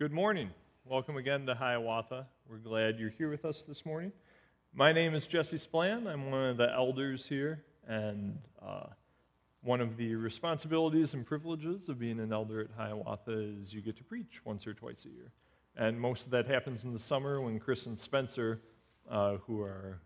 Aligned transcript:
Good 0.00 0.12
morning. 0.12 0.48
Welcome 0.86 1.18
again 1.18 1.44
to 1.44 1.54
Hiawatha. 1.54 2.26
We're 2.48 2.56
glad 2.56 2.98
you're 2.98 3.10
here 3.10 3.28
with 3.28 3.44
us 3.44 3.62
this 3.68 3.84
morning. 3.84 4.12
My 4.72 4.94
name 4.94 5.14
is 5.14 5.26
Jesse 5.26 5.58
Splan. 5.58 6.10
I'm 6.10 6.30
one 6.30 6.42
of 6.42 6.56
the 6.56 6.72
elders 6.72 7.26
here, 7.26 7.62
and 7.86 8.38
uh, 8.66 8.86
one 9.60 9.82
of 9.82 9.98
the 9.98 10.14
responsibilities 10.14 11.12
and 11.12 11.26
privileges 11.26 11.90
of 11.90 11.98
being 11.98 12.18
an 12.18 12.32
elder 12.32 12.62
at 12.62 12.68
Hiawatha 12.78 13.58
is 13.60 13.74
you 13.74 13.82
get 13.82 13.98
to 13.98 14.02
preach 14.02 14.40
once 14.42 14.66
or 14.66 14.72
twice 14.72 15.04
a 15.04 15.10
year. 15.10 15.32
And 15.76 16.00
most 16.00 16.24
of 16.24 16.30
that 16.30 16.46
happens 16.46 16.84
in 16.84 16.94
the 16.94 16.98
summer 16.98 17.38
when 17.42 17.60
Chris 17.60 17.84
and 17.84 18.00
Spencer, 18.00 18.62
uh, 19.10 19.36
who 19.46 19.60
are 19.60 20.00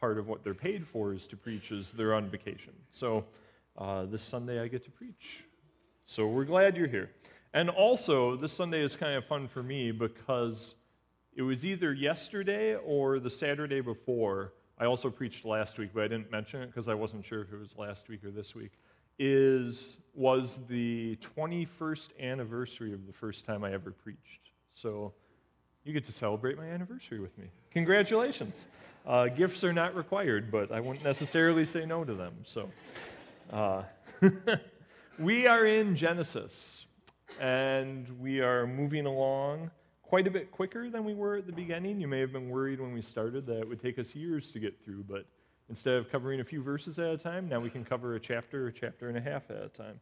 part 0.00 0.18
of 0.18 0.26
what 0.26 0.42
they're 0.42 0.54
paid 0.54 0.84
for 0.84 1.14
is 1.14 1.28
to 1.28 1.36
preach, 1.36 1.70
is 1.70 1.92
they're 1.92 2.14
on 2.14 2.28
vacation. 2.28 2.72
So 2.90 3.24
uh, 3.78 4.06
this 4.06 4.24
Sunday 4.24 4.60
I 4.60 4.66
get 4.66 4.82
to 4.86 4.90
preach. 4.90 5.44
So 6.04 6.26
we're 6.26 6.46
glad 6.46 6.76
you're 6.76 6.88
here. 6.88 7.10
And 7.56 7.70
also, 7.70 8.36
this 8.36 8.52
Sunday 8.52 8.82
is 8.82 8.96
kind 8.96 9.14
of 9.14 9.24
fun 9.24 9.48
for 9.48 9.62
me 9.62 9.90
because 9.90 10.74
it 11.34 11.40
was 11.40 11.64
either 11.64 11.94
yesterday 11.94 12.74
or 12.74 13.18
the 13.18 13.30
Saturday 13.30 13.80
before. 13.80 14.52
I 14.78 14.84
also 14.84 15.08
preached 15.08 15.46
last 15.46 15.78
week, 15.78 15.92
but 15.94 16.02
I 16.02 16.08
didn't 16.08 16.30
mention 16.30 16.60
it 16.60 16.66
because 16.66 16.86
I 16.86 16.92
wasn't 16.92 17.24
sure 17.24 17.40
if 17.40 17.50
it 17.54 17.58
was 17.58 17.74
last 17.78 18.10
week 18.10 18.24
or 18.24 18.30
this 18.30 18.54
week. 18.54 18.72
Is 19.18 19.96
was 20.12 20.58
the 20.68 21.16
21st 21.38 22.10
anniversary 22.20 22.92
of 22.92 23.06
the 23.06 23.12
first 23.14 23.46
time 23.46 23.64
I 23.64 23.72
ever 23.72 23.90
preached. 23.90 24.50
So 24.74 25.14
you 25.82 25.94
get 25.94 26.04
to 26.04 26.12
celebrate 26.12 26.58
my 26.58 26.66
anniversary 26.66 27.20
with 27.20 27.38
me. 27.38 27.46
Congratulations. 27.70 28.68
Uh, 29.06 29.28
gifts 29.28 29.64
are 29.64 29.72
not 29.72 29.96
required, 29.96 30.50
but 30.50 30.70
I 30.70 30.80
wouldn't 30.80 31.06
necessarily 31.06 31.64
say 31.64 31.86
no 31.86 32.04
to 32.04 32.12
them. 32.12 32.34
So 32.44 32.68
uh, 33.50 33.84
we 35.18 35.46
are 35.46 35.64
in 35.64 35.96
Genesis 35.96 36.85
and 37.40 38.08
we 38.20 38.40
are 38.40 38.66
moving 38.66 39.06
along 39.06 39.70
quite 40.02 40.26
a 40.26 40.30
bit 40.30 40.50
quicker 40.50 40.88
than 40.88 41.04
we 41.04 41.14
were 41.14 41.36
at 41.36 41.46
the 41.46 41.52
beginning. 41.52 42.00
You 42.00 42.08
may 42.08 42.20
have 42.20 42.32
been 42.32 42.48
worried 42.48 42.80
when 42.80 42.92
we 42.92 43.02
started 43.02 43.46
that 43.46 43.60
it 43.60 43.68
would 43.68 43.80
take 43.80 43.98
us 43.98 44.14
years 44.14 44.50
to 44.52 44.58
get 44.58 44.82
through, 44.84 45.04
but 45.08 45.26
instead 45.68 45.94
of 45.94 46.10
covering 46.10 46.40
a 46.40 46.44
few 46.44 46.62
verses 46.62 46.98
at 46.98 47.06
a 47.06 47.18
time, 47.18 47.48
now 47.48 47.60
we 47.60 47.70
can 47.70 47.84
cover 47.84 48.14
a 48.14 48.20
chapter, 48.20 48.68
a 48.68 48.72
chapter 48.72 49.08
and 49.08 49.18
a 49.18 49.20
half 49.20 49.50
at 49.50 49.62
a 49.62 49.68
time. 49.68 50.00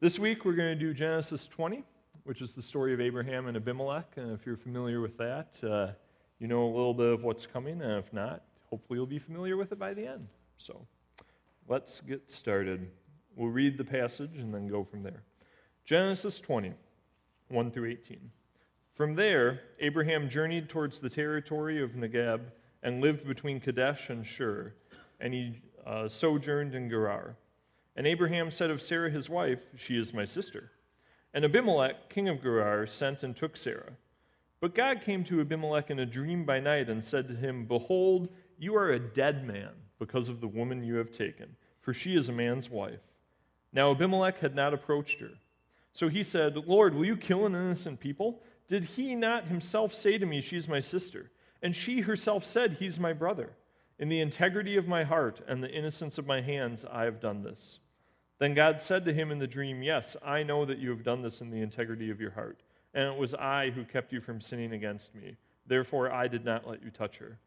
This 0.00 0.18
week 0.18 0.44
we're 0.44 0.56
going 0.56 0.76
to 0.76 0.78
do 0.78 0.92
Genesis 0.92 1.46
20, 1.46 1.84
which 2.24 2.42
is 2.42 2.52
the 2.52 2.62
story 2.62 2.92
of 2.92 3.00
Abraham 3.00 3.46
and 3.46 3.56
Abimelech. 3.56 4.12
And 4.16 4.32
if 4.32 4.44
you're 4.44 4.56
familiar 4.56 5.00
with 5.00 5.16
that, 5.18 5.58
uh, 5.62 5.92
you 6.40 6.48
know 6.48 6.64
a 6.64 6.72
little 6.74 6.94
bit 6.94 7.12
of 7.12 7.22
what's 7.22 7.46
coming, 7.46 7.80
and 7.80 8.04
if 8.04 8.12
not, 8.12 8.42
hopefully 8.68 8.98
you'll 8.98 9.06
be 9.06 9.20
familiar 9.20 9.56
with 9.56 9.70
it 9.70 9.78
by 9.78 9.94
the 9.94 10.06
end. 10.06 10.26
So 10.58 10.86
let's 11.68 12.00
get 12.00 12.30
started. 12.32 12.90
We'll 13.36 13.50
read 13.50 13.78
the 13.78 13.84
passage 13.84 14.36
and 14.36 14.52
then 14.52 14.66
go 14.66 14.82
from 14.82 15.04
there. 15.04 15.22
Genesis 15.84 16.38
20, 16.38 16.74
1 17.48 17.70
through 17.72 17.90
18. 17.90 18.30
From 18.94 19.14
there, 19.16 19.60
Abraham 19.80 20.28
journeyed 20.28 20.68
towards 20.68 21.00
the 21.00 21.10
territory 21.10 21.82
of 21.82 21.92
Negeb 21.92 22.40
and 22.84 23.00
lived 23.00 23.26
between 23.26 23.58
Kadesh 23.58 24.08
and 24.08 24.24
Shur, 24.24 24.74
and 25.18 25.34
he 25.34 25.60
uh, 25.84 26.08
sojourned 26.08 26.74
in 26.74 26.88
Gerar. 26.88 27.36
And 27.96 28.06
Abraham 28.06 28.50
said 28.50 28.70
of 28.70 28.80
Sarah 28.80 29.10
his 29.10 29.28
wife, 29.28 29.58
She 29.76 29.98
is 29.98 30.14
my 30.14 30.24
sister. 30.24 30.70
And 31.34 31.44
Abimelech, 31.44 32.08
king 32.08 32.28
of 32.28 32.42
Gerar, 32.42 32.86
sent 32.86 33.24
and 33.24 33.36
took 33.36 33.56
Sarah. 33.56 33.92
But 34.60 34.76
God 34.76 35.02
came 35.04 35.24
to 35.24 35.40
Abimelech 35.40 35.90
in 35.90 35.98
a 35.98 36.06
dream 36.06 36.44
by 36.44 36.60
night 36.60 36.88
and 36.88 37.04
said 37.04 37.26
to 37.26 37.34
him, 37.34 37.66
Behold, 37.66 38.28
you 38.56 38.76
are 38.76 38.92
a 38.92 39.00
dead 39.00 39.44
man 39.44 39.70
because 39.98 40.28
of 40.28 40.40
the 40.40 40.46
woman 40.46 40.84
you 40.84 40.94
have 40.94 41.10
taken, 41.10 41.56
for 41.80 41.92
she 41.92 42.14
is 42.14 42.28
a 42.28 42.32
man's 42.32 42.70
wife. 42.70 43.00
Now 43.72 43.90
Abimelech 43.90 44.38
had 44.38 44.54
not 44.54 44.72
approached 44.72 45.18
her. 45.20 45.30
So 45.92 46.08
he 46.08 46.22
said, 46.22 46.56
Lord, 46.66 46.94
will 46.94 47.04
you 47.04 47.16
kill 47.16 47.46
an 47.46 47.54
innocent 47.54 48.00
people? 48.00 48.42
Did 48.68 48.84
he 48.84 49.14
not 49.14 49.48
himself 49.48 49.92
say 49.92 50.18
to 50.18 50.26
me, 50.26 50.40
She's 50.40 50.68
my 50.68 50.80
sister? 50.80 51.30
And 51.62 51.76
she 51.76 52.00
herself 52.00 52.44
said, 52.44 52.76
He's 52.78 52.98
my 52.98 53.12
brother. 53.12 53.52
In 53.98 54.08
the 54.08 54.20
integrity 54.20 54.76
of 54.76 54.88
my 54.88 55.04
heart 55.04 55.40
and 55.46 55.62
the 55.62 55.70
innocence 55.70 56.18
of 56.18 56.26
my 56.26 56.40
hands, 56.40 56.84
I 56.90 57.04
have 57.04 57.20
done 57.20 57.42
this. 57.42 57.78
Then 58.38 58.54
God 58.54 58.82
said 58.82 59.04
to 59.04 59.14
him 59.14 59.30
in 59.30 59.38
the 59.38 59.46
dream, 59.46 59.82
Yes, 59.82 60.16
I 60.24 60.42
know 60.42 60.64
that 60.64 60.78
you 60.78 60.90
have 60.90 61.04
done 61.04 61.22
this 61.22 61.40
in 61.40 61.50
the 61.50 61.60
integrity 61.60 62.10
of 62.10 62.20
your 62.20 62.32
heart, 62.32 62.62
and 62.94 63.04
it 63.04 63.16
was 63.16 63.34
I 63.34 63.70
who 63.70 63.84
kept 63.84 64.12
you 64.12 64.20
from 64.20 64.40
sinning 64.40 64.72
against 64.72 65.14
me. 65.14 65.36
Therefore, 65.66 66.10
I 66.10 66.26
did 66.26 66.44
not 66.44 66.66
let 66.66 66.82
you 66.82 66.90
touch 66.90 67.18
her. 67.18 67.38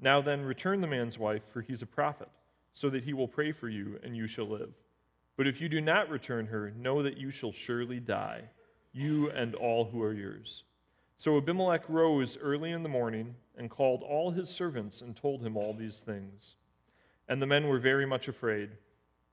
Now 0.00 0.20
then, 0.20 0.42
return 0.42 0.80
the 0.80 0.88
man's 0.88 1.18
wife, 1.18 1.42
for 1.52 1.60
he's 1.60 1.82
a 1.82 1.86
prophet, 1.86 2.28
so 2.72 2.90
that 2.90 3.04
he 3.04 3.12
will 3.12 3.28
pray 3.28 3.52
for 3.52 3.68
you, 3.68 4.00
and 4.02 4.16
you 4.16 4.26
shall 4.26 4.48
live. 4.48 4.72
But 5.36 5.46
if 5.46 5.60
you 5.60 5.68
do 5.68 5.80
not 5.80 6.10
return 6.10 6.46
her, 6.46 6.72
know 6.76 7.02
that 7.02 7.18
you 7.18 7.30
shall 7.30 7.52
surely 7.52 8.00
die, 8.00 8.42
you 8.92 9.30
and 9.30 9.54
all 9.54 9.84
who 9.84 10.02
are 10.02 10.12
yours. 10.12 10.62
So 11.16 11.36
Abimelech 11.36 11.88
rose 11.88 12.36
early 12.40 12.70
in 12.70 12.82
the 12.82 12.88
morning 12.88 13.34
and 13.56 13.70
called 13.70 14.02
all 14.02 14.30
his 14.30 14.48
servants 14.48 15.00
and 15.00 15.16
told 15.16 15.42
him 15.42 15.56
all 15.56 15.72
these 15.72 16.00
things. 16.00 16.54
And 17.28 17.40
the 17.40 17.46
men 17.46 17.68
were 17.68 17.78
very 17.78 18.06
much 18.06 18.28
afraid. 18.28 18.70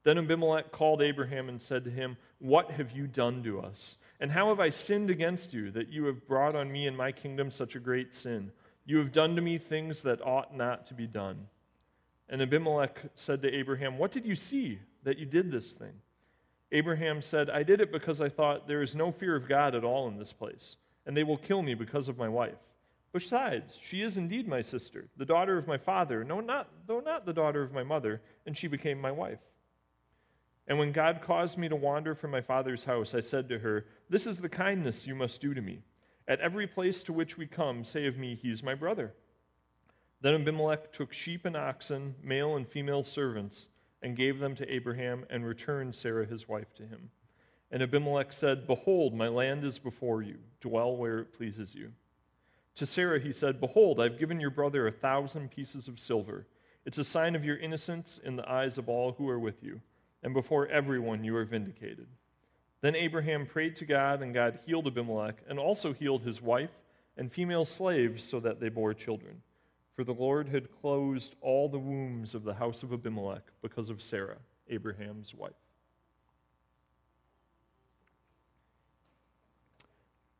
Then 0.03 0.17
Abimelech 0.17 0.71
called 0.71 1.01
Abraham 1.01 1.49
and 1.49 1.61
said 1.61 1.83
to 1.85 1.91
him, 1.91 2.17
What 2.39 2.71
have 2.71 2.91
you 2.91 3.07
done 3.07 3.43
to 3.43 3.59
us? 3.61 3.97
And 4.19 4.31
how 4.31 4.49
have 4.49 4.59
I 4.59 4.69
sinned 4.69 5.09
against 5.09 5.53
you 5.53 5.71
that 5.71 5.89
you 5.89 6.05
have 6.05 6.27
brought 6.27 6.55
on 6.55 6.71
me 6.71 6.87
and 6.87 6.97
my 6.97 7.11
kingdom 7.11 7.51
such 7.51 7.75
a 7.75 7.79
great 7.79 8.13
sin? 8.13 8.51
You 8.85 8.97
have 8.97 9.11
done 9.11 9.35
to 9.35 9.41
me 9.41 9.57
things 9.57 10.01
that 10.01 10.25
ought 10.25 10.55
not 10.55 10.87
to 10.87 10.93
be 10.93 11.07
done. 11.07 11.47
And 12.29 12.41
Abimelech 12.41 12.99
said 13.13 13.41
to 13.41 13.53
Abraham, 13.53 13.97
What 13.97 14.11
did 14.11 14.25
you 14.25 14.35
see 14.35 14.79
that 15.03 15.17
you 15.17 15.25
did 15.25 15.51
this 15.51 15.73
thing? 15.73 15.93
Abraham 16.71 17.21
said, 17.21 17.49
I 17.49 17.63
did 17.63 17.81
it 17.81 17.91
because 17.91 18.21
I 18.21 18.29
thought 18.29 18.67
there 18.67 18.81
is 18.81 18.95
no 18.95 19.11
fear 19.11 19.35
of 19.35 19.47
God 19.47 19.75
at 19.75 19.83
all 19.83 20.07
in 20.07 20.17
this 20.17 20.31
place, 20.31 20.77
and 21.05 21.15
they 21.15 21.23
will 21.23 21.37
kill 21.37 21.61
me 21.61 21.73
because 21.73 22.07
of 22.07 22.17
my 22.17 22.29
wife. 22.29 22.57
Besides, 23.13 23.77
she 23.81 24.01
is 24.01 24.15
indeed 24.15 24.47
my 24.47 24.61
sister, 24.61 25.09
the 25.17 25.25
daughter 25.25 25.57
of 25.57 25.67
my 25.67 25.77
father, 25.77 26.23
no, 26.23 26.39
not, 26.39 26.69
though 26.87 27.01
not 27.01 27.25
the 27.25 27.33
daughter 27.33 27.61
of 27.61 27.73
my 27.73 27.83
mother, 27.83 28.21
and 28.45 28.57
she 28.57 28.67
became 28.67 29.01
my 29.01 29.11
wife. 29.11 29.39
And 30.67 30.79
when 30.79 30.93
God 30.93 31.21
caused 31.21 31.57
me 31.57 31.67
to 31.67 31.75
wander 31.75 32.15
from 32.15 32.31
my 32.31 32.39
father's 32.39 32.85
house, 32.85 33.13
I 33.13 33.19
said 33.19 33.49
to 33.49 33.59
her, 33.59 33.85
This 34.09 34.25
is 34.25 34.37
the 34.37 34.47
kindness 34.47 35.07
you 35.07 35.15
must 35.15 35.41
do 35.41 35.53
to 35.53 35.61
me. 35.61 35.81
At 36.27 36.39
every 36.39 36.67
place 36.67 37.03
to 37.03 37.13
which 37.13 37.37
we 37.37 37.47
come, 37.47 37.83
say 37.83 38.07
of 38.07 38.17
me, 38.17 38.39
He 38.41 38.49
is 38.49 38.63
my 38.63 38.75
brother. 38.75 39.13
Then 40.21 40.35
Abimelech 40.35 40.93
took 40.93 41.11
sheep 41.11 41.45
and 41.45 41.57
oxen, 41.57 42.15
male 42.23 42.55
and 42.55 42.65
female 42.65 43.03
servants, 43.03 43.67
and 44.01 44.15
gave 44.15 44.39
them 44.39 44.55
to 44.55 44.73
Abraham, 44.73 45.25
and 45.29 45.45
returned 45.45 45.95
Sarah 45.95 46.25
his 46.25 46.47
wife 46.47 46.73
to 46.75 46.83
him. 46.83 47.11
And 47.71 47.81
Abimelech 47.81 48.33
said, 48.33 48.67
Behold, 48.67 49.13
my 49.13 49.27
land 49.27 49.63
is 49.63 49.79
before 49.79 50.21
you. 50.21 50.37
Dwell 50.59 50.95
where 50.95 51.19
it 51.19 51.33
pleases 51.33 51.73
you. 51.73 51.91
To 52.75 52.85
Sarah 52.85 53.19
he 53.19 53.31
said, 53.31 53.61
Behold, 53.61 53.99
I've 53.99 54.19
given 54.19 54.39
your 54.39 54.49
brother 54.49 54.87
a 54.87 54.91
thousand 54.91 55.51
pieces 55.51 55.87
of 55.87 55.99
silver. 55.99 56.47
It's 56.85 56.97
a 56.97 57.03
sign 57.03 57.35
of 57.35 57.45
your 57.45 57.57
innocence 57.57 58.19
in 58.23 58.35
the 58.35 58.49
eyes 58.49 58.77
of 58.77 58.89
all 58.89 59.13
who 59.13 59.29
are 59.29 59.39
with 59.39 59.61
you, 59.61 59.81
and 60.23 60.33
before 60.33 60.67
everyone 60.67 61.23
you 61.23 61.35
are 61.35 61.45
vindicated. 61.45 62.07
Then 62.81 62.95
Abraham 62.95 63.45
prayed 63.45 63.75
to 63.77 63.85
God, 63.85 64.21
and 64.21 64.33
God 64.33 64.59
healed 64.65 64.87
Abimelech, 64.87 65.43
and 65.47 65.59
also 65.59 65.93
healed 65.93 66.23
his 66.23 66.41
wife 66.41 66.71
and 67.17 67.31
female 67.31 67.65
slaves 67.65 68.23
so 68.23 68.39
that 68.39 68.59
they 68.59 68.69
bore 68.69 68.93
children. 68.93 69.43
For 69.95 70.03
the 70.03 70.13
Lord 70.13 70.47
had 70.47 70.71
closed 70.81 71.35
all 71.41 71.67
the 71.69 71.79
wombs 71.79 72.33
of 72.33 72.43
the 72.43 72.53
house 72.53 72.83
of 72.83 72.93
Abimelech 72.93 73.43
because 73.61 73.89
of 73.89 74.01
Sarah, 74.01 74.37
Abraham's 74.69 75.33
wife. 75.33 75.51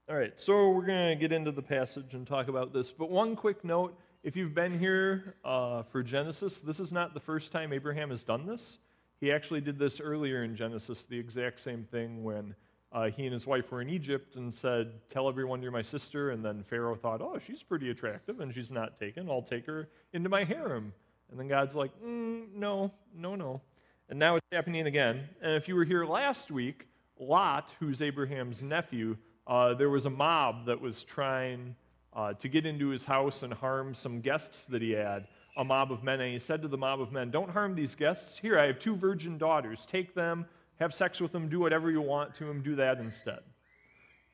All 0.10 0.16
right, 0.18 0.34
so 0.36 0.72
we're 0.72 0.86
going 0.86 1.10
to 1.10 1.16
get 1.16 1.32
into 1.32 1.52
the 1.52 1.62
passage 1.62 2.14
and 2.14 2.28
talk 2.28 2.48
about 2.48 2.74
this. 2.74 2.92
But 2.92 3.10
one 3.10 3.36
quick 3.36 3.64
note 3.64 3.98
if 4.24 4.36
you've 4.36 4.54
been 4.54 4.78
here 4.78 5.36
uh, 5.44 5.84
for 5.84 6.04
Genesis, 6.04 6.60
this 6.60 6.80
is 6.80 6.92
not 6.92 7.14
the 7.14 7.20
first 7.20 7.52
time 7.52 7.74
Abraham 7.74 8.10
has 8.10 8.24
done 8.24 8.46
this. 8.46 8.78
He 9.20 9.32
actually 9.32 9.62
did 9.62 9.80
this 9.80 10.00
earlier 10.00 10.44
in 10.44 10.56
Genesis, 10.56 11.06
the 11.06 11.18
exact 11.18 11.60
same 11.60 11.86
thing 11.92 12.24
when 12.24 12.56
uh, 12.94 13.10
he 13.10 13.24
and 13.24 13.34
his 13.34 13.48
wife 13.48 13.72
were 13.72 13.82
in 13.82 13.90
Egypt 13.90 14.36
and 14.36 14.54
said, 14.54 14.92
Tell 15.10 15.30
everyone 15.30 15.62
you're 15.62 15.72
my 15.72 15.82
sister. 15.82 16.32
And 16.32 16.44
then 16.44 16.64
Pharaoh 16.64 16.96
thought, 16.96 17.22
Oh, 17.22 17.40
she's 17.46 17.64
pretty 17.64 17.90
attractive 17.90 18.40
and 18.42 18.54
she's 18.54 18.72
not 18.72 19.00
taken. 19.00 19.30
I'll 19.30 19.42
take 19.42 19.66
her 19.66 19.88
into 20.14 20.30
my 20.30 20.44
harem. 20.44 20.94
And 21.30 21.40
then 21.40 21.48
God's 21.48 21.74
like, 21.74 21.92
mm, 22.04 22.54
No, 22.54 22.92
no, 23.16 23.36
no. 23.36 23.62
And 24.10 24.20
now 24.20 24.36
it's 24.36 24.48
happening 24.52 24.88
again. 24.88 25.30
And 25.42 25.54
if 25.54 25.70
you 25.70 25.76
were 25.76 25.86
here 25.86 26.06
last 26.06 26.52
week, 26.52 26.88
Lot, 27.18 27.72
who's 27.80 28.02
Abraham's 28.02 28.62
nephew, 28.62 29.16
uh, 29.48 29.74
there 29.74 29.90
was 29.90 30.06
a 30.06 30.10
mob 30.10 30.66
that 30.66 30.82
was 30.82 31.04
trying 31.04 31.76
uh, 32.14 32.34
to 32.34 32.50
get 32.50 32.66
into 32.66 32.90
his 32.90 33.06
house 33.06 33.42
and 33.42 33.54
harm 33.54 33.96
some 33.96 34.20
guests 34.20 34.66
that 34.66 34.82
he 34.82 34.92
had, 34.92 35.28
a 35.56 35.64
mob 35.64 35.94
of 35.94 36.04
men. 36.04 36.20
And 36.20 36.34
he 36.34 36.40
said 36.40 36.62
to 36.62 36.68
the 36.68 36.78
mob 36.78 37.00
of 37.00 37.14
men, 37.14 37.32
Don't 37.32 37.50
harm 37.50 37.74
these 37.74 37.96
guests. 37.96 38.38
Here, 38.38 38.60
I 38.60 38.68
have 38.68 38.80
two 38.80 38.98
virgin 38.98 39.38
daughters. 39.38 39.86
Take 39.86 40.14
them 40.14 40.46
have 40.82 40.94
sex 40.94 41.22
with 41.22 41.32
them, 41.32 41.48
do 41.48 41.60
whatever 41.60 41.92
you 41.92 42.02
want 42.02 42.34
to 42.36 42.46
them, 42.46 42.62
do 42.62 42.76
that 42.76 42.98
instead. 42.98 43.40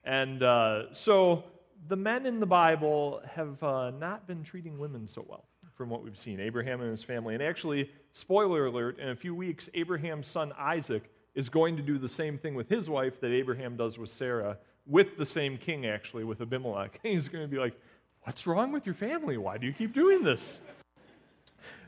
And 0.06 0.42
uh, 0.42 0.94
so 0.94 1.44
the 1.90 1.98
men 1.98 2.26
in 2.26 2.40
the 2.40 2.46
Bible 2.46 3.22
have 3.30 3.62
uh, 3.62 3.92
not 3.92 4.26
been 4.28 4.44
treating 4.44 4.80
women 4.80 5.08
so 5.08 5.26
well, 5.28 5.44
from 5.76 5.90
what 5.90 6.04
we've 6.04 6.18
seen. 6.18 6.40
Abraham 6.40 6.80
and 6.80 6.90
his 6.90 7.04
family. 7.04 7.34
And 7.34 7.44
actually, 7.44 7.92
spoiler 8.14 8.68
alert, 8.68 8.98
in 8.98 9.10
a 9.10 9.16
few 9.16 9.36
weeks, 9.36 9.70
Abraham's 9.74 10.28
son 10.28 10.54
Isaac 10.58 11.12
is 11.36 11.50
going 11.50 11.76
to 11.76 11.84
do 11.84 11.98
the 11.98 12.08
same 12.08 12.38
thing 12.38 12.56
with 12.56 12.70
his 12.70 12.90
wife 12.90 13.20
that 13.20 13.32
Abraham 13.32 13.76
does 13.76 13.98
with 13.98 14.10
Sarah 14.10 14.58
with 14.86 15.18
the 15.18 15.26
same 15.26 15.58
king, 15.58 15.86
actually, 15.86 16.24
with 16.24 16.40
Abimelech. 16.40 17.00
He's 17.04 17.28
going 17.28 17.44
to 17.44 17.52
be 17.52 17.60
like, 17.60 17.74
What's 18.24 18.46
wrong 18.46 18.74
with 18.74 18.86
your 18.86 18.96
family? 18.96 19.38
Why 19.38 19.58
do 19.58 19.68
you 19.68 19.72
keep 19.72 19.94
doing 19.94 20.22
this? 20.22 20.60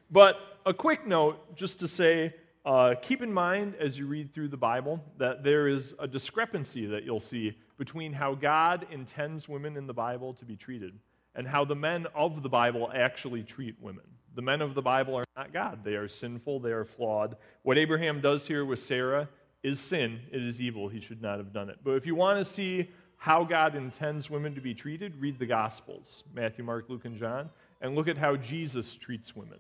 But 0.10 0.38
a 0.66 0.74
quick 0.74 1.06
note 1.06 1.56
just 1.56 1.82
to 1.82 1.88
say 1.88 2.34
uh, 2.70 2.94
keep 3.02 3.24
in 3.24 3.34
mind 3.34 3.74
as 3.80 3.98
you 3.98 4.06
read 4.06 4.32
through 4.32 4.48
the 4.48 4.56
Bible 4.56 5.04
that 5.18 5.44
there 5.44 5.68
is 5.68 5.96
a 5.98 6.08
discrepancy 6.08 6.86
that 6.86 7.04
you'll 7.04 7.20
see 7.20 7.58
between 7.80 8.14
how 8.14 8.36
God 8.36 8.86
intends 8.92 9.50
women 9.50 9.76
in 9.76 9.88
the 9.88 9.94
Bible 9.94 10.36
to 10.36 10.46
be 10.46 10.56
treated 10.56 10.94
and 11.34 11.48
how 11.48 11.66
the 11.66 11.76
men 11.76 12.06
of 12.14 12.44
the 12.44 12.50
Bible 12.50 12.92
actually 12.94 13.42
treat 13.42 13.76
women. 13.82 14.04
The 14.36 14.44
men 14.44 14.62
of 14.62 14.76
the 14.76 14.84
Bible 14.84 15.16
are 15.16 15.24
not 15.36 15.52
God. 15.52 15.84
They 15.84 15.96
are 15.96 16.08
sinful, 16.08 16.60
they 16.60 16.70
are 16.70 16.86
flawed. 16.86 17.38
What 17.64 17.80
Abraham 17.80 18.22
does 18.22 18.46
here 18.46 18.64
with 18.64 18.80
Sarah 18.80 19.28
is 19.64 19.80
sin, 19.80 20.20
it 20.32 20.44
is 20.44 20.62
evil. 20.62 20.90
He 20.90 21.02
should 21.02 21.24
not 21.24 21.40
have 21.40 21.52
done 21.52 21.72
it. 21.72 21.80
But 21.84 21.94
if 21.94 22.06
you 22.06 22.14
want 22.14 22.38
to 22.38 22.46
see 22.54 22.92
how 23.18 23.46
God 23.46 23.74
intends 23.74 24.30
women 24.30 24.54
to 24.54 24.62
be 24.62 24.76
treated, 24.76 25.20
read 25.20 25.40
the 25.40 25.48
Gospels 25.48 26.24
Matthew, 26.36 26.64
Mark, 26.64 26.86
Luke, 26.88 27.06
and 27.06 27.18
John, 27.18 27.50
and 27.82 27.96
look 27.96 28.08
at 28.08 28.18
how 28.20 28.36
Jesus 28.36 28.94
treats 28.94 29.36
women. 29.36 29.58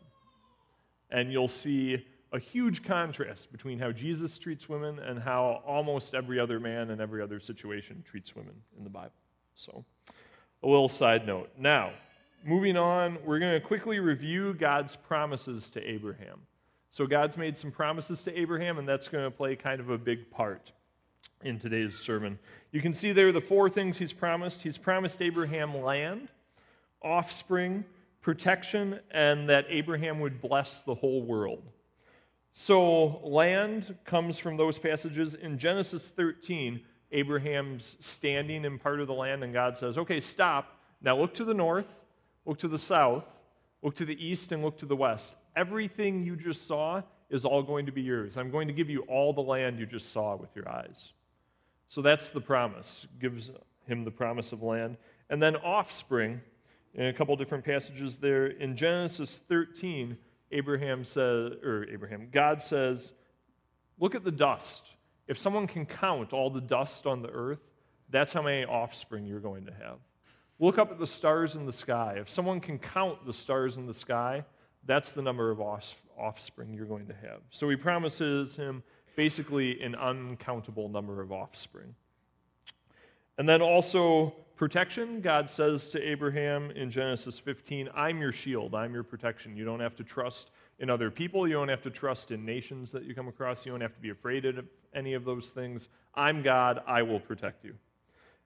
And 1.09 1.31
you'll 1.31 1.47
see 1.47 2.05
a 2.31 2.39
huge 2.39 2.83
contrast 2.83 3.51
between 3.51 3.79
how 3.79 3.91
Jesus 3.91 4.37
treats 4.37 4.69
women 4.69 4.99
and 4.99 5.19
how 5.19 5.63
almost 5.65 6.13
every 6.13 6.39
other 6.39 6.59
man 6.59 6.91
in 6.91 7.01
every 7.01 7.21
other 7.21 7.39
situation 7.39 8.03
treats 8.05 8.35
women 8.35 8.53
in 8.77 8.83
the 8.83 8.89
Bible. 8.89 9.11
So, 9.55 9.83
a 10.61 10.67
little 10.67 10.89
side 10.89 11.25
note. 11.25 11.49
Now, 11.57 11.91
moving 12.45 12.77
on, 12.77 13.17
we're 13.25 13.39
going 13.39 13.59
to 13.59 13.65
quickly 13.65 13.99
review 13.99 14.53
God's 14.53 14.95
promises 14.95 15.69
to 15.71 15.83
Abraham. 15.83 16.41
So, 16.91 17.07
God's 17.07 17.37
made 17.37 17.57
some 17.57 17.71
promises 17.71 18.23
to 18.23 18.39
Abraham, 18.39 18.77
and 18.77 18.87
that's 18.87 19.07
going 19.07 19.23
to 19.23 19.31
play 19.31 19.55
kind 19.55 19.79
of 19.79 19.89
a 19.89 19.97
big 19.97 20.29
part 20.29 20.71
in 21.43 21.59
today's 21.59 21.97
sermon. 21.97 22.37
You 22.71 22.81
can 22.81 22.93
see 22.93 23.11
there 23.11 23.31
the 23.31 23.41
four 23.41 23.69
things 23.69 23.97
he's 23.97 24.13
promised. 24.13 24.61
He's 24.61 24.77
promised 24.77 25.21
Abraham 25.21 25.81
land, 25.81 26.29
offspring, 27.01 27.85
protection, 28.21 28.99
and 29.11 29.49
that 29.49 29.65
Abraham 29.69 30.19
would 30.19 30.41
bless 30.41 30.81
the 30.81 30.95
whole 30.95 31.23
world. 31.23 31.63
So, 32.51 33.19
land 33.23 33.95
comes 34.05 34.39
from 34.39 34.57
those 34.57 34.77
passages. 34.77 35.35
In 35.35 35.57
Genesis 35.57 36.09
13, 36.09 36.81
Abraham's 37.11 37.95
standing 37.99 38.65
in 38.65 38.79
part 38.79 38.99
of 38.99 39.07
the 39.07 39.13
land, 39.13 39.43
and 39.43 39.53
God 39.53 39.77
says, 39.77 39.97
Okay, 39.97 40.19
stop. 40.19 40.77
Now 41.01 41.17
look 41.17 41.33
to 41.35 41.45
the 41.45 41.53
north, 41.53 41.85
look 42.45 42.59
to 42.59 42.67
the 42.67 42.79
south, 42.79 43.23
look 43.81 43.95
to 43.95 44.05
the 44.05 44.23
east, 44.23 44.51
and 44.51 44.63
look 44.63 44.77
to 44.79 44.85
the 44.85 44.95
west. 44.95 45.35
Everything 45.55 46.23
you 46.23 46.35
just 46.35 46.67
saw 46.67 47.01
is 47.29 47.45
all 47.45 47.63
going 47.63 47.85
to 47.85 47.91
be 47.91 48.01
yours. 48.01 48.37
I'm 48.37 48.51
going 48.51 48.67
to 48.67 48.73
give 48.73 48.89
you 48.89 49.01
all 49.01 49.33
the 49.33 49.41
land 49.41 49.79
you 49.79 49.85
just 49.85 50.11
saw 50.11 50.35
with 50.35 50.49
your 50.55 50.67
eyes. 50.67 51.13
So 51.87 52.01
that's 52.01 52.29
the 52.29 52.41
promise. 52.41 53.07
Gives 53.19 53.51
him 53.85 54.03
the 54.03 54.11
promise 54.11 54.51
of 54.51 54.61
land. 54.61 54.97
And 55.29 55.41
then 55.41 55.55
offspring, 55.57 56.41
in 56.93 57.05
a 57.05 57.13
couple 57.13 57.35
different 57.35 57.63
passages 57.63 58.17
there. 58.17 58.47
In 58.47 58.75
Genesis 58.75 59.41
13, 59.47 60.17
Abraham 60.51 61.05
says, 61.05 61.53
or 61.63 61.85
Abraham, 61.91 62.29
God 62.31 62.61
says, 62.61 63.13
look 63.99 64.15
at 64.15 64.23
the 64.23 64.31
dust. 64.31 64.83
If 65.27 65.37
someone 65.37 65.67
can 65.67 65.85
count 65.85 66.33
all 66.33 66.49
the 66.49 66.61
dust 66.61 67.05
on 67.05 67.21
the 67.21 67.29
earth, 67.29 67.59
that's 68.09 68.33
how 68.33 68.41
many 68.41 68.65
offspring 68.65 69.25
you're 69.27 69.39
going 69.39 69.65
to 69.65 69.73
have. 69.73 69.97
Look 70.57 70.77
up 70.77 70.91
at 70.91 70.99
the 70.99 71.07
stars 71.07 71.55
in 71.55 71.65
the 71.65 71.73
sky. 71.73 72.15
If 72.17 72.29
someone 72.29 72.59
can 72.59 72.79
count 72.79 73.25
the 73.25 73.33
stars 73.33 73.77
in 73.77 73.85
the 73.85 73.93
sky, 73.93 74.43
that's 74.85 75.13
the 75.13 75.21
number 75.21 75.51
of 75.51 75.61
offspring 76.17 76.73
you're 76.73 76.85
going 76.85 77.07
to 77.07 77.13
have. 77.13 77.41
So 77.51 77.69
he 77.69 77.75
promises 77.75 78.55
him 78.55 78.83
basically 79.15 79.79
an 79.81 79.95
uncountable 79.95 80.89
number 80.89 81.21
of 81.21 81.31
offspring. 81.31 81.93
And 83.37 83.47
then 83.47 83.61
also 83.61 84.33
protection. 84.59 85.21
God 85.21 85.49
says 85.49 85.89
to 85.91 86.01
Abraham 86.03 86.69
in 86.71 86.91
Genesis 86.91 87.39
15, 87.39 87.87
I'm 87.95 88.19
your 88.19 88.33
shield, 88.33 88.75
I'm 88.75 88.93
your 88.93 89.03
protection. 89.03 89.55
You 89.55 89.63
don't 89.63 89.79
have 89.79 89.95
to 89.95 90.03
trust 90.03 90.51
in 90.79 90.89
other 90.89 91.09
people, 91.09 91.47
you 91.47 91.53
don't 91.53 91.69
have 91.69 91.81
to 91.83 91.89
trust 91.89 92.31
in 92.31 92.45
nations 92.45 92.91
that 92.91 93.05
you 93.05 93.15
come 93.15 93.29
across, 93.29 93.65
you 93.65 93.71
don't 93.71 93.79
have 93.79 93.95
to 93.95 94.01
be 94.01 94.09
afraid 94.09 94.43
of 94.43 94.65
any 94.93 95.13
of 95.13 95.23
those 95.23 95.49
things. 95.49 95.87
I'm 96.13 96.41
God, 96.41 96.83
I 96.85 97.03
will 97.03 97.21
protect 97.21 97.63
you. 97.63 97.73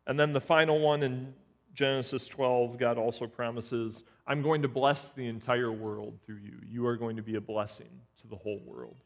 And 0.06 0.20
then 0.20 0.34
the 0.34 0.40
final 0.40 0.80
one 0.80 1.02
in 1.02 1.34
Genesis 1.74 2.28
12, 2.28 2.78
God 2.78 3.00
also 3.00 3.26
promises, 3.26 4.04
I'm 4.28 4.44
going 4.44 4.62
to 4.62 4.68
bless 4.68 5.10
the 5.10 5.26
entire 5.26 5.72
world 5.72 6.20
through 6.28 6.42
you. 6.44 6.60
You 6.70 6.86
are 6.86 6.96
going 6.96 7.16
to 7.16 7.24
be 7.24 7.36
a 7.36 7.42
blessing 7.42 7.90
to 8.22 8.28
the 8.28 8.36
whole 8.36 8.62
world. 8.68 8.98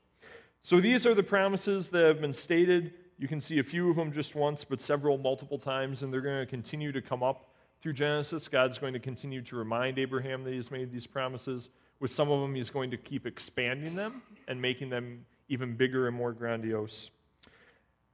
So 0.61 0.81
these 0.81 1.05
are 1.05 1.15
the 1.15 1.23
promises 1.23 1.87
that 1.89 2.03
have 2.03 2.19
been 2.19 2.33
stated 2.33 2.93
you 3.19 3.27
can 3.27 3.41
see 3.41 3.59
a 3.59 3.63
few 3.63 3.89
of 3.89 3.95
them 3.95 4.11
just 4.11 4.35
once, 4.35 4.63
but 4.63 4.79
several 4.79 5.17
multiple 5.17 5.57
times, 5.57 6.03
and 6.03 6.13
they're 6.13 6.21
going 6.21 6.39
to 6.39 6.45
continue 6.45 6.91
to 6.91 7.01
come 7.01 7.23
up 7.23 7.49
through 7.81 7.93
Genesis. 7.93 8.47
God's 8.47 8.77
going 8.77 8.93
to 8.93 8.99
continue 8.99 9.41
to 9.43 9.55
remind 9.55 9.97
Abraham 9.97 10.43
that 10.43 10.53
he's 10.53 10.69
made 10.69 10.91
these 10.91 11.07
promises. 11.07 11.69
With 11.99 12.11
some 12.11 12.29
of 12.29 12.41
them, 12.41 12.53
he's 12.53 12.69
going 12.69 12.91
to 12.91 12.97
keep 12.97 13.25
expanding 13.25 13.95
them 13.95 14.21
and 14.47 14.61
making 14.61 14.89
them 14.89 15.25
even 15.49 15.75
bigger 15.75 16.07
and 16.07 16.15
more 16.15 16.31
grandiose. 16.31 17.09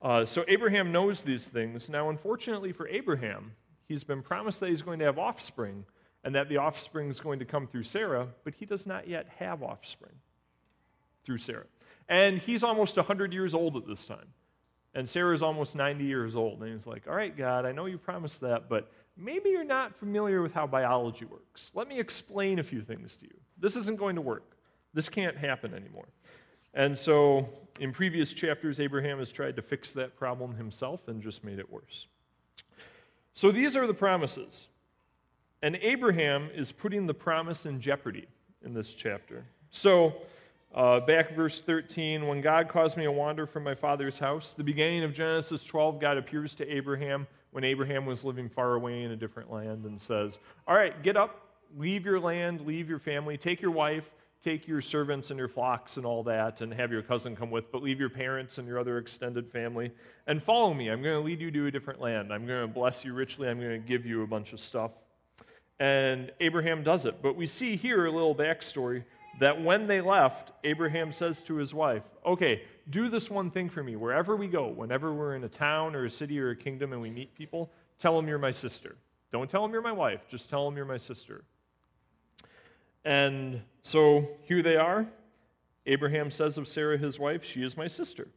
Uh, 0.02 0.26
so 0.26 0.46
Abraham 0.48 0.92
knows 0.92 1.24
these 1.24 1.44
things. 1.44 1.90
Now, 1.90 2.10
unfortunately 2.10 2.72
for 2.72 2.88
Abraham, 2.88 3.54
he's 3.88 4.04
been 4.04 4.22
promised 4.22 4.60
that 4.62 4.70
he's 4.70 4.82
going 4.82 5.00
to 5.00 5.06
have 5.06 5.18
offspring 5.18 5.86
and 6.24 6.36
that 6.36 6.48
the 6.48 6.58
offspring 6.58 7.10
is 7.10 7.20
going 7.20 7.40
to 7.40 7.46
come 7.46 7.68
through 7.68 7.84
Sarah, 7.84 8.28
but 8.44 8.54
he 8.54 8.66
does 8.66 8.86
not 8.86 9.08
yet 9.08 9.28
have 9.40 9.62
offspring 9.62 10.16
through 11.26 11.40
Sarah. 11.40 11.66
And 12.08 12.38
he's 12.38 12.64
almost 12.64 12.96
100 12.96 13.34
years 13.34 13.54
old 13.54 13.76
at 13.76 13.88
this 13.88 14.06
time. 14.06 14.28
And 14.96 15.10
Sarah's 15.10 15.42
almost 15.42 15.76
90 15.76 16.04
years 16.04 16.36
old. 16.36 16.62
And 16.62 16.72
he's 16.72 16.86
like, 16.86 17.08
All 17.08 17.16
right, 17.16 17.36
God, 17.36 17.66
I 17.66 17.72
know 17.72 17.86
you 17.86 17.98
promised 17.98 18.42
that, 18.42 18.70
but 18.70 18.92
maybe 19.18 19.50
you're 19.50 19.64
not 19.64 19.96
familiar 19.96 20.42
with 20.42 20.54
how 20.54 20.68
biology 20.68 21.26
works. 21.26 21.72
Let 21.74 21.88
me 21.88 22.00
explain 22.00 22.60
a 22.60 22.64
few 22.64 22.82
things 22.82 23.16
to 23.18 23.26
you. 23.26 23.34
This 23.60 23.76
isn't 23.76 23.98
going 23.98 24.16
to 24.16 24.22
work. 24.22 24.56
This 24.94 25.10
can't 25.10 25.36
happen 25.36 25.74
anymore. 25.74 26.08
And 26.74 26.98
so, 26.98 27.50
in 27.80 27.92
previous 27.92 28.34
chapters, 28.34 28.80
Abraham 28.80 29.20
has 29.20 29.32
tried 29.32 29.56
to 29.56 29.62
fix 29.62 29.92
that 29.94 30.16
problem 30.16 30.56
himself 30.56 31.08
and 31.08 31.22
just 31.22 31.44
made 31.44 31.60
it 31.60 31.72
worse. 31.72 32.08
So, 33.34 33.52
these 33.52 33.76
are 33.76 33.86
the 33.86 33.94
promises. 33.94 34.68
And 35.62 35.78
Abraham 35.78 36.50
is 36.54 36.72
putting 36.72 37.08
the 37.08 37.14
promise 37.14 37.66
in 37.66 37.80
jeopardy 37.80 38.28
in 38.66 38.74
this 38.74 38.94
chapter. 38.94 39.46
So, 39.72 40.14
uh, 40.74 41.00
back 41.02 41.36
verse 41.36 41.62
13, 41.62 42.28
when 42.28 42.42
God 42.42 42.68
caused 42.68 42.98
me 42.98 43.04
to 43.04 43.12
wander 43.12 43.46
from 43.46 43.64
my 43.64 43.76
father's 43.76 44.18
house, 44.18 44.56
the 44.56 44.64
beginning 44.64 45.04
of 45.04 45.14
Genesis 45.14 45.64
12, 45.64 46.00
God 46.00 46.18
appears 46.18 46.56
to 46.56 46.68
Abraham 46.68 47.28
when 47.52 47.64
Abraham 47.64 48.08
was 48.08 48.24
living 48.24 48.50
far 48.50 48.74
away 48.74 49.04
in 49.04 49.12
a 49.12 49.16
different 49.16 49.52
land 49.52 49.86
and 49.86 50.02
says, 50.02 50.40
All 50.68 50.76
right, 50.76 51.04
get 51.04 51.16
up, 51.16 51.48
leave 51.78 52.06
your 52.06 52.20
land, 52.20 52.62
leave 52.62 52.90
your 52.90 52.98
family, 52.98 53.38
take 53.38 53.62
your 53.62 53.70
wife, 53.70 54.06
take 54.44 54.68
your 54.68 54.82
servants 54.82 55.30
and 55.30 55.38
your 55.38 55.48
flocks 55.48 55.98
and 55.98 56.08
all 56.08 56.24
that, 56.24 56.62
and 56.62 56.74
have 56.74 56.92
your 56.92 57.04
cousin 57.04 57.36
come 57.36 57.52
with, 57.52 57.72
but 57.72 57.84
leave 57.84 58.00
your 58.00 58.10
parents 58.10 58.58
and 58.58 58.68
your 58.68 58.80
other 58.80 58.98
extended 58.98 59.52
family, 59.52 59.92
and 60.26 60.42
follow 60.42 60.74
me. 60.74 60.90
I'm 60.90 61.04
going 61.04 61.16
to 61.16 61.24
lead 61.24 61.40
you 61.40 61.52
to 61.52 61.68
a 61.68 61.72
different 61.72 62.02
land. 62.02 62.34
I'm 62.34 62.48
going 62.48 62.62
to 62.62 62.68
bless 62.68 63.06
you 63.06 63.14
richly. 63.14 63.48
I'm 63.48 63.60
going 63.60 63.80
to 63.80 63.88
give 63.88 64.08
you 64.08 64.24
a 64.24 64.28
bunch 64.28 64.54
of 64.54 64.60
stuff. 64.60 64.92
And 65.80 66.32
Abraham 66.40 66.84
does 66.84 67.06
it. 67.06 67.22
But 67.22 67.36
we 67.36 67.46
see 67.46 67.76
here 67.76 68.06
a 68.06 68.12
little 68.12 68.36
backstory 68.36 69.04
that 69.40 69.62
when 69.62 69.88
they 69.88 70.02
left, 70.02 70.52
Abraham 70.64 71.12
says 71.12 71.42
to 71.44 71.56
his 71.56 71.74
wife, 71.74 72.04
Okay, 72.26 72.64
do 72.90 73.10
this 73.10 73.30
one 73.30 73.52
thing 73.52 73.70
for 73.70 73.84
me. 73.84 73.96
Wherever 73.96 74.36
we 74.36 74.48
go, 74.48 74.68
whenever 74.68 75.14
we're 75.14 75.36
in 75.36 75.44
a 75.44 75.50
town 75.50 75.96
or 75.96 76.06
a 76.06 76.12
city 76.12 76.40
or 76.40 76.52
a 76.52 76.56
kingdom 76.56 76.94
and 76.94 77.02
we 77.02 77.10
meet 77.10 77.36
people, 77.36 77.72
tell 78.00 78.16
them 78.16 78.28
you're 78.28 78.38
my 78.38 78.52
sister. 78.52 78.96
Don't 79.32 79.50
tell 79.50 79.64
them 79.64 79.72
you're 79.72 79.82
my 79.82 79.92
wife, 79.92 80.22
just 80.30 80.50
tell 80.50 80.66
them 80.66 80.78
you're 80.78 80.86
my 80.86 80.98
sister. 80.98 81.44
And 83.04 83.62
so 83.82 84.28
here 84.44 84.62
they 84.62 84.78
are. 84.78 85.06
Abraham 85.86 86.32
says 86.32 86.58
of 86.58 86.68
Sarah, 86.68 86.98
his 86.98 87.20
wife, 87.20 87.44
She 87.44 87.64
is 87.64 87.76
my 87.76 87.88
sister. 87.88 88.28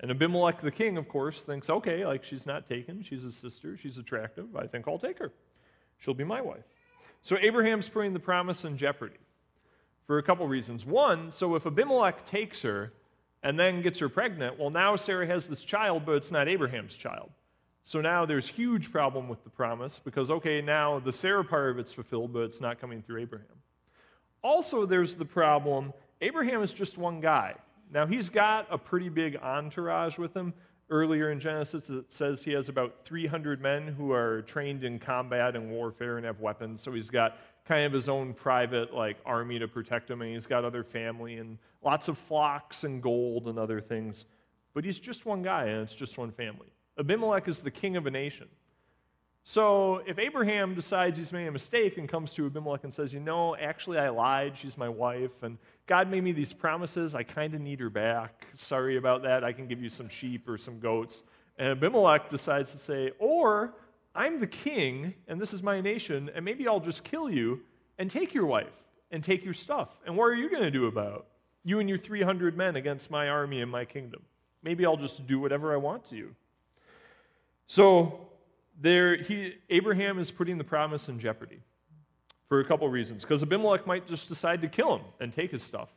And 0.00 0.10
Abimelech 0.10 0.60
the 0.60 0.70
king, 0.70 0.96
of 0.96 1.08
course, 1.08 1.42
thinks, 1.42 1.68
Okay, 1.68 2.04
like 2.06 2.24
she's 2.24 2.46
not 2.46 2.68
taken. 2.68 3.02
She's 3.02 3.24
a 3.24 3.32
sister. 3.32 3.76
She's 3.76 3.98
attractive. 3.98 4.56
I 4.56 4.66
think 4.66 4.88
I'll 4.88 4.98
take 4.98 5.18
her. 5.18 5.32
She'll 5.98 6.14
be 6.14 6.24
my 6.24 6.40
wife. 6.40 6.64
So 7.22 7.36
Abraham's 7.38 7.88
putting 7.88 8.12
the 8.12 8.20
promise 8.20 8.64
in 8.64 8.76
jeopardy 8.76 9.18
for 10.08 10.18
a 10.18 10.22
couple 10.22 10.48
reasons. 10.48 10.84
One, 10.84 11.30
so 11.30 11.54
if 11.54 11.66
Abimelech 11.66 12.24
takes 12.24 12.62
her 12.62 12.92
and 13.42 13.60
then 13.60 13.82
gets 13.82 14.00
her 14.00 14.08
pregnant, 14.08 14.58
well, 14.58 14.70
now 14.70 14.96
Sarah 14.96 15.26
has 15.26 15.46
this 15.46 15.62
child, 15.62 16.04
but 16.06 16.12
it's 16.12 16.32
not 16.32 16.48
Abraham's 16.48 16.96
child. 16.96 17.30
So 17.84 18.00
now 18.00 18.26
there's 18.26 18.48
huge 18.48 18.90
problem 18.90 19.28
with 19.28 19.44
the 19.44 19.50
promise 19.50 20.00
because, 20.02 20.30
okay, 20.30 20.62
now 20.62 20.98
the 20.98 21.12
Sarah 21.12 21.44
part 21.44 21.70
of 21.70 21.78
it's 21.78 21.92
fulfilled, 21.92 22.32
but 22.32 22.40
it's 22.40 22.60
not 22.60 22.80
coming 22.80 23.02
through 23.02 23.20
Abraham. 23.20 23.46
Also, 24.42 24.86
there's 24.86 25.14
the 25.14 25.24
problem 25.24 25.92
Abraham 26.20 26.62
is 26.62 26.72
just 26.72 26.98
one 26.98 27.20
guy. 27.20 27.54
Now, 27.92 28.06
he's 28.06 28.28
got 28.28 28.66
a 28.70 28.78
pretty 28.78 29.08
big 29.08 29.36
entourage 29.36 30.18
with 30.18 30.34
him. 30.34 30.52
Earlier 30.90 31.30
in 31.30 31.38
Genesis, 31.38 31.90
it 31.90 32.10
says 32.10 32.42
he 32.42 32.52
has 32.52 32.68
about 32.70 33.04
300 33.04 33.60
men 33.60 33.86
who 33.86 34.10
are 34.12 34.42
trained 34.42 34.84
in 34.84 34.98
combat 34.98 35.54
and 35.54 35.70
warfare 35.70 36.16
and 36.16 36.24
have 36.24 36.40
weapons. 36.40 36.80
So 36.80 36.92
he's 36.92 37.10
got 37.10 37.36
kind 37.68 37.84
of 37.84 37.92
his 37.92 38.08
own 38.08 38.32
private 38.32 38.94
like 38.94 39.18
army 39.26 39.58
to 39.58 39.68
protect 39.68 40.10
him, 40.10 40.22
and 40.22 40.32
he's 40.32 40.46
got 40.46 40.64
other 40.64 40.82
family 40.82 41.36
and 41.36 41.58
lots 41.84 42.08
of 42.08 42.16
flocks 42.16 42.82
and 42.82 43.02
gold 43.02 43.46
and 43.46 43.58
other 43.58 43.80
things. 43.80 44.24
But 44.72 44.84
he's 44.84 44.98
just 44.98 45.26
one 45.26 45.42
guy, 45.42 45.66
and 45.66 45.82
it's 45.82 45.94
just 45.94 46.16
one 46.16 46.32
family. 46.32 46.68
Abimelech 46.98 47.46
is 47.46 47.60
the 47.60 47.70
king 47.70 47.96
of 47.96 48.06
a 48.06 48.10
nation. 48.10 48.48
So 49.44 50.02
if 50.06 50.18
Abraham 50.18 50.74
decides 50.74 51.16
he's 51.16 51.32
made 51.32 51.46
a 51.46 51.52
mistake 51.52 51.96
and 51.96 52.08
comes 52.08 52.34
to 52.34 52.46
Abimelech 52.46 52.84
and 52.84 52.92
says, 52.92 53.12
You 53.12 53.20
know, 53.20 53.54
actually 53.56 53.98
I 53.98 54.08
lied, 54.08 54.56
she's 54.56 54.76
my 54.76 54.88
wife, 54.88 55.42
and 55.42 55.58
God 55.86 56.10
made 56.10 56.24
me 56.24 56.32
these 56.32 56.52
promises, 56.52 57.14
I 57.14 57.22
kind 57.22 57.54
of 57.54 57.60
need 57.60 57.80
her 57.80 57.90
back. 57.90 58.46
Sorry 58.56 58.96
about 58.96 59.22
that, 59.22 59.44
I 59.44 59.52
can 59.52 59.66
give 59.66 59.82
you 59.82 59.88
some 59.88 60.08
sheep 60.08 60.48
or 60.48 60.58
some 60.58 60.80
goats. 60.80 61.22
And 61.58 61.68
Abimelech 61.68 62.30
decides 62.30 62.72
to 62.72 62.78
say, 62.78 63.12
Or 63.18 63.74
I'm 64.18 64.40
the 64.40 64.48
king, 64.48 65.14
and 65.28 65.40
this 65.40 65.52
is 65.54 65.62
my 65.62 65.80
nation, 65.80 66.28
and 66.34 66.44
maybe 66.44 66.66
I'll 66.66 66.80
just 66.80 67.04
kill 67.04 67.30
you 67.30 67.60
and 67.98 68.10
take 68.10 68.34
your 68.34 68.46
wife 68.46 68.66
and 69.12 69.22
take 69.22 69.44
your 69.44 69.54
stuff. 69.54 69.90
And 70.04 70.16
what 70.16 70.24
are 70.24 70.34
you 70.34 70.50
going 70.50 70.64
to 70.64 70.72
do 70.72 70.86
about? 70.86 71.26
You 71.62 71.78
and 71.78 71.88
your 71.88 71.98
300 71.98 72.56
men 72.56 72.74
against 72.74 73.12
my 73.12 73.28
army 73.28 73.60
and 73.60 73.70
my 73.70 73.84
kingdom. 73.84 74.22
Maybe 74.64 74.84
I'll 74.84 74.96
just 74.96 75.24
do 75.28 75.38
whatever 75.38 75.72
I 75.72 75.76
want 75.76 76.04
to 76.06 76.16
you. 76.16 76.34
So 77.68 78.26
there, 78.80 79.22
he, 79.22 79.54
Abraham 79.70 80.18
is 80.18 80.32
putting 80.32 80.58
the 80.58 80.64
promise 80.64 81.08
in 81.08 81.20
jeopardy 81.20 81.60
for 82.48 82.58
a 82.58 82.64
couple 82.64 82.88
reasons. 82.88 83.22
Because 83.22 83.44
Abimelech 83.44 83.86
might 83.86 84.08
just 84.08 84.28
decide 84.28 84.60
to 84.62 84.68
kill 84.68 84.96
him 84.96 85.04
and 85.20 85.32
take 85.32 85.52
his 85.52 85.62
stuff. 85.62 85.90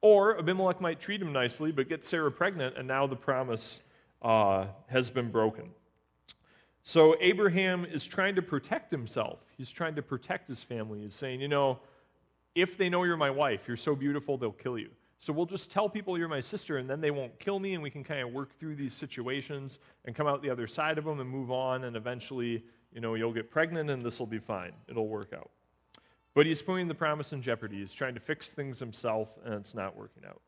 Or 0.00 0.36
Abimelech 0.36 0.80
might 0.80 0.98
treat 0.98 1.22
him 1.22 1.32
nicely, 1.32 1.70
but 1.70 1.88
get 1.88 2.04
Sarah 2.04 2.32
pregnant, 2.32 2.76
and 2.76 2.88
now 2.88 3.06
the 3.06 3.14
promise 3.14 3.80
uh, 4.22 4.66
has 4.88 5.08
been 5.08 5.30
broken. 5.30 5.70
So 6.82 7.16
Abraham 7.20 7.84
is 7.84 8.06
trying 8.06 8.34
to 8.36 8.42
protect 8.42 8.90
himself. 8.90 9.38
He's 9.56 9.70
trying 9.70 9.94
to 9.96 10.02
protect 10.02 10.48
his 10.48 10.62
family. 10.62 11.02
He's 11.02 11.14
saying, 11.14 11.40
you 11.40 11.48
know, 11.48 11.78
if 12.54 12.76
they 12.76 12.88
know 12.88 13.04
you're 13.04 13.16
my 13.16 13.30
wife, 13.30 13.60
you're 13.68 13.76
so 13.76 13.94
beautiful, 13.94 14.38
they'll 14.38 14.52
kill 14.52 14.78
you. 14.78 14.90
So 15.18 15.34
we'll 15.34 15.46
just 15.46 15.70
tell 15.70 15.88
people 15.88 16.16
you're 16.16 16.28
my 16.28 16.40
sister, 16.40 16.78
and 16.78 16.88
then 16.88 17.02
they 17.02 17.10
won't 17.10 17.38
kill 17.38 17.58
me, 17.58 17.74
and 17.74 17.82
we 17.82 17.90
can 17.90 18.02
kind 18.02 18.22
of 18.22 18.32
work 18.32 18.58
through 18.58 18.76
these 18.76 18.94
situations 18.94 19.78
and 20.06 20.16
come 20.16 20.26
out 20.26 20.40
the 20.40 20.48
other 20.48 20.66
side 20.66 20.96
of 20.96 21.04
them 21.04 21.20
and 21.20 21.28
move 21.28 21.50
on, 21.50 21.84
and 21.84 21.94
eventually, 21.94 22.64
you 22.92 23.02
know, 23.02 23.14
you'll 23.14 23.32
get 23.32 23.50
pregnant, 23.50 23.90
and 23.90 24.02
this 24.02 24.18
will 24.18 24.26
be 24.26 24.38
fine. 24.38 24.72
It'll 24.88 25.08
work 25.08 25.34
out. 25.34 25.50
But 26.32 26.46
he's 26.46 26.62
putting 26.62 26.88
the 26.88 26.94
promise 26.94 27.32
in 27.32 27.42
jeopardy. 27.42 27.80
He's 27.80 27.92
trying 27.92 28.14
to 28.14 28.20
fix 28.20 28.50
things 28.50 28.78
himself, 28.78 29.28
and 29.44 29.52
it's 29.54 29.74
not 29.74 29.94
working 29.94 30.22
out. 30.26 30.40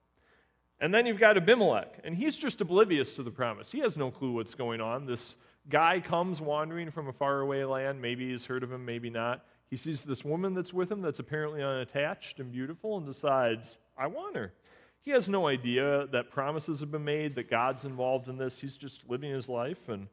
And 0.80 0.92
then 0.92 1.04
you've 1.04 1.20
got 1.20 1.36
Abimelech, 1.36 2.00
and 2.02 2.16
he's 2.16 2.36
just 2.36 2.60
oblivious 2.62 3.12
to 3.12 3.22
the 3.22 3.30
promise. 3.30 3.70
He 3.70 3.80
has 3.80 3.98
no 3.98 4.10
clue 4.10 4.32
what's 4.32 4.54
going 4.54 4.80
on. 4.80 5.04
This 5.04 5.36
guy 5.68 6.00
comes 6.00 6.40
wandering 6.40 6.90
from 6.90 7.08
a 7.08 7.12
faraway 7.12 7.64
land. 7.64 8.00
Maybe 8.00 8.30
he's 8.30 8.46
heard 8.46 8.62
of 8.62 8.72
him, 8.72 8.84
maybe 8.84 9.10
not. 9.10 9.44
He 9.70 9.76
sees 9.76 10.04
this 10.04 10.24
woman 10.24 10.54
that's 10.54 10.72
with 10.72 10.90
him 10.90 11.00
that's 11.00 11.18
apparently 11.18 11.62
unattached 11.62 12.40
and 12.40 12.52
beautiful 12.52 12.98
and 12.98 13.06
decides, 13.06 13.78
I 13.96 14.06
want 14.06 14.36
her. 14.36 14.52
He 15.00 15.10
has 15.12 15.28
no 15.28 15.48
idea 15.48 16.06
that 16.12 16.30
promises 16.30 16.80
have 16.80 16.92
been 16.92 17.04
made, 17.04 17.34
that 17.36 17.50
God's 17.50 17.84
involved 17.84 18.28
in 18.28 18.36
this. 18.36 18.58
He's 18.58 18.76
just 18.76 19.08
living 19.08 19.30
his 19.30 19.48
life. 19.48 19.88
And 19.88 20.08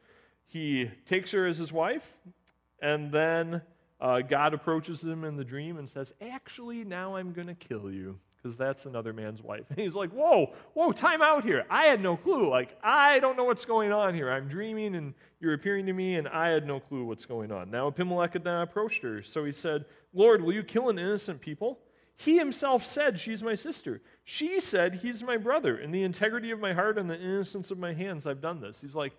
he 0.48 0.90
takes 1.08 1.32
her 1.32 1.46
as 1.46 1.58
his 1.58 1.72
wife. 1.72 2.06
And 2.82 3.12
then 3.12 3.62
uh, 4.00 4.22
God 4.22 4.54
approaches 4.54 5.04
him 5.04 5.26
in 5.26 5.36
the 5.36 5.44
dream 5.44 5.78
and 5.78 5.88
says, 5.88 6.14
Actually, 6.22 6.84
now 6.86 7.16
I'm 7.18 7.34
going 7.34 7.48
to 7.48 7.54
kill 7.54 7.92
you 7.92 8.18
because 8.42 8.58
that's 8.58 8.86
another 8.86 9.14
man's 9.14 9.42
wife. 9.42 9.66
And 9.70 9.80
he's 9.80 9.96
like, 9.96 10.12
Whoa, 10.12 10.54
whoa, 10.74 10.92
time 10.92 11.22
out 11.22 11.44
here. 11.44 11.66
I 11.70 11.86
had 11.86 12.02
no 12.02 12.18
clue. 12.18 12.50
Like, 12.50 12.78
I 12.84 13.20
don't 13.20 13.38
know 13.38 13.46
what's 13.46 13.66
going 13.66 13.92
on 13.92 14.14
here. 14.14 14.32
I'm 14.32 14.48
dreaming 14.48 14.96
and 14.96 15.14
you're 15.40 15.54
appearing 15.54 15.86
to 15.86 15.94
me, 15.94 16.16
and 16.16 16.28
I 16.28 16.50
had 16.50 16.68
no 16.68 16.80
clue 16.80 17.06
what's 17.06 17.26
going 17.26 17.52
on. 17.52 17.72
Now 17.72 17.88
Abimelech 17.88 18.34
had 18.34 18.46
approached 18.46 19.04
her. 19.04 19.24
So 19.24 19.46
he 19.46 19.52
said, 19.52 19.86
Lord, 20.14 20.42
will 20.42 20.54
you 20.54 20.64
kill 20.64 20.90
an 20.90 21.00
innocent 21.00 21.40
people? 21.40 21.80
He 22.20 22.38
himself 22.38 22.86
said, 22.86 23.18
She's 23.18 23.42
my 23.42 23.56
sister. 23.56 24.02
She 24.26 24.60
said, 24.60 24.96
He's 24.96 25.24
my 25.24 25.38
brother. 25.38 25.78
In 25.78 25.92
the 25.92 26.04
integrity 26.04 26.52
of 26.52 26.60
my 26.60 26.74
heart 26.74 26.98
and 26.98 27.10
the 27.10 27.20
innocence 27.20 27.72
of 27.72 27.80
my 27.80 27.94
hands, 27.94 28.28
I've 28.28 28.42
done 28.42 28.60
this. 28.60 28.82
He's 28.82 28.96
like, 28.96 29.14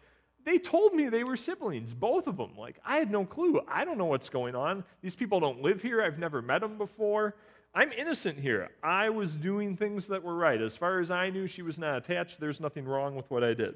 They 0.44 0.58
told 0.58 0.94
me 0.94 1.08
they 1.08 1.24
were 1.24 1.38
siblings, 1.38 1.94
both 1.94 2.26
of 2.26 2.36
them. 2.36 2.58
Like, 2.58 2.78
I 2.84 2.98
had 2.98 3.10
no 3.10 3.24
clue. 3.24 3.62
I 3.66 3.86
don't 3.86 3.96
know 3.96 4.04
what's 4.04 4.28
going 4.28 4.54
on. 4.54 4.84
These 5.00 5.16
people 5.16 5.40
don't 5.40 5.62
live 5.62 5.80
here. 5.80 6.02
I've 6.02 6.18
never 6.18 6.42
met 6.42 6.60
them 6.60 6.76
before. 6.76 7.36
I'm 7.74 7.92
innocent 7.92 8.38
here. 8.38 8.70
I 8.82 9.10
was 9.10 9.36
doing 9.36 9.76
things 9.76 10.08
that 10.08 10.22
were 10.22 10.34
right. 10.34 10.60
As 10.60 10.76
far 10.76 11.00
as 11.00 11.10
I 11.10 11.30
knew, 11.30 11.46
she 11.46 11.62
was 11.62 11.78
not 11.78 11.96
attached. 11.96 12.40
There's 12.40 12.60
nothing 12.60 12.84
wrong 12.84 13.14
with 13.14 13.30
what 13.30 13.44
I 13.44 13.54
did. 13.54 13.74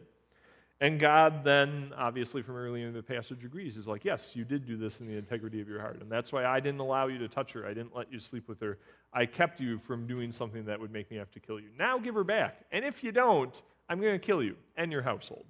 And 0.81 0.99
God 0.99 1.45
then, 1.45 1.93
obviously 1.97 2.43
from 2.43 2.57
earlier 2.57 2.89
in 2.89 2.93
the 2.93 3.03
passage, 3.03 3.45
agrees. 3.45 3.77
He's 3.77 3.87
like, 3.87 4.05
Yes, 4.05 4.33
you 4.35 4.45
did 4.45 4.67
do 4.67 4.77
this 4.77 5.01
in 5.01 5.07
the 5.07 5.17
integrity 5.17 5.61
of 5.61 5.69
your 5.69 5.81
heart. 5.81 6.01
And 6.01 6.11
that's 6.11 6.33
why 6.33 6.45
I 6.45 6.59
didn't 6.59 6.81
allow 6.81 7.07
you 7.07 7.19
to 7.19 7.29
touch 7.29 7.53
her. 7.53 7.65
I 7.65 7.73
didn't 7.73 7.95
let 7.95 8.13
you 8.13 8.19
sleep 8.19 8.49
with 8.49 8.61
her. 8.61 8.79
I 9.13 9.27
kept 9.27 9.61
you 9.61 9.79
from 9.79 10.07
doing 10.07 10.33
something 10.33 10.65
that 10.65 10.81
would 10.81 10.93
make 10.93 11.11
me 11.11 11.17
have 11.17 11.31
to 11.31 11.41
kill 11.41 11.61
you. 11.61 11.69
Now 11.79 11.99
give 11.99 12.15
her 12.17 12.25
back. 12.25 12.65
And 12.73 12.85
if 12.85 13.05
you 13.05 13.13
don't, 13.13 13.55
I'm 13.89 14.01
going 14.01 14.19
to 14.19 14.25
kill 14.25 14.43
you 14.43 14.57
and 14.77 14.91
your 14.91 15.03
household. 15.03 15.45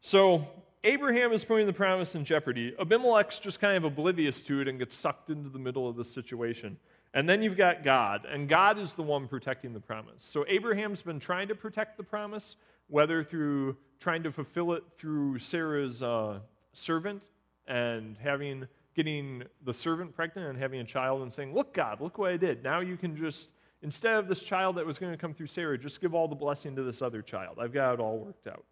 So 0.00 0.46
Abraham 0.84 1.32
is 1.32 1.44
putting 1.44 1.66
the 1.66 1.72
promise 1.72 2.14
in 2.14 2.26
jeopardy. 2.26 2.74
Abimelech's 2.78 3.38
just 3.38 3.58
kind 3.58 3.76
of 3.76 3.84
oblivious 3.84 4.42
to 4.42 4.60
it 4.60 4.68
and 4.68 4.78
gets 4.78 4.94
sucked 4.94 5.30
into 5.30 5.48
the 5.48 5.58
middle 5.58 5.88
of 5.88 5.96
the 5.96 6.04
situation. 6.04 6.76
And 7.14 7.26
then 7.26 7.42
you've 7.42 7.56
got 7.56 7.84
God, 7.84 8.26
and 8.26 8.48
God 8.48 8.78
is 8.78 8.94
the 8.94 9.02
one 9.02 9.26
protecting 9.26 9.72
the 9.72 9.80
promise. 9.80 10.28
So 10.30 10.44
Abraham's 10.46 11.00
been 11.00 11.20
trying 11.20 11.48
to 11.48 11.54
protect 11.54 11.96
the 11.96 12.02
promise, 12.02 12.56
whether 12.88 13.24
through 13.24 13.76
trying 13.98 14.22
to 14.24 14.32
fulfill 14.32 14.74
it 14.74 14.84
through 14.98 15.38
Sarah's 15.38 16.02
uh, 16.02 16.40
servant 16.74 17.28
and 17.66 18.18
having 18.18 18.68
getting 18.94 19.44
the 19.64 19.72
servant 19.72 20.14
pregnant 20.14 20.48
and 20.48 20.58
having 20.58 20.80
a 20.80 20.84
child 20.84 21.22
and 21.22 21.32
saying, 21.32 21.54
Look, 21.54 21.72
God, 21.72 22.00
look 22.00 22.18
what 22.18 22.30
I 22.30 22.36
did. 22.36 22.62
Now 22.62 22.80
you 22.80 22.96
can 22.96 23.16
just, 23.16 23.48
instead 23.84 24.14
of 24.14 24.26
this 24.26 24.40
child 24.40 24.76
that 24.76 24.86
was 24.86 24.98
going 24.98 25.12
to 25.12 25.18
come 25.18 25.34
through 25.34 25.46
Sarah, 25.46 25.78
just 25.78 26.00
give 26.00 26.14
all 26.14 26.26
the 26.26 26.34
blessing 26.34 26.74
to 26.76 26.82
this 26.82 27.02
other 27.02 27.22
child. 27.22 27.58
I've 27.60 27.72
got 27.72 27.94
it 27.94 28.00
all 28.00 28.18
worked 28.18 28.48
out. 28.48 28.64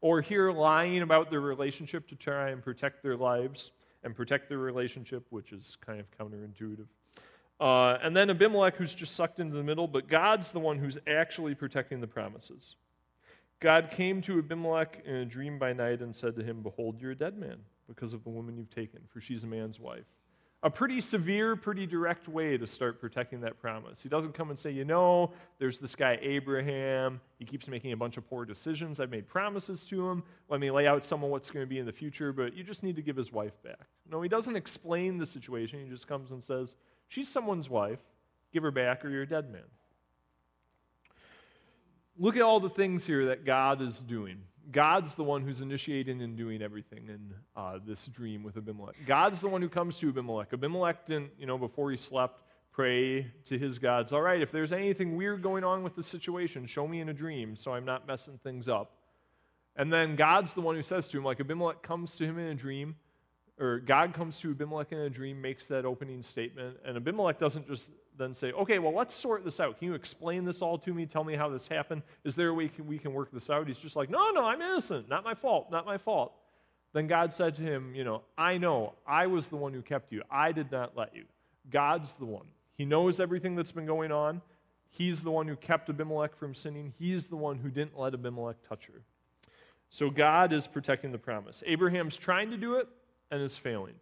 Or 0.00 0.22
here 0.22 0.50
lying 0.52 1.02
about 1.02 1.28
their 1.30 1.40
relationship 1.40 2.08
to 2.08 2.14
try 2.14 2.50
and 2.50 2.62
protect 2.62 3.02
their 3.02 3.16
lives 3.16 3.72
and 4.04 4.14
protect 4.14 4.48
their 4.48 4.58
relationship, 4.58 5.26
which 5.28 5.52
is 5.52 5.76
kind 5.84 6.00
of 6.00 6.06
counterintuitive. 6.12 6.86
Uh, 7.60 7.98
and 8.02 8.16
then 8.16 8.30
Abimelech, 8.30 8.76
who's 8.76 8.94
just 8.94 9.14
sucked 9.14 9.40
into 9.40 9.54
the 9.56 9.62
middle, 9.62 9.86
but 9.86 10.08
God's 10.08 10.52
the 10.52 10.60
one 10.60 10.78
who's 10.78 10.96
actually 11.06 11.54
protecting 11.54 12.00
the 12.00 12.06
promises. 12.06 12.76
God 13.58 13.90
came 13.90 14.22
to 14.22 14.38
Abimelech 14.38 15.02
in 15.04 15.16
a 15.16 15.24
dream 15.26 15.58
by 15.58 15.74
night 15.74 16.00
and 16.00 16.16
said 16.16 16.34
to 16.36 16.42
him, 16.42 16.62
Behold, 16.62 16.98
you're 16.98 17.10
a 17.10 17.16
dead 17.16 17.36
man 17.36 17.58
because 17.86 18.14
of 18.14 18.24
the 18.24 18.30
woman 18.30 18.56
you've 18.56 18.74
taken, 18.74 19.00
for 19.12 19.20
she's 19.20 19.44
a 19.44 19.46
man's 19.46 19.78
wife. 19.78 20.06
A 20.62 20.68
pretty 20.68 21.00
severe, 21.00 21.56
pretty 21.56 21.86
direct 21.86 22.28
way 22.28 22.58
to 22.58 22.66
start 22.66 23.00
protecting 23.00 23.40
that 23.40 23.58
promise. 23.60 24.02
He 24.02 24.10
doesn't 24.10 24.34
come 24.34 24.50
and 24.50 24.58
say, 24.58 24.70
You 24.70 24.84
know, 24.84 25.32
there's 25.58 25.78
this 25.78 25.94
guy 25.94 26.18
Abraham. 26.20 27.20
He 27.38 27.46
keeps 27.46 27.66
making 27.66 27.92
a 27.92 27.96
bunch 27.96 28.18
of 28.18 28.28
poor 28.28 28.44
decisions. 28.44 29.00
I've 29.00 29.10
made 29.10 29.26
promises 29.26 29.84
to 29.84 30.06
him. 30.10 30.22
Let 30.50 30.60
me 30.60 30.70
lay 30.70 30.86
out 30.86 31.06
some 31.06 31.24
of 31.24 31.30
what's 31.30 31.50
going 31.50 31.64
to 31.64 31.68
be 31.68 31.78
in 31.78 31.86
the 31.86 31.92
future, 31.92 32.32
but 32.34 32.54
you 32.54 32.62
just 32.62 32.82
need 32.82 32.96
to 32.96 33.02
give 33.02 33.16
his 33.16 33.32
wife 33.32 33.54
back. 33.62 33.86
No, 34.10 34.20
he 34.20 34.28
doesn't 34.28 34.54
explain 34.54 35.16
the 35.16 35.24
situation. 35.24 35.82
He 35.82 35.88
just 35.88 36.06
comes 36.06 36.30
and 36.30 36.44
says, 36.44 36.76
She's 37.08 37.30
someone's 37.30 37.70
wife. 37.70 38.00
Give 38.52 38.62
her 38.62 38.70
back, 38.70 39.02
or 39.04 39.08
you're 39.08 39.22
a 39.22 39.28
dead 39.28 39.50
man. 39.50 39.62
Look 42.18 42.36
at 42.36 42.42
all 42.42 42.60
the 42.60 42.68
things 42.68 43.06
here 43.06 43.26
that 43.26 43.46
God 43.46 43.80
is 43.80 44.02
doing. 44.02 44.42
God's 44.70 45.14
the 45.14 45.24
one 45.24 45.42
who's 45.42 45.60
initiating 45.60 46.22
and 46.22 46.36
doing 46.36 46.62
everything 46.62 47.08
in 47.08 47.34
uh, 47.56 47.78
this 47.86 48.06
dream 48.06 48.42
with 48.42 48.56
Abimelech. 48.56 48.94
God's 49.06 49.40
the 49.40 49.48
one 49.48 49.62
who 49.62 49.68
comes 49.68 49.96
to 49.98 50.08
Abimelech. 50.08 50.52
Abimelech 50.52 51.06
didn't, 51.06 51.30
you 51.38 51.46
know, 51.46 51.58
before 51.58 51.90
he 51.90 51.96
slept, 51.96 52.40
pray 52.72 53.30
to 53.46 53.58
his 53.58 53.78
gods. 53.78 54.12
All 54.12 54.22
right, 54.22 54.40
if 54.40 54.52
there's 54.52 54.72
anything 54.72 55.16
weird 55.16 55.42
going 55.42 55.64
on 55.64 55.82
with 55.82 55.96
the 55.96 56.02
situation, 56.02 56.66
show 56.66 56.86
me 56.86 57.00
in 57.00 57.08
a 57.08 57.12
dream 57.12 57.56
so 57.56 57.72
I'm 57.72 57.84
not 57.84 58.06
messing 58.06 58.38
things 58.42 58.68
up. 58.68 58.92
And 59.76 59.92
then 59.92 60.16
God's 60.16 60.52
the 60.54 60.60
one 60.60 60.76
who 60.76 60.82
says 60.82 61.08
to 61.08 61.18
him, 61.18 61.24
like 61.24 61.40
Abimelech 61.40 61.82
comes 61.82 62.16
to 62.16 62.24
him 62.24 62.38
in 62.38 62.46
a 62.46 62.54
dream, 62.54 62.96
or 63.60 63.78
God 63.78 64.14
comes 64.14 64.38
to 64.38 64.50
Abimelech 64.50 64.90
in 64.90 64.98
a 64.98 65.10
dream, 65.10 65.40
makes 65.40 65.66
that 65.66 65.84
opening 65.84 66.22
statement, 66.22 66.78
and 66.84 66.96
Abimelech 66.96 67.38
doesn't 67.38 67.68
just 67.68 67.88
then 68.16 68.34
say, 68.34 68.52
okay, 68.52 68.78
well, 68.78 68.94
let's 68.94 69.14
sort 69.14 69.44
this 69.44 69.60
out. 69.60 69.78
Can 69.78 69.88
you 69.88 69.94
explain 69.94 70.44
this 70.44 70.62
all 70.62 70.78
to 70.78 70.92
me? 70.92 71.06
Tell 71.06 71.24
me 71.24 71.34
how 71.34 71.48
this 71.48 71.68
happened. 71.68 72.02
Is 72.24 72.34
there 72.34 72.48
a 72.48 72.54
way 72.54 72.70
we 72.86 72.98
can 72.98 73.12
work 73.12 73.30
this 73.32 73.48
out? 73.50 73.66
He's 73.68 73.78
just 73.78 73.96
like, 73.96 74.10
no, 74.10 74.30
no, 74.30 74.44
I'm 74.44 74.60
innocent. 74.60 75.08
Not 75.08 75.24
my 75.24 75.34
fault. 75.34 75.70
Not 75.70 75.86
my 75.86 75.98
fault. 75.98 76.32
Then 76.92 77.06
God 77.06 77.32
said 77.32 77.56
to 77.56 77.62
him, 77.62 77.94
you 77.94 78.04
know, 78.04 78.22
I 78.36 78.58
know. 78.58 78.94
I 79.06 79.26
was 79.26 79.48
the 79.48 79.56
one 79.56 79.72
who 79.72 79.80
kept 79.80 80.12
you. 80.12 80.22
I 80.30 80.52
did 80.52 80.70
not 80.72 80.96
let 80.96 81.14
you. 81.14 81.24
God's 81.70 82.14
the 82.16 82.24
one. 82.24 82.46
He 82.76 82.84
knows 82.84 83.20
everything 83.20 83.56
that's 83.56 83.72
been 83.72 83.86
going 83.86 84.12
on. 84.12 84.42
He's 84.90 85.22
the 85.22 85.30
one 85.30 85.46
who 85.46 85.56
kept 85.56 85.88
Abimelech 85.88 86.36
from 86.36 86.54
sinning. 86.54 86.92
He's 86.98 87.26
the 87.26 87.36
one 87.36 87.58
who 87.58 87.70
didn't 87.70 87.98
let 87.98 88.12
Abimelech 88.12 88.56
touch 88.68 88.86
her. 88.86 89.02
So 89.88 90.10
God 90.10 90.52
is 90.52 90.66
protecting 90.66 91.12
the 91.12 91.18
promise. 91.18 91.62
Abraham's 91.66 92.16
trying 92.16 92.50
to 92.50 92.56
do 92.56 92.74
it 92.74 92.88
and 93.30 93.42
is 93.42 93.56
failing. 93.56 93.94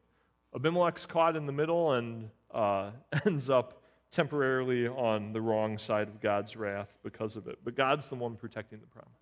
Abimelech's 0.55 1.07
caught 1.07 1.37
in 1.37 1.47
the 1.47 1.53
middle 1.53 1.93
and 1.93 2.31
uh, 2.53 2.91
ends 3.27 3.51
up 3.51 3.83
temporarily 4.11 4.89
on 4.89 5.33
the 5.33 5.41
wrong 5.41 5.77
side 5.79 6.09
of 6.09 6.21
God's 6.21 6.57
wrath 6.57 6.89
because 7.03 7.37
of 7.37 7.47
it. 7.47 7.59
But 7.65 7.77
God's 7.77 8.09
the 8.09 8.15
one 8.15 8.37
protecting 8.37 8.81
the 8.81 8.87
promise. 8.87 9.13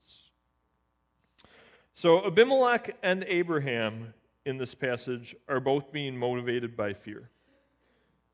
So 1.93 2.27
Abimelech 2.27 2.97
and 3.03 3.25
Abraham 3.27 4.13
in 4.45 4.59
this 4.59 4.75
passage 4.75 5.35
are 5.49 5.61
both 5.61 5.91
being 5.91 6.17
motivated 6.17 6.77
by 6.77 6.93
fear. 6.93 7.31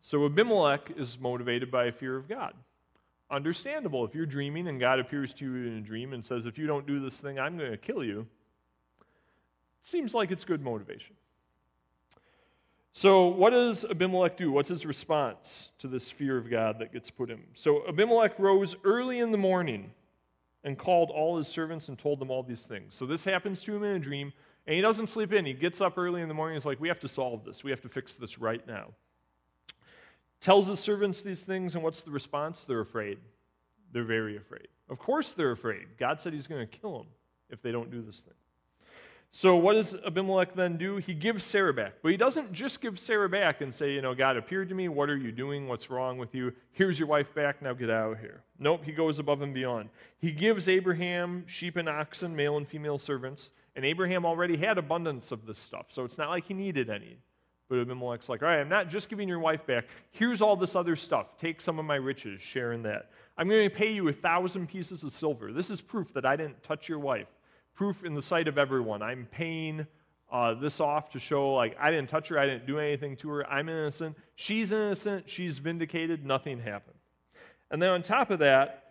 So 0.02 0.26
Abimelech 0.26 0.92
is 0.96 1.18
motivated 1.18 1.70
by 1.70 1.86
a 1.86 1.92
fear 1.92 2.16
of 2.16 2.28
God. 2.28 2.54
Understandable. 3.30 4.04
If 4.04 4.14
you're 4.14 4.26
dreaming 4.26 4.68
and 4.68 4.78
God 4.78 4.98
appears 4.98 5.32
to 5.34 5.44
you 5.44 5.68
in 5.68 5.78
a 5.78 5.80
dream 5.80 6.12
and 6.12 6.22
says, 6.22 6.44
If 6.44 6.58
you 6.58 6.66
don't 6.66 6.86
do 6.86 7.00
this 7.00 7.18
thing, 7.18 7.38
I'm 7.38 7.56
going 7.56 7.70
to 7.70 7.78
kill 7.78 8.04
you, 8.04 8.26
seems 9.80 10.12
like 10.12 10.30
it's 10.30 10.44
good 10.44 10.60
motivation. 10.60 11.14
So, 12.94 13.26
what 13.26 13.50
does 13.50 13.84
Abimelech 13.86 14.36
do? 14.36 14.52
What's 14.52 14.68
his 14.68 14.84
response 14.84 15.70
to 15.78 15.88
this 15.88 16.10
fear 16.10 16.36
of 16.36 16.50
God 16.50 16.78
that 16.78 16.92
gets 16.92 17.10
put 17.10 17.30
in 17.30 17.38
him? 17.38 17.46
So, 17.54 17.86
Abimelech 17.88 18.38
rose 18.38 18.76
early 18.84 19.20
in 19.20 19.32
the 19.32 19.38
morning 19.38 19.92
and 20.62 20.76
called 20.76 21.10
all 21.10 21.38
his 21.38 21.48
servants 21.48 21.88
and 21.88 21.98
told 21.98 22.20
them 22.20 22.30
all 22.30 22.42
these 22.42 22.66
things. 22.66 22.94
So, 22.94 23.06
this 23.06 23.24
happens 23.24 23.62
to 23.62 23.74
him 23.74 23.82
in 23.82 23.96
a 23.96 23.98
dream, 23.98 24.32
and 24.66 24.76
he 24.76 24.82
doesn't 24.82 25.08
sleep 25.08 25.32
in. 25.32 25.46
He 25.46 25.54
gets 25.54 25.80
up 25.80 25.96
early 25.96 26.20
in 26.20 26.28
the 26.28 26.34
morning. 26.34 26.54
He's 26.54 26.66
like, 26.66 26.80
We 26.80 26.88
have 26.88 27.00
to 27.00 27.08
solve 27.08 27.44
this. 27.44 27.64
We 27.64 27.70
have 27.70 27.80
to 27.80 27.88
fix 27.88 28.14
this 28.14 28.38
right 28.38 28.64
now. 28.66 28.88
Tells 30.40 30.66
his 30.66 30.78
servants 30.78 31.22
these 31.22 31.42
things, 31.42 31.74
and 31.74 31.82
what's 31.82 32.02
the 32.02 32.10
response? 32.10 32.64
They're 32.64 32.80
afraid. 32.80 33.18
They're 33.92 34.04
very 34.04 34.36
afraid. 34.36 34.68
Of 34.90 34.98
course, 34.98 35.32
they're 35.32 35.52
afraid. 35.52 35.86
God 35.98 36.20
said 36.20 36.34
he's 36.34 36.46
going 36.46 36.66
to 36.66 36.78
kill 36.78 36.98
them 36.98 37.06
if 37.48 37.62
they 37.62 37.72
don't 37.72 37.90
do 37.90 38.02
this 38.02 38.20
thing. 38.20 38.34
So, 39.34 39.56
what 39.56 39.72
does 39.72 39.94
Abimelech 39.94 40.54
then 40.54 40.76
do? 40.76 40.98
He 40.98 41.14
gives 41.14 41.42
Sarah 41.42 41.72
back. 41.72 41.94
But 42.02 42.10
he 42.10 42.18
doesn't 42.18 42.52
just 42.52 42.82
give 42.82 42.98
Sarah 42.98 43.30
back 43.30 43.62
and 43.62 43.74
say, 43.74 43.94
You 43.94 44.02
know, 44.02 44.14
God 44.14 44.36
appeared 44.36 44.68
to 44.68 44.74
me. 44.74 44.88
What 44.88 45.08
are 45.08 45.16
you 45.16 45.32
doing? 45.32 45.68
What's 45.68 45.88
wrong 45.88 46.18
with 46.18 46.34
you? 46.34 46.52
Here's 46.72 46.98
your 46.98 47.08
wife 47.08 47.34
back. 47.34 47.62
Now 47.62 47.72
get 47.72 47.88
out 47.88 48.12
of 48.12 48.18
here. 48.18 48.42
Nope, 48.58 48.84
he 48.84 48.92
goes 48.92 49.18
above 49.18 49.40
and 49.40 49.54
beyond. 49.54 49.88
He 50.18 50.32
gives 50.32 50.68
Abraham 50.68 51.44
sheep 51.46 51.76
and 51.76 51.88
oxen, 51.88 52.36
male 52.36 52.58
and 52.58 52.68
female 52.68 52.98
servants. 52.98 53.52
And 53.74 53.86
Abraham 53.86 54.26
already 54.26 54.58
had 54.58 54.76
abundance 54.76 55.32
of 55.32 55.46
this 55.46 55.58
stuff. 55.58 55.86
So, 55.88 56.04
it's 56.04 56.18
not 56.18 56.28
like 56.28 56.44
he 56.44 56.52
needed 56.52 56.90
any. 56.90 57.16
But 57.70 57.78
Abimelech's 57.78 58.28
like, 58.28 58.42
All 58.42 58.48
right, 58.48 58.60
I'm 58.60 58.68
not 58.68 58.90
just 58.90 59.08
giving 59.08 59.30
your 59.30 59.38
wife 59.38 59.64
back. 59.66 59.86
Here's 60.10 60.42
all 60.42 60.56
this 60.56 60.76
other 60.76 60.94
stuff. 60.94 61.38
Take 61.38 61.62
some 61.62 61.78
of 61.78 61.86
my 61.86 61.96
riches, 61.96 62.42
share 62.42 62.72
in 62.72 62.82
that. 62.82 63.08
I'm 63.38 63.48
going 63.48 63.66
to 63.66 63.74
pay 63.74 63.94
you 63.94 64.06
a 64.08 64.12
thousand 64.12 64.68
pieces 64.68 65.02
of 65.04 65.12
silver. 65.12 65.54
This 65.54 65.70
is 65.70 65.80
proof 65.80 66.12
that 66.12 66.26
I 66.26 66.36
didn't 66.36 66.62
touch 66.62 66.86
your 66.86 66.98
wife 66.98 67.28
proof 67.74 68.04
in 68.04 68.14
the 68.14 68.22
sight 68.22 68.48
of 68.48 68.58
everyone. 68.58 69.02
I'm 69.02 69.26
paying 69.30 69.86
uh, 70.30 70.54
this 70.54 70.80
off 70.80 71.10
to 71.10 71.18
show, 71.18 71.52
like, 71.52 71.76
I 71.78 71.90
didn't 71.90 72.08
touch 72.08 72.28
her, 72.28 72.38
I 72.38 72.46
didn't 72.46 72.66
do 72.66 72.78
anything 72.78 73.16
to 73.18 73.28
her, 73.28 73.46
I'm 73.46 73.68
innocent. 73.68 74.16
She's 74.34 74.72
innocent, 74.72 75.28
she's 75.28 75.58
vindicated, 75.58 76.24
nothing 76.24 76.58
happened. 76.58 76.96
And 77.70 77.80
then 77.80 77.90
on 77.90 78.02
top 78.02 78.30
of 78.30 78.38
that, 78.38 78.84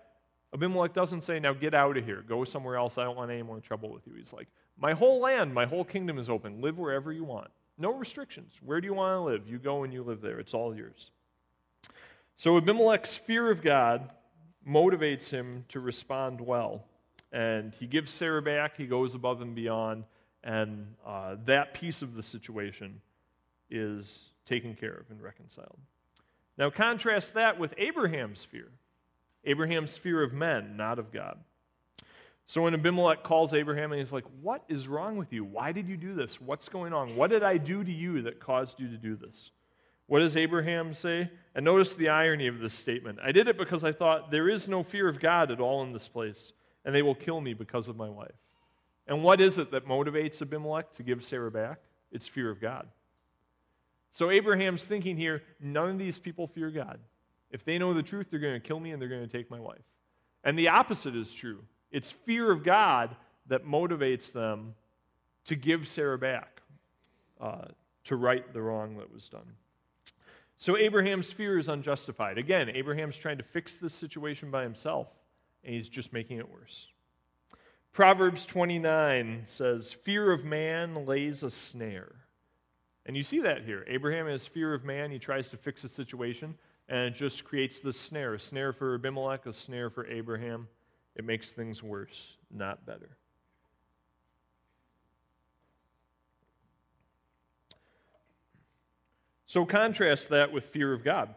Abimelech 0.53 0.93
doesn't 0.93 1.23
say, 1.23 1.39
now 1.39 1.53
get 1.53 1.73
out 1.73 1.97
of 1.97 2.05
here, 2.05 2.23
go 2.27 2.43
somewhere 2.43 2.75
else, 2.75 2.97
I 2.97 3.05
don't 3.05 3.15
want 3.15 3.31
any 3.31 3.41
more 3.41 3.59
trouble 3.59 3.91
with 3.91 4.05
you. 4.05 4.13
He's 4.15 4.33
like, 4.33 4.47
my 4.77 4.93
whole 4.93 5.19
land, 5.19 5.53
my 5.53 5.65
whole 5.65 5.83
kingdom 5.83 6.19
is 6.19 6.29
open, 6.29 6.61
live 6.61 6.77
wherever 6.77 7.11
you 7.11 7.23
want. 7.23 7.49
No 7.77 7.93
restrictions. 7.93 8.53
Where 8.63 8.79
do 8.79 8.85
you 8.85 8.93
want 8.93 9.15
to 9.15 9.21
live? 9.21 9.47
You 9.47 9.57
go 9.57 9.83
and 9.83 9.91
you 9.91 10.03
live 10.03 10.21
there, 10.21 10.39
it's 10.39 10.53
all 10.53 10.75
yours. 10.75 11.09
So 12.35 12.57
Abimelech's 12.57 13.15
fear 13.15 13.49
of 13.49 13.63
God 13.63 14.11
motivates 14.67 15.29
him 15.29 15.65
to 15.69 15.79
respond 15.79 16.39
well 16.39 16.85
and 17.31 17.73
he 17.79 17.87
gives 17.87 18.11
Sarah 18.11 18.41
back. 18.41 18.77
He 18.77 18.85
goes 18.85 19.13
above 19.15 19.41
and 19.41 19.55
beyond, 19.55 20.03
and 20.43 20.95
uh, 21.05 21.35
that 21.45 21.73
piece 21.73 22.01
of 22.01 22.15
the 22.15 22.23
situation 22.23 23.01
is 23.69 24.19
taken 24.45 24.75
care 24.75 24.93
of 24.93 25.09
and 25.09 25.21
reconciled. 25.21 25.77
Now, 26.57 26.69
contrast 26.69 27.33
that 27.35 27.59
with 27.59 27.73
Abraham's 27.77 28.43
fear 28.43 28.69
Abraham's 29.43 29.97
fear 29.97 30.21
of 30.21 30.33
men, 30.33 30.77
not 30.77 30.99
of 30.99 31.11
God. 31.11 31.39
So 32.45 32.61
when 32.61 32.73
Abimelech 32.73 33.23
calls 33.23 33.53
Abraham 33.53 33.91
and 33.91 33.99
he's 33.99 34.11
like, 34.11 34.25
What 34.41 34.63
is 34.67 34.87
wrong 34.87 35.17
with 35.17 35.31
you? 35.31 35.43
Why 35.43 35.71
did 35.71 35.87
you 35.87 35.97
do 35.97 36.13
this? 36.13 36.39
What's 36.39 36.69
going 36.69 36.93
on? 36.93 37.15
What 37.15 37.29
did 37.29 37.43
I 37.43 37.57
do 37.57 37.83
to 37.83 37.91
you 37.91 38.23
that 38.23 38.39
caused 38.39 38.79
you 38.79 38.89
to 38.89 38.97
do 38.97 39.15
this? 39.15 39.51
What 40.07 40.19
does 40.19 40.35
Abraham 40.35 40.93
say? 40.93 41.31
And 41.55 41.63
notice 41.63 41.95
the 41.95 42.09
irony 42.09 42.47
of 42.47 42.59
this 42.59 42.73
statement. 42.73 43.19
I 43.23 43.31
did 43.31 43.47
it 43.47 43.57
because 43.57 43.83
I 43.85 43.93
thought 43.93 44.29
there 44.29 44.49
is 44.49 44.67
no 44.67 44.83
fear 44.83 45.07
of 45.07 45.19
God 45.19 45.49
at 45.49 45.61
all 45.61 45.81
in 45.83 45.93
this 45.93 46.09
place 46.09 46.51
and 46.85 46.93
they 46.93 47.01
will 47.01 47.15
kill 47.15 47.41
me 47.41 47.53
because 47.53 47.87
of 47.87 47.95
my 47.95 48.09
wife. 48.09 48.31
And 49.07 49.23
what 49.23 49.41
is 49.41 49.57
it 49.57 49.71
that 49.71 49.87
motivates 49.87 50.41
Abimelech 50.41 50.93
to 50.95 51.03
give 51.03 51.23
Sarah 51.23 51.51
back? 51.51 51.79
It's 52.11 52.27
fear 52.27 52.49
of 52.49 52.61
God. 52.61 52.87
So 54.11 54.29
Abraham's 54.29 54.85
thinking 54.85 55.17
here 55.17 55.41
none 55.59 55.89
of 55.89 55.97
these 55.97 56.19
people 56.19 56.47
fear 56.47 56.69
God. 56.69 56.99
If 57.49 57.65
they 57.65 57.77
know 57.77 57.93
the 57.93 58.03
truth, 58.03 58.27
they're 58.29 58.39
going 58.39 58.59
to 58.59 58.65
kill 58.65 58.79
me 58.79 58.91
and 58.91 59.01
they're 59.01 59.09
going 59.09 59.27
to 59.27 59.37
take 59.37 59.49
my 59.49 59.59
wife. 59.59 59.81
And 60.43 60.57
the 60.57 60.69
opposite 60.69 61.15
is 61.15 61.31
true. 61.31 61.59
It's 61.91 62.11
fear 62.11 62.51
of 62.51 62.63
God 62.63 63.15
that 63.47 63.65
motivates 63.65 64.31
them 64.31 64.75
to 65.45 65.55
give 65.55 65.87
Sarah 65.87 66.17
back, 66.17 66.61
uh, 67.39 67.65
to 68.05 68.15
right 68.15 68.51
the 68.53 68.61
wrong 68.61 68.97
that 68.97 69.11
was 69.11 69.27
done. 69.27 69.55
So 70.57 70.77
Abraham's 70.77 71.31
fear 71.31 71.57
is 71.57 71.67
unjustified. 71.67 72.37
Again, 72.37 72.69
Abraham's 72.69 73.17
trying 73.17 73.39
to 73.39 73.43
fix 73.43 73.77
this 73.77 73.93
situation 73.93 74.51
by 74.51 74.63
himself 74.63 75.07
he's 75.63 75.89
just 75.89 76.13
making 76.13 76.37
it 76.37 76.49
worse. 76.49 76.87
Proverbs 77.93 78.45
29 78.45 79.43
says, 79.45 79.91
Fear 79.91 80.31
of 80.31 80.45
man 80.45 81.05
lays 81.05 81.43
a 81.43 81.51
snare. 81.51 82.15
And 83.05 83.17
you 83.17 83.23
see 83.23 83.39
that 83.41 83.63
here. 83.63 83.83
Abraham 83.87 84.27
has 84.27 84.47
fear 84.47 84.73
of 84.73 84.85
man. 84.85 85.11
He 85.11 85.19
tries 85.19 85.49
to 85.49 85.57
fix 85.57 85.83
a 85.83 85.89
situation, 85.89 86.55
and 86.87 87.07
it 87.07 87.15
just 87.15 87.43
creates 87.43 87.79
this 87.79 87.99
snare 87.99 88.35
a 88.35 88.39
snare 88.39 88.73
for 88.73 88.95
Abimelech, 88.95 89.45
a 89.45 89.53
snare 89.53 89.89
for 89.89 90.07
Abraham. 90.07 90.67
It 91.15 91.25
makes 91.25 91.51
things 91.51 91.83
worse, 91.83 92.37
not 92.49 92.85
better. 92.85 93.17
So 99.47 99.65
contrast 99.65 100.29
that 100.29 100.53
with 100.53 100.63
fear 100.65 100.93
of 100.93 101.03
God. 101.03 101.35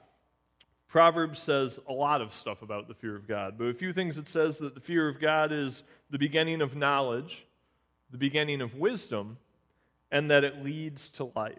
Proverbs 0.95 1.43
says 1.43 1.81
a 1.89 1.93
lot 1.93 2.21
of 2.21 2.33
stuff 2.33 2.63
about 2.63 2.87
the 2.87 2.95
fear 2.95 3.17
of 3.17 3.27
God, 3.27 3.59
but 3.59 3.65
a 3.65 3.75
few 3.75 3.93
things 3.93 4.17
it 4.17 4.29
says 4.29 4.59
that 4.59 4.77
the 4.77 4.81
fear 4.81 5.09
of 5.09 5.21
God 5.21 5.51
is 5.51 5.83
the 6.09 6.19
beginning 6.19 6.63
of 6.63 6.77
knowledge, 6.77 7.49
the 8.13 8.17
beginning 8.17 8.61
of 8.61 8.77
wisdom, 8.77 9.39
and 10.13 10.31
that 10.31 10.45
it 10.45 10.63
leads 10.63 11.11
to 11.11 11.33
life. 11.35 11.59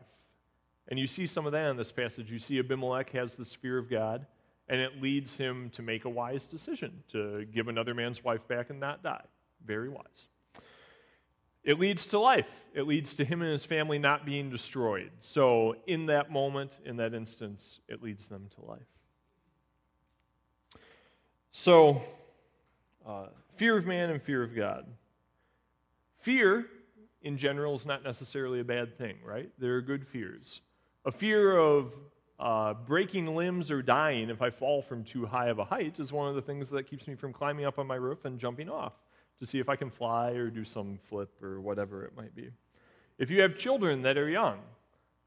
And 0.88 0.98
you 0.98 1.06
see 1.06 1.28
some 1.28 1.45
of 1.45 1.52
that 1.52 1.69
in 1.69 1.76
this 1.76 1.91
passage. 1.91 2.32
You 2.32 2.39
see 2.39 2.60
Abimelech 2.60 3.10
has 3.10 3.36
this 3.36 3.54
fear 3.54 3.78
of 3.78 3.89
God, 3.89 4.26
and 4.69 4.80
it 4.80 5.02
leads 5.02 5.36
him 5.36 5.69
to 5.71 5.82
make 5.82 6.06
a 6.06 6.10
wise 6.10 6.48
decision 6.48 7.04
to 7.12 7.43
give 7.54 7.67
another 7.67 7.93
man's 7.93 8.24
wife 8.24 8.48
back 8.48 8.69
and 8.69 8.80
not 8.80 9.04
die. 9.04 9.26
Very 9.65 9.89
wise. 9.89 10.28
It 11.65 11.78
leads 11.78 12.06
to 12.08 12.19
life. 12.19 12.48
It 12.74 12.88
leads 12.88 13.15
to 13.15 13.26
him 13.26 13.41
and 13.41 13.52
his 13.52 13.65
family 13.65 14.00
not 14.00 14.26
being 14.26 14.50
destroyed. 14.50 15.12
So, 15.19 15.76
in 15.88 16.06
that 16.06 16.32
moment, 16.32 16.80
in 16.86 16.95
that 16.98 17.13
instance, 17.13 17.82
it 17.89 18.02
leads 18.02 18.30
them 18.30 18.48
to 18.56 18.65
life. 18.65 18.94
So, 21.58 22.02
uh, 23.08 23.28
fear 23.56 23.78
of 23.78 23.86
man 23.86 24.10
and 24.10 24.22
fear 24.22 24.44
of 24.44 24.54
God. 24.54 24.86
Fear, 26.20 26.65
in 27.22 27.38
general, 27.38 27.76
is 27.76 27.86
not 27.86 28.04
necessarily 28.04 28.60
a 28.60 28.63
bad 28.63 28.98
thing, 28.98 29.15
right? 29.24 29.50
There 29.58 29.74
are 29.78 29.82
good 29.82 30.06
fears. 30.06 30.60
A 31.06 31.12
fear 31.12 31.58
of 31.58 31.94
uh, 32.39 32.74
breaking 32.74 33.34
limbs 33.38 33.72
or 33.72 33.82
dying 33.82 34.30
if 34.30 34.41
I 34.41 34.50
fall 34.50 34.82
from 34.82 35.06
too 35.06 35.26
high 35.26 35.48
of 35.48 35.58
a 35.58 35.63
height 35.63 35.98
is 35.98 36.12
one 36.12 36.28
of 36.28 36.36
the 36.36 36.41
things 36.41 36.70
that 36.72 36.89
keeps 36.89 37.08
me 37.08 37.15
from 37.15 37.32
climbing 37.32 37.63
up 37.63 37.80
on 37.80 37.88
my 37.88 37.96
roof 37.96 38.26
and 38.26 38.38
jumping 38.38 38.70
off 38.70 38.94
to 39.39 39.48
see 39.48 39.58
if 39.58 39.70
I 39.70 39.78
can 39.78 39.89
fly 39.89 40.32
or 40.32 40.50
do 40.50 40.65
some 40.65 41.00
flip 41.10 41.41
or 41.41 41.62
whatever 41.62 42.04
it 42.04 42.18
might 42.18 42.36
be. 42.36 42.52
If 43.18 43.32
you 43.32 43.41
have 43.41 43.58
children 43.58 44.02
that 44.02 44.18
are 44.18 44.30
young, 44.30 44.60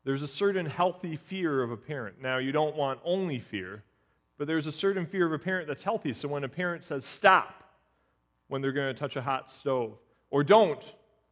there's 0.05 0.23
a 0.23 0.29
certain 0.29 0.67
healthy 0.67 1.17
fear 1.17 1.63
of 1.63 1.71
a 1.71 1.77
parent. 1.79 2.21
Now, 2.21 2.37
you 2.37 2.53
don't 2.53 2.77
want 2.77 3.01
only 3.03 3.39
fear, 3.39 3.83
but 4.39 4.47
there's 4.47 4.67
a 4.67 4.73
certain 4.73 5.05
fear 5.05 5.27
of 5.27 5.33
a 5.33 5.39
parent 5.39 5.67
that's 5.67 5.83
healthy. 5.83 6.15
So 6.15 6.29
when 6.29 6.45
a 6.45 6.49
parent 6.49 6.85
says 6.85 7.05
stop 7.05 7.65
when 8.47 8.63
they're 8.63 8.73
going 8.73 8.95
to 8.95 8.99
touch 8.99 9.17
a 9.17 9.23
hot 9.23 9.51
stove, 9.51 9.99
or 10.31 10.43
don't 10.43 10.83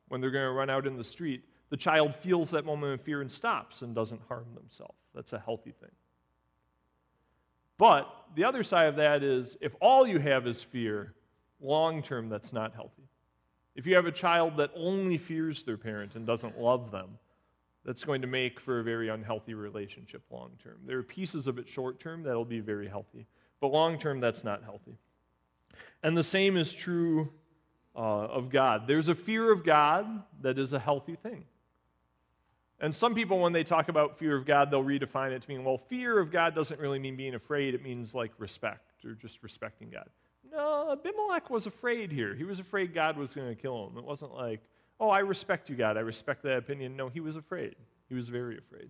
when 0.08 0.20
they're 0.20 0.30
going 0.30 0.44
to 0.44 0.50
run 0.50 0.68
out 0.68 0.86
in 0.86 0.96
the 0.96 1.04
street, 1.04 1.42
the 1.70 1.76
child 1.76 2.14
feels 2.16 2.50
that 2.50 2.64
moment 2.64 3.00
of 3.00 3.00
fear 3.00 3.22
and 3.22 3.30
stops 3.30 3.82
and 3.82 3.94
doesn't 3.94 4.20
harm 4.28 4.46
themselves. 4.54 4.98
That's 5.14 5.32
a 5.32 5.38
healthy 5.38 5.72
thing. 5.80 5.90
But 7.78 8.08
the 8.34 8.44
other 8.44 8.62
side 8.62 8.88
of 8.88 8.96
that 8.96 9.22
is 9.22 9.56
if 9.60 9.74
all 9.80 10.06
you 10.06 10.18
have 10.18 10.46
is 10.46 10.62
fear, 10.62 11.14
long 11.60 12.02
term, 12.02 12.28
that's 12.28 12.52
not 12.52 12.74
healthy. 12.74 13.02
If 13.74 13.86
you 13.86 13.94
have 13.94 14.06
a 14.06 14.12
child 14.12 14.56
that 14.56 14.70
only 14.74 15.18
fears 15.18 15.62
their 15.62 15.76
parent 15.76 16.14
and 16.16 16.26
doesn't 16.26 16.58
love 16.58 16.90
them, 16.90 17.18
that's 17.86 18.02
going 18.02 18.20
to 18.20 18.26
make 18.26 18.58
for 18.58 18.80
a 18.80 18.82
very 18.82 19.08
unhealthy 19.08 19.54
relationship 19.54 20.20
long 20.30 20.50
term. 20.62 20.76
There 20.84 20.98
are 20.98 21.04
pieces 21.04 21.46
of 21.46 21.56
it 21.58 21.68
short 21.68 22.00
term 22.00 22.24
that'll 22.24 22.44
be 22.44 22.60
very 22.60 22.88
healthy, 22.88 23.26
but 23.60 23.68
long 23.68 23.98
term, 23.98 24.18
that's 24.20 24.42
not 24.42 24.64
healthy. 24.64 24.98
And 26.02 26.16
the 26.16 26.24
same 26.24 26.56
is 26.56 26.72
true 26.72 27.30
uh, 27.94 28.00
of 28.00 28.50
God. 28.50 28.88
There's 28.88 29.08
a 29.08 29.14
fear 29.14 29.52
of 29.52 29.64
God 29.64 30.22
that 30.42 30.58
is 30.58 30.72
a 30.72 30.80
healthy 30.80 31.14
thing. 31.14 31.44
And 32.80 32.94
some 32.94 33.14
people, 33.14 33.38
when 33.38 33.52
they 33.52 33.64
talk 33.64 33.88
about 33.88 34.18
fear 34.18 34.36
of 34.36 34.44
God, 34.44 34.70
they'll 34.70 34.84
redefine 34.84 35.30
it 35.30 35.42
to 35.42 35.48
mean, 35.48 35.64
well, 35.64 35.78
fear 35.88 36.18
of 36.18 36.30
God 36.30 36.54
doesn't 36.54 36.78
really 36.78 36.98
mean 36.98 37.16
being 37.16 37.34
afraid, 37.34 37.74
it 37.74 37.82
means 37.82 38.14
like 38.14 38.32
respect 38.38 39.04
or 39.04 39.12
just 39.14 39.42
respecting 39.42 39.88
God. 39.90 40.08
No, 40.52 40.90
Abimelech 40.92 41.48
was 41.50 41.66
afraid 41.66 42.12
here. 42.12 42.34
He 42.34 42.44
was 42.44 42.58
afraid 42.60 42.92
God 42.92 43.16
was 43.16 43.32
going 43.32 43.48
to 43.48 43.54
kill 43.54 43.86
him. 43.86 43.96
It 43.96 44.04
wasn't 44.04 44.34
like, 44.34 44.60
Oh, 44.98 45.10
I 45.10 45.20
respect 45.20 45.68
you, 45.68 45.76
God. 45.76 45.96
I 45.96 46.00
respect 46.00 46.42
that 46.44 46.56
opinion. 46.56 46.96
No, 46.96 47.08
he 47.08 47.20
was 47.20 47.36
afraid. 47.36 47.74
He 48.08 48.14
was 48.14 48.28
very 48.28 48.56
afraid. 48.58 48.88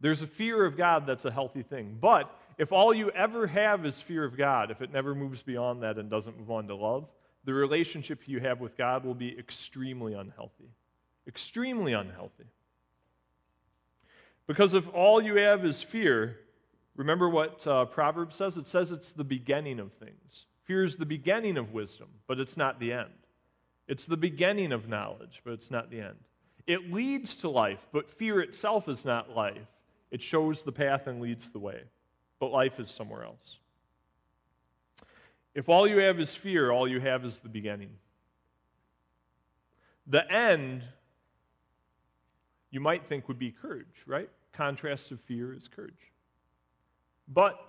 There's 0.00 0.22
a 0.22 0.26
fear 0.26 0.64
of 0.64 0.76
God 0.76 1.06
that's 1.06 1.24
a 1.24 1.30
healthy 1.30 1.62
thing. 1.62 1.96
But 2.00 2.30
if 2.58 2.72
all 2.72 2.92
you 2.92 3.10
ever 3.10 3.46
have 3.46 3.86
is 3.86 4.00
fear 4.00 4.24
of 4.24 4.36
God, 4.36 4.70
if 4.70 4.82
it 4.82 4.92
never 4.92 5.14
moves 5.14 5.42
beyond 5.42 5.82
that 5.82 5.98
and 5.98 6.10
doesn't 6.10 6.38
move 6.38 6.50
on 6.50 6.66
to 6.68 6.74
love, 6.74 7.06
the 7.44 7.54
relationship 7.54 8.20
you 8.26 8.40
have 8.40 8.60
with 8.60 8.76
God 8.76 9.04
will 9.04 9.14
be 9.14 9.36
extremely 9.38 10.14
unhealthy. 10.14 10.70
Extremely 11.26 11.92
unhealthy. 11.92 12.44
Because 14.46 14.74
if 14.74 14.88
all 14.92 15.22
you 15.22 15.36
have 15.36 15.64
is 15.64 15.82
fear, 15.82 16.36
remember 16.96 17.28
what 17.28 17.66
uh, 17.66 17.84
Proverbs 17.86 18.36
says? 18.36 18.56
It 18.56 18.66
says 18.66 18.92
it's 18.92 19.12
the 19.12 19.24
beginning 19.24 19.78
of 19.78 19.92
things. 19.94 20.46
Fear 20.64 20.84
is 20.84 20.96
the 20.96 21.06
beginning 21.06 21.56
of 21.56 21.72
wisdom, 21.72 22.08
but 22.26 22.38
it's 22.38 22.56
not 22.56 22.78
the 22.78 22.92
end. 22.92 23.10
It's 23.92 24.06
the 24.06 24.16
beginning 24.16 24.72
of 24.72 24.88
knowledge, 24.88 25.42
but 25.44 25.52
it's 25.52 25.70
not 25.70 25.90
the 25.90 26.00
end. 26.00 26.16
It 26.66 26.90
leads 26.90 27.36
to 27.36 27.50
life, 27.50 27.86
but 27.92 28.08
fear 28.08 28.40
itself 28.40 28.88
is 28.88 29.04
not 29.04 29.36
life. 29.36 29.68
It 30.10 30.22
shows 30.22 30.62
the 30.62 30.72
path 30.72 31.06
and 31.08 31.20
leads 31.20 31.50
the 31.50 31.58
way, 31.58 31.82
but 32.40 32.50
life 32.50 32.80
is 32.80 32.90
somewhere 32.90 33.22
else. 33.22 33.58
If 35.54 35.68
all 35.68 35.86
you 35.86 35.98
have 35.98 36.18
is 36.18 36.34
fear, 36.34 36.70
all 36.70 36.88
you 36.88 37.00
have 37.00 37.22
is 37.26 37.40
the 37.40 37.50
beginning. 37.50 37.90
The 40.06 40.32
end, 40.32 40.84
you 42.70 42.80
might 42.80 43.06
think, 43.10 43.28
would 43.28 43.38
be 43.38 43.50
courage, 43.50 44.04
right? 44.06 44.30
Contrast 44.54 45.10
of 45.10 45.20
fear 45.20 45.52
is 45.52 45.68
courage. 45.68 46.12
But 47.28 47.62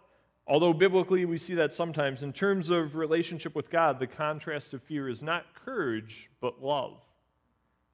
although 0.48 0.74
biblically 0.74 1.26
we 1.26 1.38
see 1.38 1.56
that 1.56 1.74
sometimes, 1.74 2.24
in 2.24 2.34
terms 2.34 2.70
of 2.70 2.96
relationship 2.96 3.56
with 3.56 3.70
God, 3.70 4.00
the 4.00 4.08
contrast 4.08 4.74
of 4.74 4.84
fear 4.84 5.10
is 5.10 5.24
not 5.24 5.46
courage, 5.54 6.30
but 6.42 6.62
love, 6.62 7.02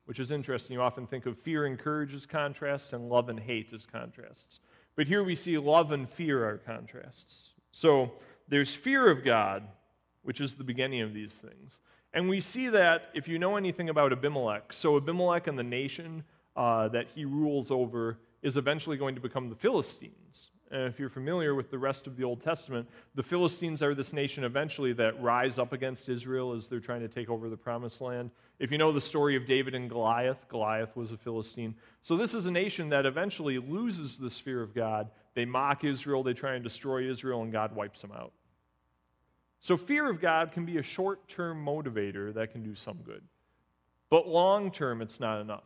which 0.06 0.20
is 0.20 0.32
interesting. 0.32 0.74
You 0.74 0.82
often 0.82 1.08
think 1.08 1.26
of 1.26 1.38
fear 1.38 1.66
and 1.66 1.78
courage 1.78 2.14
as 2.14 2.26
contrasts 2.26 2.94
and 2.94 3.10
love 3.10 3.30
and 3.30 3.40
hate 3.40 3.72
as 3.74 3.86
contrasts. 3.86 4.60
But 4.96 5.08
here 5.08 5.24
we 5.24 5.36
see 5.36 5.58
love 5.58 5.92
and 5.92 6.10
fear 6.10 6.48
are 6.48 6.58
contrasts. 6.58 7.52
So 7.72 8.12
there's 8.48 8.74
fear 8.74 9.10
of 9.10 9.24
God, 9.24 9.64
which 10.24 10.42
is 10.42 10.54
the 10.54 10.64
beginning 10.64 11.02
of 11.02 11.14
these 11.14 11.36
things. 11.36 11.80
And 12.14 12.28
we 12.28 12.42
see 12.42 12.70
that 12.70 13.10
if 13.14 13.28
you 13.28 13.38
know 13.38 13.56
anything 13.56 13.90
about 13.90 14.12
Abimelech. 14.12 14.74
So, 14.74 14.98
Abimelech 14.98 15.48
and 15.48 15.58
the 15.58 15.64
nation 15.64 16.24
uh, 16.56 16.88
that 16.90 17.08
he 17.14 17.26
rules 17.26 17.70
over 17.70 18.18
is 18.42 18.58
eventually 18.58 18.98
going 18.98 19.16
to 19.16 19.22
become 19.22 19.50
the 19.50 19.56
Philistines. 19.56 20.49
And 20.72 20.84
if 20.84 21.00
you're 21.00 21.10
familiar 21.10 21.56
with 21.56 21.72
the 21.72 21.80
rest 21.80 22.06
of 22.06 22.16
the 22.16 22.24
Old 22.24 22.44
Testament, 22.44 22.88
the 23.16 23.24
Philistines 23.24 23.82
are 23.82 23.96
this 23.96 24.14
nation 24.14 24.44
eventually 24.44 24.94
that 24.94 25.20
rise 25.22 25.58
up 25.58 25.74
against 25.74 26.10
Israel 26.10 26.54
as 26.54 26.68
they're 26.68 26.80
trying 26.80 27.02
to 27.02 27.08
take 27.08 27.30
over 27.30 27.50
the 27.50 27.58
promised 27.58 28.02
land. 28.02 28.30
If 28.60 28.72
you 28.72 28.78
know 28.78 28.92
the 28.92 29.02
story 29.02 29.36
of 29.36 29.48
David 29.48 29.74
and 29.74 29.90
Goliath, 29.90 30.48
Goliath 30.48 30.96
was 30.96 31.12
a 31.12 31.18
Philistine. 31.18 31.74
So 32.04 32.18
this 32.18 32.36
is 32.36 32.46
a 32.46 32.52
nation 32.52 32.90
that 32.90 33.08
eventually 33.08 33.58
loses 33.58 34.18
the 34.18 34.30
fear 34.30 34.62
of 34.62 34.76
God. 34.76 35.10
They 35.34 35.46
mock 35.46 35.84
Israel, 35.84 36.22
they 36.22 36.34
try 36.34 36.54
and 36.54 36.64
destroy 36.64 37.10
Israel, 37.10 37.42
and 37.42 37.52
God 37.52 37.76
wipes 37.76 38.02
them 38.02 38.12
out. 38.12 38.32
So, 39.62 39.76
fear 39.76 40.10
of 40.10 40.22
God 40.22 40.54
can 40.54 40.66
be 40.66 40.78
a 40.78 40.84
short 40.84 41.28
term 41.28 41.64
motivator 41.64 42.34
that 42.34 42.52
can 42.54 42.64
do 42.64 42.76
some 42.76 42.98
good. 43.06 43.22
But 44.10 44.28
long 44.28 44.72
term, 44.72 45.02
it's 45.02 45.20
not 45.20 45.42
enough. 45.42 45.66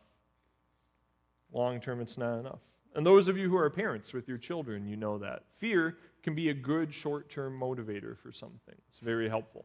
Long 1.52 1.80
term, 1.80 2.00
it's 2.00 2.18
not 2.18 2.40
enough. 2.40 2.58
And 2.94 3.04
those 3.04 3.28
of 3.28 3.36
you 3.36 3.48
who 3.48 3.56
are 3.56 3.68
parents 3.70 4.12
with 4.12 4.28
your 4.28 4.38
children, 4.38 4.86
you 4.86 4.96
know 4.96 5.18
that. 5.18 5.42
Fear 5.58 5.96
can 6.22 6.34
be 6.34 6.48
a 6.48 6.54
good 6.54 6.94
short 6.94 7.28
term 7.28 7.58
motivator 7.58 8.16
for 8.16 8.32
some 8.32 8.52
things, 8.66 8.80
very 9.02 9.28
helpful. 9.28 9.64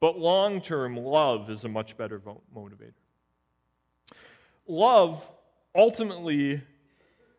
But 0.00 0.18
long 0.18 0.60
term, 0.60 0.96
love 0.96 1.50
is 1.50 1.64
a 1.64 1.68
much 1.68 1.96
better 1.96 2.20
motivator. 2.54 2.92
Love 4.66 5.24
ultimately 5.74 6.62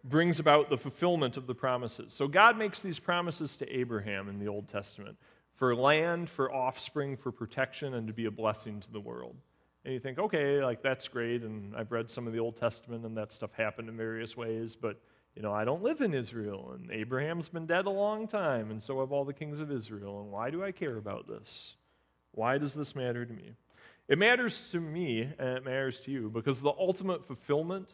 brings 0.04 0.40
about 0.40 0.70
the 0.70 0.78
fulfillment 0.78 1.36
of 1.36 1.48
the 1.48 1.56
promises. 1.56 2.14
So 2.14 2.28
God 2.28 2.58
makes 2.58 2.82
these 2.82 3.00
promises 3.00 3.58
to 3.58 3.70
Abraham 3.70 4.30
in 4.30 4.40
the 4.40 4.48
Old 4.48 4.68
Testament 4.68 5.18
for 5.56 5.76
land, 5.76 6.30
for 6.30 6.54
offspring, 6.54 7.18
for 7.18 7.32
protection, 7.32 7.96
and 7.96 8.08
to 8.08 8.14
be 8.14 8.26
a 8.26 8.32
blessing 8.32 8.80
to 8.82 8.92
the 8.92 9.00
world. 9.00 9.36
And 9.84 9.94
you 9.94 10.00
think, 10.00 10.20
okay, 10.20 10.64
like 10.64 10.82
that's 10.82 11.08
great, 11.08 11.44
and 11.44 11.76
I've 11.76 11.92
read 11.92 12.10
some 12.10 12.28
of 12.28 12.34
the 12.34 12.40
Old 12.40 12.58
Testament, 12.58 13.06
and 13.06 13.16
that 13.18 13.32
stuff 13.32 13.54
happened 13.54 13.90
in 13.90 13.98
various 13.98 14.36
ways, 14.36 14.76
but 14.76 15.00
you 15.36 15.42
know, 15.42 15.52
I 15.52 15.66
don't 15.66 15.84
live 15.84 16.02
in 16.02 16.14
Israel, 16.14 16.72
and 16.74 16.90
Abraham's 16.92 17.50
been 17.50 17.66
dead 17.66 17.86
a 17.86 17.90
long 17.90 18.28
time, 18.28 18.72
and 18.72 18.82
so 18.82 19.02
have 19.02 19.12
all 19.12 19.26
the 19.26 19.34
kings 19.34 19.60
of 19.60 19.72
Israel, 19.72 20.22
and 20.22 20.32
why 20.32 20.50
do 20.50 20.64
I 20.64 20.72
care 20.72 20.96
about 20.96 21.28
this? 21.28 21.76
Why 22.32 22.58
does 22.58 22.74
this 22.74 22.96
matter 22.96 23.26
to 23.26 23.34
me? 23.34 23.54
It 24.08 24.18
matters 24.18 24.70
to 24.72 24.80
me, 24.80 25.22
and 25.22 25.50
it 25.58 25.66
matters 25.66 26.00
to 26.02 26.12
you, 26.12 26.30
because 26.30 26.62
the 26.62 26.74
ultimate 26.80 27.26
fulfillment 27.26 27.90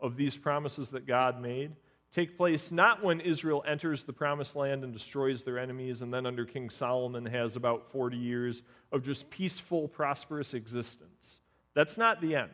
of 0.00 0.16
these 0.16 0.36
promises 0.36 0.90
that 0.90 1.06
God 1.06 1.40
made 1.40 1.76
take 2.12 2.36
place 2.36 2.70
not 2.70 3.02
when 3.02 3.20
Israel 3.20 3.64
enters 3.66 4.04
the 4.04 4.12
promised 4.12 4.54
land 4.54 4.84
and 4.84 4.92
destroys 4.92 5.42
their 5.42 5.58
enemies, 5.58 6.02
and 6.02 6.12
then 6.12 6.26
under 6.26 6.44
King 6.44 6.70
Solomon 6.70 7.26
has 7.26 7.56
about 7.56 7.90
40 7.92 8.16
years 8.16 8.62
of 8.90 9.04
just 9.04 9.30
peaceful, 9.30 9.86
prosperous 9.86 10.54
existence. 10.54 11.40
That's 11.74 11.98
not 11.98 12.20
the 12.20 12.36
end. 12.36 12.50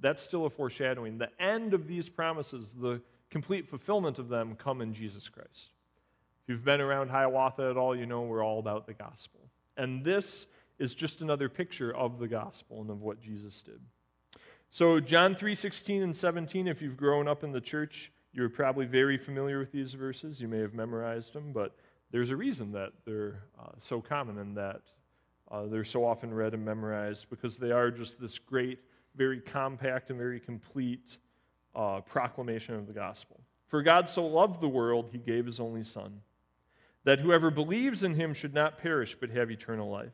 That's 0.00 0.22
still 0.22 0.46
a 0.46 0.50
foreshadowing. 0.50 1.18
The 1.18 1.30
end 1.38 1.72
of 1.72 1.86
these 1.86 2.08
promises, 2.08 2.72
the 2.78 3.00
complete 3.34 3.68
fulfillment 3.68 4.20
of 4.20 4.28
them, 4.28 4.54
come 4.54 4.80
in 4.80 4.94
Jesus 4.94 5.28
Christ. 5.28 5.72
If 6.44 6.48
you've 6.48 6.64
been 6.64 6.80
around 6.80 7.08
Hiawatha 7.10 7.68
at 7.68 7.76
all, 7.76 7.96
you 7.96 8.06
know 8.06 8.22
we're 8.22 8.44
all 8.44 8.60
about 8.60 8.86
the 8.86 8.94
gospel. 8.94 9.40
And 9.76 10.04
this 10.04 10.46
is 10.78 10.94
just 10.94 11.20
another 11.20 11.48
picture 11.48 11.92
of 11.92 12.20
the 12.20 12.28
gospel 12.28 12.80
and 12.80 12.90
of 12.90 13.02
what 13.02 13.20
Jesus 13.20 13.60
did. 13.60 13.80
So 14.70 15.00
John 15.00 15.34
3:16 15.34 16.00
and 16.00 16.14
17 16.14 16.68
if 16.68 16.80
you've 16.80 16.96
grown 16.96 17.26
up 17.26 17.42
in 17.42 17.50
the 17.50 17.60
church 17.60 18.12
you're 18.32 18.48
probably 18.48 18.86
very 18.86 19.18
familiar 19.18 19.58
with 19.58 19.72
these 19.72 19.94
verses. 19.94 20.40
You 20.40 20.46
may 20.46 20.60
have 20.60 20.72
memorized 20.72 21.32
them, 21.32 21.52
but 21.52 21.74
there's 22.12 22.30
a 22.30 22.36
reason 22.36 22.70
that 22.70 22.92
they're 23.04 23.42
uh, 23.60 23.72
so 23.80 24.00
common 24.00 24.38
and 24.38 24.56
that 24.56 24.82
uh, 25.50 25.66
they're 25.66 25.82
so 25.82 26.04
often 26.04 26.32
read 26.32 26.54
and 26.54 26.64
memorized 26.64 27.30
because 27.30 27.56
they 27.56 27.72
are 27.72 27.90
just 27.90 28.20
this 28.20 28.38
great, 28.38 28.78
very 29.16 29.40
compact, 29.40 30.10
and 30.10 30.18
very 30.20 30.38
complete 30.38 31.18
uh, 31.74 32.00
proclamation 32.00 32.74
of 32.74 32.86
the 32.86 32.92
gospel. 32.92 33.40
For 33.68 33.82
God 33.82 34.08
so 34.08 34.24
loved 34.26 34.60
the 34.60 34.68
world, 34.68 35.08
he 35.10 35.18
gave 35.18 35.46
his 35.46 35.60
only 35.60 35.82
Son, 35.82 36.20
that 37.04 37.20
whoever 37.20 37.50
believes 37.50 38.02
in 38.02 38.14
him 38.14 38.34
should 38.34 38.54
not 38.54 38.78
perish 38.78 39.16
but 39.18 39.30
have 39.30 39.50
eternal 39.50 39.90
life. 39.90 40.12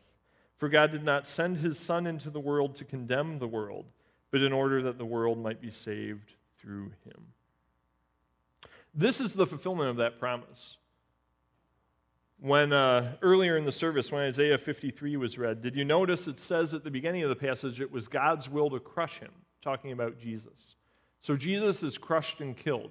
For 0.56 0.68
God 0.68 0.92
did 0.92 1.04
not 1.04 1.26
send 1.26 1.58
his 1.58 1.78
Son 1.78 2.06
into 2.06 2.30
the 2.30 2.40
world 2.40 2.76
to 2.76 2.84
condemn 2.84 3.38
the 3.38 3.48
world, 3.48 3.86
but 4.30 4.42
in 4.42 4.52
order 4.52 4.82
that 4.82 4.98
the 4.98 5.04
world 5.04 5.38
might 5.38 5.60
be 5.60 5.70
saved 5.70 6.32
through 6.58 6.92
him. 7.04 7.26
This 8.94 9.20
is 9.20 9.34
the 9.34 9.46
fulfillment 9.46 9.90
of 9.90 9.96
that 9.96 10.18
promise. 10.18 10.76
When 12.40 12.72
uh, 12.72 13.16
earlier 13.20 13.58
in 13.58 13.66
the 13.66 13.72
service, 13.72 14.10
when 14.10 14.22
Isaiah 14.22 14.56
53 14.56 15.16
was 15.18 15.36
read, 15.36 15.60
did 15.60 15.76
you 15.76 15.84
notice 15.84 16.26
it 16.26 16.40
says 16.40 16.72
at 16.72 16.84
the 16.84 16.90
beginning 16.90 17.22
of 17.22 17.28
the 17.28 17.36
passage 17.36 17.80
it 17.80 17.92
was 17.92 18.08
God's 18.08 18.48
will 18.48 18.70
to 18.70 18.80
crush 18.80 19.18
him, 19.18 19.32
talking 19.62 19.92
about 19.92 20.18
Jesus. 20.18 20.76
So 21.22 21.36
Jesus 21.36 21.82
is 21.82 21.98
crushed 21.98 22.40
and 22.40 22.56
killed. 22.56 22.90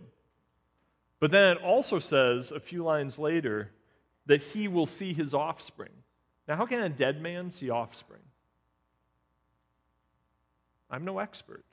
But 1.20 1.32
then 1.32 1.58
it 1.58 1.64
also 1.64 2.00
says 2.00 2.52
a 2.52 2.60
few 2.60 2.84
lines 2.84 3.20
later 3.20 3.72
that 4.26 4.42
he 4.42 4.68
will 4.68 4.86
see 4.86 5.14
his 5.14 5.34
offspring. 5.34 5.92
Now, 6.48 6.56
how 6.56 6.66
can 6.66 6.82
a 6.82 6.90
dead 6.90 7.22
man 7.22 7.52
see 7.52 7.70
offspring? 7.70 8.22
I'm 10.90 11.06
no 11.06 11.20
expert, 11.20 11.66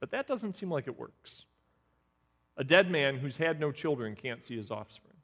but 0.00 0.10
that 0.10 0.26
doesn't 0.26 0.56
seem 0.56 0.70
like 0.70 0.86
it 0.86 0.98
works. 0.98 1.44
A 2.56 2.64
dead 2.64 2.90
man 2.90 3.16
who's 3.16 3.36
had 3.36 3.60
no 3.60 3.72
children 3.72 4.16
can't 4.16 4.44
see 4.44 4.56
his 4.56 4.70
offspring. 4.70 5.14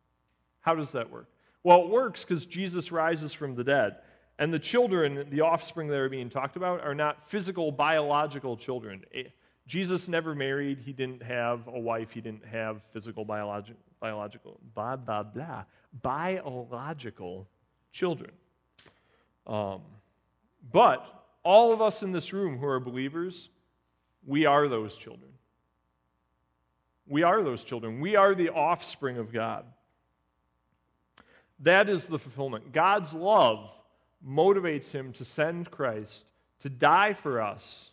How 0.61 0.75
does 0.75 0.93
that 0.93 1.11
work? 1.11 1.29
Well, 1.63 1.83
it 1.83 1.89
works 1.89 2.25
because 2.25 2.47
Jesus 2.47 2.93
rises 2.93 3.33
from 3.33 3.55
the 3.55 3.65
dead. 3.65 3.97
And 4.39 4.53
the 4.53 4.59
children, 4.59 5.27
the 5.31 5.43
offspring 5.43 5.89
that 5.89 5.99
are 5.99 6.09
being 6.09 6.31
talked 6.31 6.57
about, 6.57 6.81
are 6.81 6.95
not 6.95 7.29
physical, 7.29 7.71
biological 7.71 8.57
children. 8.57 9.05
Eh, 9.15 9.25
Jesus 9.67 10.09
never 10.09 10.35
married. 10.35 10.79
He 10.85 10.93
didn't 10.93 11.23
have 11.23 11.67
a 11.67 11.79
wife. 11.79 12.11
He 12.11 12.21
didn't 12.21 12.45
have 12.45 12.83
physical, 12.93 13.25
biological, 13.25 13.81
biological, 13.99 14.61
blah, 14.75 14.97
blah, 14.97 15.23
blah, 15.23 15.65
biological 16.03 17.49
children. 17.93 18.31
Um, 19.47 19.81
but 20.73 21.07
all 21.43 21.73
of 21.73 21.81
us 21.81 22.03
in 22.03 22.13
this 22.13 22.33
room 22.33 22.59
who 22.59 22.67
are 22.67 22.81
believers, 22.81 23.49
we 24.27 24.47
are 24.47 24.69
those 24.69 24.97
children. 24.97 25.31
We 27.07 27.23
are 27.23 27.43
those 27.43 27.65
children. 27.65 28.01
We 28.01 28.17
are 28.17 28.35
the 28.35 28.51
offspring 28.51 29.19
of 29.19 29.33
God. 29.33 29.65
That 31.61 31.89
is 31.89 32.07
the 32.07 32.19
fulfillment. 32.19 32.73
God's 32.73 33.15
love 33.15 33.71
motivates 34.27 34.91
him 34.91 35.13
to 35.15 35.25
send 35.25 35.71
Christ 35.71 36.25
to 36.61 36.71
die 36.71 37.13
for 37.13 37.41
us 37.41 37.91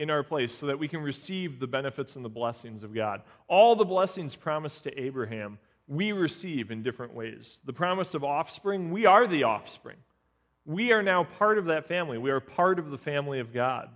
in 0.00 0.08
our 0.08 0.22
place 0.22 0.54
so 0.54 0.66
that 0.66 0.78
we 0.78 0.88
can 0.88 1.02
receive 1.02 1.60
the 1.60 1.66
benefits 1.66 2.16
and 2.16 2.24
the 2.24 2.30
blessings 2.30 2.82
of 2.82 2.94
God. 2.94 3.20
All 3.48 3.76
the 3.76 3.84
blessings 3.84 4.34
promised 4.34 4.82
to 4.84 4.98
Abraham, 4.98 5.58
we 5.86 6.12
receive 6.12 6.70
in 6.70 6.82
different 6.82 7.12
ways. 7.12 7.60
The 7.66 7.74
promise 7.74 8.14
of 8.14 8.24
offspring, 8.24 8.92
we 8.92 9.04
are 9.04 9.26
the 9.26 9.44
offspring. 9.44 9.98
We 10.64 10.92
are 10.92 11.02
now 11.02 11.24
part 11.24 11.58
of 11.58 11.66
that 11.66 11.86
family. 11.86 12.16
We 12.16 12.30
are 12.30 12.40
part 12.40 12.78
of 12.78 12.90
the 12.90 12.96
family 12.96 13.40
of 13.40 13.52
God. 13.52 13.90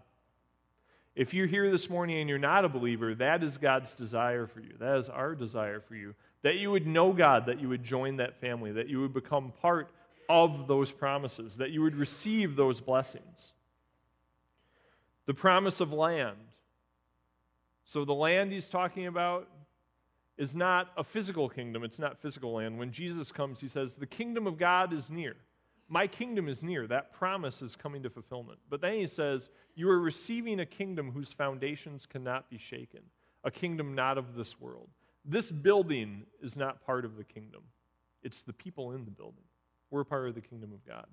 If 1.17 1.33
you're 1.33 1.47
here 1.47 1.71
this 1.71 1.89
morning 1.89 2.19
and 2.19 2.29
you're 2.29 2.39
not 2.39 2.67
a 2.67 2.69
believer, 2.69 3.15
that 3.15 3.43
is 3.43 3.57
God's 3.57 3.95
desire 3.95 4.47
for 4.47 4.61
you. 4.61 4.75
That 4.79 4.99
is 4.99 5.09
our 5.09 5.35
desire 5.35 5.81
for 5.81 5.95
you. 5.95 6.15
That 6.43 6.57
you 6.57 6.71
would 6.71 6.87
know 6.87 7.15
God, 7.15 7.47
that 7.47 7.63
you 7.63 7.71
would 7.71 7.83
join 7.83 8.17
that 8.19 8.43
family, 8.43 8.73
that 8.73 8.91
you 8.91 9.01
would 9.01 9.15
become 9.15 9.55
part 9.63 9.89
of 10.29 10.67
those 10.69 10.91
promises, 10.91 11.57
that 11.57 11.71
you 11.71 11.81
would 11.81 11.97
receive 11.97 12.57
those 12.57 12.79
blessings. 12.83 13.54
The 15.27 15.35
promise 15.35 15.81
of 15.81 15.93
land. 15.93 16.37
So, 17.85 18.05
the 18.05 18.15
land 18.15 18.53
he's 18.53 18.69
talking 18.69 19.07
about 19.07 19.49
is 20.37 20.57
not 20.57 20.89
a 20.97 21.05
physical 21.05 21.49
kingdom, 21.49 21.85
it's 21.85 21.99
not 21.99 22.19
physical 22.21 22.55
land. 22.55 22.79
When 22.79 22.91
Jesus 22.91 23.31
comes, 23.31 23.61
he 23.61 23.69
says, 23.69 23.95
The 23.95 24.07
kingdom 24.07 24.47
of 24.47 24.59
God 24.59 24.93
is 24.93 25.11
near. 25.11 25.37
My 25.89 26.07
kingdom 26.07 26.49
is 26.49 26.63
near. 26.63 26.87
That 26.87 27.13
promise 27.13 27.61
is 27.61 27.77
coming 27.77 28.03
to 28.03 28.11
fulfillment. 28.11 28.59
But 28.71 28.81
then 28.81 28.95
he 28.95 29.07
says, 29.07 29.51
You 29.75 29.89
are 29.91 30.01
receiving 30.01 30.61
a 30.61 30.67
kingdom 30.67 31.13
whose 31.13 31.33
foundations 31.33 32.07
cannot 32.07 32.51
be 32.51 32.59
shaken, 32.59 33.01
a 33.45 33.51
kingdom 33.51 33.95
not 33.95 34.19
of 34.19 34.35
this 34.35 34.61
world. 34.61 34.89
This 35.25 35.51
building 35.51 36.25
is 36.43 36.57
not 36.57 36.85
part 36.85 37.05
of 37.05 37.17
the 37.17 37.25
kingdom, 37.25 37.63
it's 38.23 38.43
the 38.43 38.53
people 38.53 38.93
in 38.93 39.05
the 39.05 39.11
building. 39.11 39.45
We're 39.91 40.05
part 40.05 40.29
of 40.29 40.35
the 40.35 40.41
kingdom 40.41 40.73
of 40.73 40.85
God. 40.87 41.07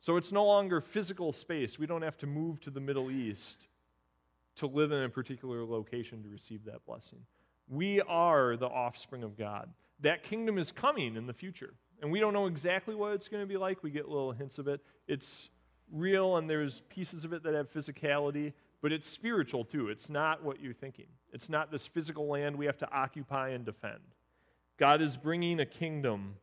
So 0.00 0.16
it's 0.16 0.32
no 0.32 0.44
longer 0.44 0.80
physical 0.80 1.32
space. 1.32 1.78
We 1.78 1.86
don't 1.86 2.02
have 2.02 2.16
to 2.18 2.26
move 2.26 2.60
to 2.60 2.70
the 2.70 2.80
Middle 2.80 3.10
East 3.10 3.66
to 4.56 4.66
live 4.66 4.92
in 4.92 5.02
a 5.02 5.08
particular 5.08 5.64
location 5.64 6.22
to 6.22 6.28
receive 6.28 6.64
that 6.64 6.84
blessing. 6.86 7.20
We 7.68 8.00
are 8.02 8.56
the 8.56 8.66
offspring 8.66 9.22
of 9.22 9.36
God. 9.36 9.68
That 10.00 10.22
kingdom 10.22 10.58
is 10.58 10.72
coming 10.72 11.16
in 11.16 11.26
the 11.26 11.32
future. 11.32 11.74
And 12.00 12.12
we 12.12 12.20
don't 12.20 12.32
know 12.32 12.46
exactly 12.46 12.94
what 12.94 13.12
it's 13.12 13.28
going 13.28 13.42
to 13.42 13.46
be 13.46 13.56
like. 13.56 13.82
We 13.82 13.90
get 13.90 14.08
little 14.08 14.32
hints 14.32 14.58
of 14.58 14.68
it. 14.68 14.80
It's 15.08 15.50
real, 15.92 16.36
and 16.36 16.48
there's 16.48 16.82
pieces 16.88 17.24
of 17.24 17.32
it 17.32 17.42
that 17.42 17.54
have 17.54 17.72
physicality, 17.72 18.52
but 18.80 18.92
it's 18.92 19.08
spiritual 19.08 19.64
too. 19.64 19.88
It's 19.88 20.08
not 20.08 20.44
what 20.44 20.60
you're 20.60 20.74
thinking. 20.74 21.06
It's 21.32 21.48
not 21.48 21.70
this 21.72 21.86
physical 21.86 22.28
land 22.28 22.56
we 22.56 22.66
have 22.66 22.78
to 22.78 22.92
occupy 22.92 23.50
and 23.50 23.64
defend. 23.64 24.00
God 24.78 25.02
is 25.02 25.16
bringing 25.16 25.60
a 25.60 25.66
kingdom 25.66 26.36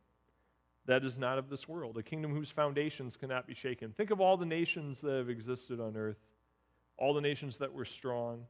that 0.86 1.04
is 1.04 1.18
not 1.18 1.38
of 1.38 1.50
this 1.50 1.68
world, 1.68 1.98
a 1.98 2.02
kingdom 2.02 2.34
whose 2.34 2.50
foundations 2.50 3.16
cannot 3.16 3.46
be 3.46 3.54
shaken. 3.54 3.92
Think 3.92 4.10
of 4.10 4.20
all 4.20 4.36
the 4.36 4.46
nations 4.46 5.00
that 5.00 5.12
have 5.12 5.28
existed 5.28 5.80
on 5.80 5.96
earth, 5.96 6.18
all 6.96 7.12
the 7.12 7.20
nations 7.20 7.56
that 7.58 7.72
were 7.72 7.84
strong, 7.84 8.46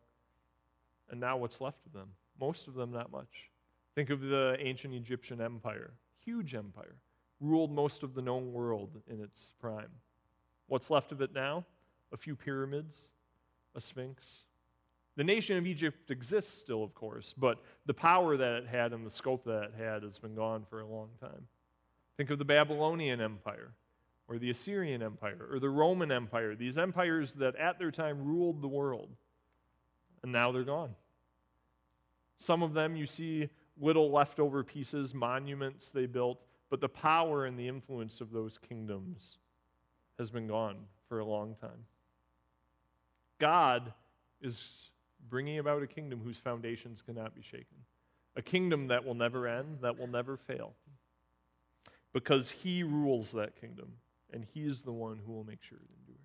and 1.11 1.19
now 1.21 1.37
what's 1.37 1.61
left 1.61 1.85
of 1.87 1.93
them? 1.93 2.09
Most 2.39 2.69
of 2.69 2.75
them, 2.75 2.93
not 2.93 3.11
much. 3.11 3.51
Think 3.95 4.11
of 4.11 4.21
the 4.21 4.57
ancient 4.61 4.95
Egyptian 4.95 5.41
empire, 5.41 5.93
huge 6.25 6.55
empire, 6.55 6.97
ruled 7.41 7.73
most 7.73 8.03
of 8.03 8.15
the 8.15 8.23
known 8.23 8.53
world 8.53 8.91
in 9.09 9.23
its 9.23 9.55
prime. 9.61 9.91
What's 10.69 10.91
left 10.91 11.13
of 11.13 11.23
it 11.23 11.33
now? 11.33 11.65
A 12.13 12.17
few 12.17 12.37
pyramids, 12.37 13.09
a 13.75 13.81
sphinx. 13.81 14.43
The 15.17 15.25
nation 15.25 15.57
of 15.57 15.67
Egypt 15.67 16.11
exists 16.11 16.59
still, 16.59 16.85
of 16.85 16.95
course, 16.95 17.35
but 17.39 17.59
the 17.87 17.95
power 17.95 18.37
that 18.37 18.53
it 18.53 18.67
had 18.67 18.93
and 18.93 19.07
the 19.07 19.11
scope 19.11 19.45
that 19.45 19.65
it 19.65 19.75
had 19.79 20.03
has 20.03 20.19
been 20.19 20.35
gone 20.35 20.67
for 20.69 20.81
a 20.81 20.87
long 20.87 21.09
time. 21.19 21.47
Think 22.17 22.31
of 22.31 22.39
the 22.39 22.45
Babylonian 22.45 23.21
Empire, 23.21 23.73
or 24.29 24.39
the 24.39 24.51
Assyrian 24.51 25.03
Empire, 25.03 25.47
or 25.51 25.59
the 25.59 25.69
Roman 25.69 26.11
Empire, 26.11 26.55
these 26.55 26.79
empires 26.79 27.35
that 27.35 27.57
at 27.57 27.79
their 27.79 27.91
time 27.91 28.25
ruled 28.25 28.63
the 28.63 28.69
world, 28.69 29.11
and 30.23 30.33
now 30.33 30.51
they're 30.51 30.65
gone. 30.65 30.95
Some 32.39 32.63
of 32.63 32.75
them 32.75 32.97
you 32.97 33.07
see 33.07 33.49
little 33.81 34.11
leftover 34.11 34.65
pieces, 34.65 35.15
monuments 35.15 35.91
they 35.91 36.07
built, 36.07 36.43
but 36.71 36.81
the 36.81 36.89
power 36.89 37.45
and 37.45 37.59
the 37.59 37.69
influence 37.69 38.21
of 38.21 38.33
those 38.33 38.59
kingdoms 38.59 39.39
has 40.19 40.31
been 40.31 40.47
gone 40.47 40.77
for 41.09 41.19
a 41.19 41.25
long 41.25 41.55
time. 41.61 41.85
God 43.39 43.93
is 44.41 44.91
bringing 45.29 45.59
about 45.59 45.83
a 45.83 45.87
kingdom 45.87 46.21
whose 46.25 46.39
foundations 46.39 47.03
cannot 47.03 47.35
be 47.35 47.43
shaken, 47.43 47.77
a 48.37 48.43
kingdom 48.43 48.89
that 48.89 49.05
will 49.05 49.15
never 49.15 49.47
end, 49.47 49.79
that 49.83 49.99
will 49.99 50.07
never 50.07 50.37
fail, 50.37 50.73
because 52.17 52.51
He 52.51 52.83
rules 52.83 53.31
that 53.33 53.61
kingdom, 53.61 53.93
and 54.33 54.47
He 54.55 54.63
is 54.63 54.81
the 54.81 54.91
one 54.91 55.21
who 55.27 55.33
will 55.35 55.45
make 55.45 55.63
sure 55.63 55.77
it 55.77 55.91
endures. 56.01 56.17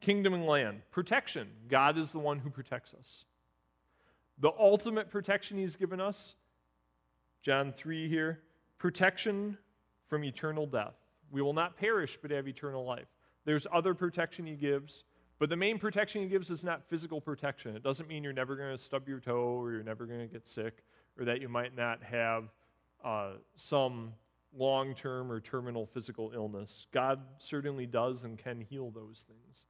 Kingdom 0.00 0.32
and 0.32 0.46
land, 0.46 0.80
protection. 0.90 1.46
God 1.68 1.98
is 1.98 2.10
the 2.10 2.18
one 2.18 2.38
who 2.38 2.48
protects 2.48 2.94
us. 2.94 3.24
The 4.38 4.50
ultimate 4.58 5.10
protection 5.10 5.58
He's 5.58 5.76
given 5.76 6.00
us, 6.00 6.36
John 7.42 7.74
3 7.76 8.08
here, 8.08 8.40
protection 8.78 9.58
from 10.08 10.24
eternal 10.24 10.66
death. 10.66 10.94
We 11.30 11.42
will 11.42 11.52
not 11.52 11.76
perish 11.76 12.18
but 12.22 12.30
have 12.30 12.48
eternal 12.48 12.86
life. 12.86 13.08
There's 13.44 13.66
other 13.70 13.92
protection 13.92 14.46
He 14.46 14.54
gives. 14.54 15.04
But 15.38 15.50
the 15.50 15.56
main 15.56 15.78
protection 15.78 16.22
he 16.22 16.28
gives 16.28 16.50
is 16.50 16.64
not 16.64 16.82
physical 16.88 17.20
protection. 17.20 17.76
It 17.76 17.84
doesn't 17.84 18.08
mean 18.08 18.24
you're 18.24 18.32
never 18.32 18.56
going 18.56 18.74
to 18.74 18.82
stub 18.82 19.06
your 19.06 19.20
toe 19.20 19.60
or 19.60 19.70
you're 19.70 19.84
never 19.84 20.04
going 20.04 20.18
to 20.18 20.26
get 20.26 20.48
sick 20.48 20.82
or 21.16 21.26
that 21.26 21.40
you 21.40 21.48
might 21.48 21.76
not 21.76 22.02
have 22.02 22.48
uh, 23.04 23.34
some 23.54 24.14
long 24.56 24.94
term 24.94 25.30
or 25.30 25.40
terminal 25.40 25.86
physical 25.86 26.32
illness. 26.34 26.86
God 26.92 27.20
certainly 27.38 27.86
does 27.86 28.24
and 28.24 28.38
can 28.38 28.60
heal 28.60 28.90
those 28.90 29.22
things. 29.26 29.64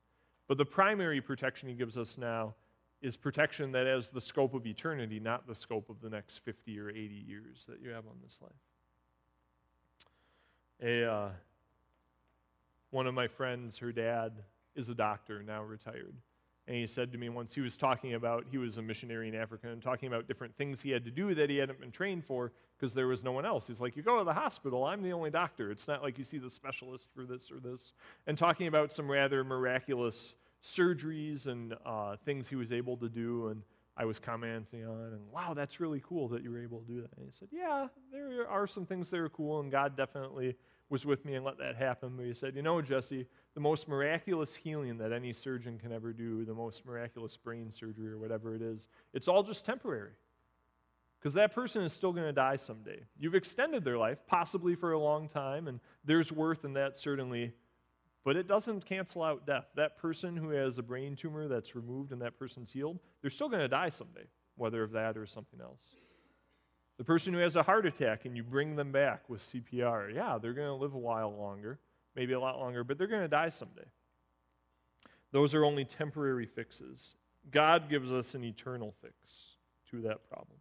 But 0.46 0.58
the 0.58 0.64
primary 0.64 1.20
protection 1.20 1.68
he 1.68 1.74
gives 1.74 1.96
us 1.96 2.16
now 2.16 2.54
is 3.00 3.16
protection 3.16 3.70
that 3.72 3.86
has 3.86 4.08
the 4.08 4.20
scope 4.20 4.54
of 4.54 4.66
eternity, 4.66 5.20
not 5.20 5.46
the 5.46 5.54
scope 5.54 5.88
of 5.88 6.00
the 6.00 6.08
next 6.08 6.38
50 6.38 6.78
or 6.80 6.90
80 6.90 7.24
years 7.26 7.64
that 7.68 7.80
you 7.80 7.90
have 7.90 8.06
on 8.06 8.16
this 8.22 8.38
life. 8.42 8.50
A, 10.82 11.10
uh, 11.10 11.30
one 12.90 13.06
of 13.06 13.14
my 13.14 13.28
friends, 13.28 13.76
her 13.78 13.92
dad, 13.92 14.32
is 14.74 14.88
a 14.88 14.94
doctor, 14.94 15.42
now 15.42 15.62
retired. 15.62 16.14
And 16.68 16.76
he 16.76 16.86
said 16.86 17.10
to 17.12 17.18
me 17.18 17.30
once, 17.30 17.54
he 17.54 17.62
was 17.62 17.78
talking 17.78 18.12
about, 18.12 18.44
he 18.50 18.58
was 18.58 18.76
a 18.76 18.82
missionary 18.82 19.28
in 19.28 19.34
Africa, 19.34 19.68
and 19.68 19.82
talking 19.82 20.06
about 20.06 20.28
different 20.28 20.54
things 20.58 20.82
he 20.82 20.90
had 20.90 21.02
to 21.06 21.10
do 21.10 21.34
that 21.34 21.48
he 21.48 21.56
hadn't 21.56 21.80
been 21.80 21.90
trained 21.90 22.26
for 22.26 22.52
because 22.78 22.92
there 22.92 23.06
was 23.06 23.24
no 23.24 23.32
one 23.32 23.46
else. 23.46 23.66
He's 23.66 23.80
like, 23.80 23.96
You 23.96 24.02
go 24.02 24.18
to 24.18 24.24
the 24.24 24.34
hospital, 24.34 24.84
I'm 24.84 25.02
the 25.02 25.12
only 25.12 25.30
doctor. 25.30 25.70
It's 25.70 25.88
not 25.88 26.02
like 26.02 26.18
you 26.18 26.24
see 26.24 26.36
the 26.36 26.50
specialist 26.50 27.08
for 27.14 27.24
this 27.24 27.50
or 27.50 27.58
this. 27.58 27.94
And 28.26 28.36
talking 28.36 28.66
about 28.66 28.92
some 28.92 29.10
rather 29.10 29.42
miraculous 29.44 30.34
surgeries 30.62 31.46
and 31.46 31.74
uh, 31.86 32.16
things 32.26 32.48
he 32.48 32.56
was 32.56 32.70
able 32.70 32.98
to 32.98 33.08
do. 33.08 33.48
And 33.48 33.62
I 33.96 34.04
was 34.04 34.18
commenting 34.18 34.86
on, 34.86 35.12
and 35.12 35.32
wow, 35.32 35.54
that's 35.54 35.80
really 35.80 36.02
cool 36.06 36.28
that 36.28 36.42
you 36.42 36.50
were 36.50 36.62
able 36.62 36.80
to 36.80 36.86
do 36.86 37.00
that. 37.00 37.16
And 37.16 37.26
he 37.26 37.32
said, 37.38 37.48
Yeah, 37.50 37.88
there 38.12 38.46
are 38.46 38.66
some 38.66 38.84
things 38.84 39.10
that 39.10 39.20
are 39.20 39.30
cool, 39.30 39.60
and 39.60 39.72
God 39.72 39.96
definitely 39.96 40.54
was 40.90 41.04
with 41.04 41.24
me 41.24 41.34
and 41.34 41.44
let 41.44 41.58
that 41.58 41.76
happen. 41.76 42.14
But 42.16 42.26
he 42.26 42.34
said, 42.34 42.56
You 42.56 42.62
know, 42.62 42.80
Jesse, 42.80 43.26
the 43.54 43.60
most 43.60 43.88
miraculous 43.88 44.54
healing 44.54 44.98
that 44.98 45.12
any 45.12 45.32
surgeon 45.32 45.78
can 45.78 45.92
ever 45.92 46.12
do, 46.12 46.44
the 46.44 46.54
most 46.54 46.84
miraculous 46.86 47.36
brain 47.36 47.72
surgery 47.72 48.10
or 48.10 48.18
whatever 48.18 48.54
it 48.54 48.62
is, 48.62 48.88
it's 49.12 49.28
all 49.28 49.42
just 49.42 49.64
temporary. 49.64 50.12
Because 51.18 51.34
that 51.34 51.52
person 51.52 51.82
is 51.82 51.92
still 51.92 52.12
going 52.12 52.26
to 52.26 52.32
die 52.32 52.56
someday. 52.56 53.00
You've 53.18 53.34
extended 53.34 53.84
their 53.84 53.98
life, 53.98 54.18
possibly 54.28 54.76
for 54.76 54.92
a 54.92 54.98
long 54.98 55.28
time, 55.28 55.66
and 55.66 55.80
there's 56.04 56.30
worth 56.30 56.64
in 56.64 56.74
that, 56.74 56.96
certainly. 56.96 57.52
But 58.24 58.36
it 58.36 58.46
doesn't 58.46 58.86
cancel 58.86 59.24
out 59.24 59.44
death. 59.44 59.66
That 59.74 59.98
person 59.98 60.36
who 60.36 60.50
has 60.50 60.78
a 60.78 60.82
brain 60.82 61.16
tumor 61.16 61.48
that's 61.48 61.74
removed 61.74 62.12
and 62.12 62.22
that 62.22 62.38
person's 62.38 62.70
healed, 62.70 63.00
they're 63.20 63.30
still 63.30 63.48
going 63.48 63.62
to 63.62 63.68
die 63.68 63.88
someday, 63.88 64.26
whether 64.56 64.82
of 64.82 64.92
that 64.92 65.16
or 65.16 65.26
something 65.26 65.60
else. 65.60 65.82
The 66.98 67.04
person 67.04 67.32
who 67.32 67.38
has 67.38 67.56
a 67.56 67.62
heart 67.62 67.86
attack 67.86 68.26
and 68.26 68.36
you 68.36 68.42
bring 68.42 68.76
them 68.76 68.92
back 68.92 69.28
with 69.30 69.40
CPR, 69.40 70.14
yeah, 70.14 70.38
they're 70.40 70.52
going 70.52 70.68
to 70.68 70.74
live 70.74 70.94
a 70.94 70.98
while 70.98 71.34
longer 71.34 71.78
maybe 72.18 72.32
a 72.32 72.40
lot 72.40 72.58
longer, 72.58 72.82
but 72.82 72.98
they're 72.98 73.06
going 73.06 73.22
to 73.22 73.28
die 73.28 73.48
someday. 73.48 73.86
Those 75.30 75.54
are 75.54 75.64
only 75.64 75.84
temporary 75.84 76.46
fixes. 76.46 77.14
God 77.52 77.88
gives 77.88 78.10
us 78.10 78.34
an 78.34 78.42
eternal 78.42 78.92
fix 79.00 79.14
to 79.92 80.00
that 80.02 80.28
problem. 80.28 80.58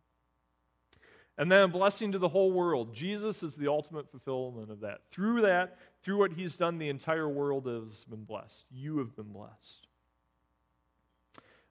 And 1.36 1.52
then 1.52 1.64
a 1.64 1.68
blessing 1.68 2.12
to 2.12 2.20
the 2.20 2.30
whole 2.30 2.52
world. 2.52 2.94
Jesus 2.94 3.42
is 3.42 3.56
the 3.56 3.68
ultimate 3.68 4.12
fulfillment 4.12 4.70
of 4.70 4.82
that. 4.82 5.02
Through 5.12 5.42
that, 5.42 5.78
through 6.04 6.20
what 6.20 6.34
he's 6.34 6.56
done, 6.56 6.78
the 6.78 6.90
entire 6.90 7.28
world 7.28 7.66
has 7.66 8.04
been 8.04 8.24
blessed. 8.24 8.66
You 8.72 9.00
have 9.00 9.16
been 9.16 9.34
blessed. 9.34 9.88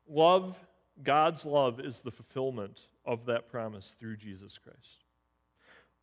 Love, 0.09 0.59
God's 1.01 1.45
love, 1.45 1.79
is 1.79 2.01
the 2.01 2.11
fulfillment 2.11 2.81
of 3.07 3.27
that 3.27 3.49
promise 3.49 3.95
through 3.99 4.17
Jesus 4.17 4.59
Christ. 4.59 5.05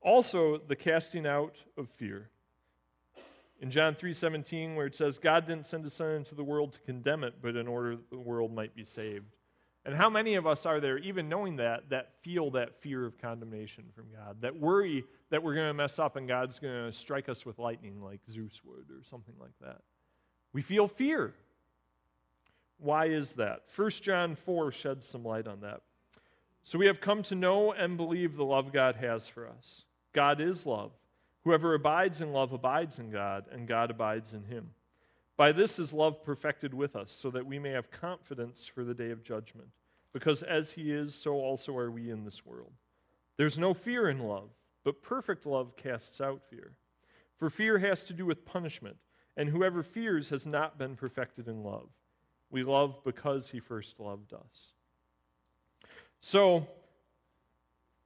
Also, 0.01 0.57
the 0.57 0.75
casting 0.75 1.25
out 1.25 1.55
of 1.77 1.89
fear. 1.89 2.29
In 3.59 3.71
John 3.71 3.95
3:17 3.95 4.75
where 4.75 4.85
it 4.85 4.95
says 4.95 5.19
God 5.19 5.47
didn't 5.47 5.67
send 5.67 5.83
his 5.83 5.93
son 5.93 6.11
into 6.11 6.35
the 6.35 6.43
world 6.43 6.73
to 6.73 6.79
condemn 6.81 7.23
it 7.23 7.35
but 7.41 7.55
in 7.55 7.67
order 7.67 7.95
that 7.95 8.09
the 8.09 8.17
world 8.17 8.53
might 8.53 8.75
be 8.75 8.83
saved. 8.83 9.35
And 9.85 9.95
how 9.95 10.09
many 10.09 10.35
of 10.35 10.47
us 10.47 10.65
are 10.65 10.79
there 10.79 10.97
even 10.97 11.27
knowing 11.27 11.57
that 11.57 11.89
that 11.89 12.13
feel 12.21 12.51
that 12.51 12.81
fear 12.81 13.05
of 13.05 13.17
condemnation 13.17 13.85
from 13.93 14.05
God, 14.11 14.41
that 14.41 14.57
worry 14.57 15.05
that 15.29 15.43
we're 15.43 15.55
going 15.55 15.67
to 15.67 15.73
mess 15.73 15.99
up 15.99 16.15
and 16.15 16.27
God's 16.27 16.59
going 16.59 16.85
to 16.85 16.93
strike 16.93 17.27
us 17.27 17.45
with 17.45 17.59
lightning 17.59 18.01
like 18.01 18.21
Zeus 18.29 18.61
would 18.63 18.89
or 18.89 19.03
something 19.09 19.35
like 19.39 19.57
that. 19.61 19.81
We 20.53 20.61
feel 20.61 20.87
fear. 20.87 21.33
Why 22.77 23.07
is 23.07 23.33
that? 23.33 23.63
1 23.75 23.89
John 23.91 24.35
4 24.35 24.71
sheds 24.71 25.07
some 25.07 25.23
light 25.23 25.47
on 25.47 25.61
that. 25.61 25.81
So 26.63 26.79
we 26.79 26.85
have 26.85 27.01
come 27.01 27.23
to 27.23 27.35
know 27.35 27.73
and 27.73 27.97
believe 27.97 28.35
the 28.35 28.45
love 28.45 28.71
God 28.71 28.95
has 28.95 29.27
for 29.27 29.47
us. 29.47 29.83
God 30.13 30.39
is 30.39 30.65
love. 30.65 30.91
Whoever 31.43 31.73
abides 31.73 32.21
in 32.21 32.31
love 32.31 32.53
abides 32.53 32.99
in 32.99 33.11
God, 33.11 33.45
and 33.51 33.67
God 33.67 33.91
abides 33.91 34.33
in 34.33 34.45
him. 34.45 34.69
By 35.35 35.51
this 35.51 35.77
is 35.77 35.91
love 35.91 36.23
perfected 36.23 36.73
with 36.73 36.95
us, 36.95 37.11
so 37.11 37.29
that 37.31 37.45
we 37.45 37.59
may 37.59 37.71
have 37.71 37.91
confidence 37.91 38.65
for 38.65 38.83
the 38.85 38.93
day 38.93 39.09
of 39.11 39.23
judgment. 39.23 39.67
Because 40.13 40.41
as 40.41 40.71
he 40.71 40.91
is, 40.91 41.15
so 41.15 41.33
also 41.33 41.75
are 41.75 41.91
we 41.91 42.09
in 42.09 42.23
this 42.23 42.45
world. 42.45 42.71
There's 43.35 43.57
no 43.57 43.73
fear 43.73 44.09
in 44.09 44.19
love, 44.19 44.49
but 44.85 45.01
perfect 45.01 45.45
love 45.45 45.75
casts 45.75 46.21
out 46.21 46.43
fear. 46.49 46.73
For 47.39 47.49
fear 47.49 47.79
has 47.79 48.03
to 48.05 48.13
do 48.13 48.25
with 48.25 48.45
punishment, 48.45 48.95
and 49.35 49.49
whoever 49.49 49.83
fears 49.83 50.29
has 50.29 50.45
not 50.45 50.77
been 50.77 50.95
perfected 50.95 51.47
in 51.47 51.63
love. 51.63 51.89
We 52.51 52.63
love 52.63 53.03
because 53.03 53.49
he 53.49 53.59
first 53.59 53.99
loved 53.99 54.31
us. 54.33 54.72
So, 56.25 56.65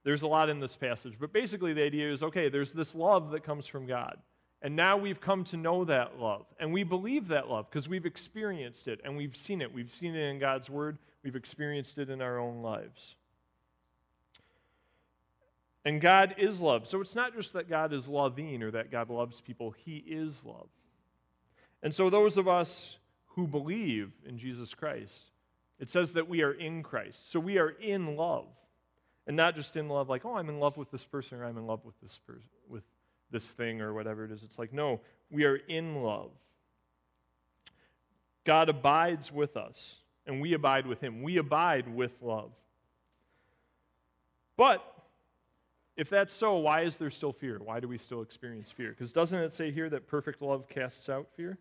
There's 0.02 0.22
a 0.22 0.26
lot 0.26 0.48
in 0.48 0.58
this 0.58 0.74
passage, 0.74 1.14
but 1.20 1.32
basically 1.32 1.72
the 1.72 1.82
idea 1.82 2.12
is 2.12 2.22
okay, 2.22 2.48
there's 2.48 2.72
this 2.72 2.94
love 2.94 3.30
that 3.30 3.44
comes 3.44 3.66
from 3.66 3.86
God. 3.86 4.16
And 4.62 4.74
now 4.74 4.96
we've 4.96 5.20
come 5.20 5.44
to 5.44 5.56
know 5.56 5.84
that 5.84 6.18
love. 6.18 6.46
And 6.58 6.72
we 6.72 6.82
believe 6.82 7.28
that 7.28 7.48
love 7.48 7.70
because 7.70 7.88
we've 7.88 8.06
experienced 8.06 8.88
it 8.88 9.00
and 9.04 9.16
we've 9.16 9.36
seen 9.36 9.60
it. 9.62 9.72
We've 9.72 9.92
seen 9.92 10.16
it 10.16 10.30
in 10.30 10.38
God's 10.38 10.68
Word, 10.68 10.98
we've 11.22 11.36
experienced 11.36 11.98
it 11.98 12.10
in 12.10 12.20
our 12.20 12.38
own 12.38 12.62
lives. 12.62 13.16
And 15.84 16.00
God 16.00 16.34
is 16.38 16.60
love. 16.60 16.88
So 16.88 17.00
it's 17.00 17.14
not 17.14 17.34
just 17.34 17.52
that 17.52 17.68
God 17.68 17.92
is 17.92 18.08
loving 18.08 18.62
or 18.62 18.70
that 18.72 18.90
God 18.90 19.10
loves 19.10 19.40
people, 19.40 19.74
He 19.84 19.98
is 19.98 20.44
love. 20.44 20.68
And 21.82 21.94
so 21.94 22.10
those 22.10 22.36
of 22.36 22.48
us 22.48 22.96
who 23.36 23.46
believe 23.46 24.10
in 24.26 24.38
Jesus 24.38 24.74
Christ, 24.74 25.30
it 25.78 25.90
says 25.90 26.12
that 26.12 26.28
we 26.28 26.42
are 26.42 26.52
in 26.52 26.82
Christ. 26.82 27.30
So 27.30 27.40
we 27.40 27.58
are 27.58 27.70
in 27.70 28.16
love. 28.16 28.46
And 29.26 29.36
not 29.36 29.54
just 29.54 29.76
in 29.76 29.88
love, 29.88 30.08
like, 30.08 30.24
oh, 30.24 30.36
I'm 30.36 30.48
in 30.48 30.58
love 30.58 30.76
with 30.76 30.90
this 30.90 31.04
person 31.04 31.38
or 31.38 31.44
I'm 31.44 31.58
in 31.58 31.66
love 31.66 31.84
with 31.84 32.00
this 32.02 32.18
person, 32.26 32.48
with 32.68 32.82
this 33.30 33.46
thing 33.48 33.80
or 33.80 33.92
whatever 33.92 34.24
it 34.24 34.32
is. 34.32 34.42
It's 34.42 34.58
like, 34.58 34.72
no, 34.72 35.00
we 35.30 35.44
are 35.44 35.56
in 35.56 36.02
love. 36.02 36.30
God 38.44 38.70
abides 38.70 39.30
with 39.30 39.58
us, 39.58 39.96
and 40.26 40.40
we 40.40 40.54
abide 40.54 40.86
with 40.86 41.02
him. 41.02 41.22
We 41.22 41.36
abide 41.36 41.94
with 41.94 42.12
love. 42.22 42.50
But 44.56 44.82
if 45.98 46.08
that's 46.08 46.32
so, 46.32 46.56
why 46.56 46.82
is 46.82 46.96
there 46.96 47.10
still 47.10 47.32
fear? 47.32 47.60
Why 47.62 47.80
do 47.80 47.88
we 47.88 47.98
still 47.98 48.22
experience 48.22 48.70
fear? 48.70 48.90
Because 48.90 49.12
doesn't 49.12 49.38
it 49.38 49.52
say 49.52 49.70
here 49.70 49.90
that 49.90 50.06
perfect 50.06 50.40
love 50.40 50.66
casts 50.66 51.10
out 51.10 51.26
fear? 51.36 51.58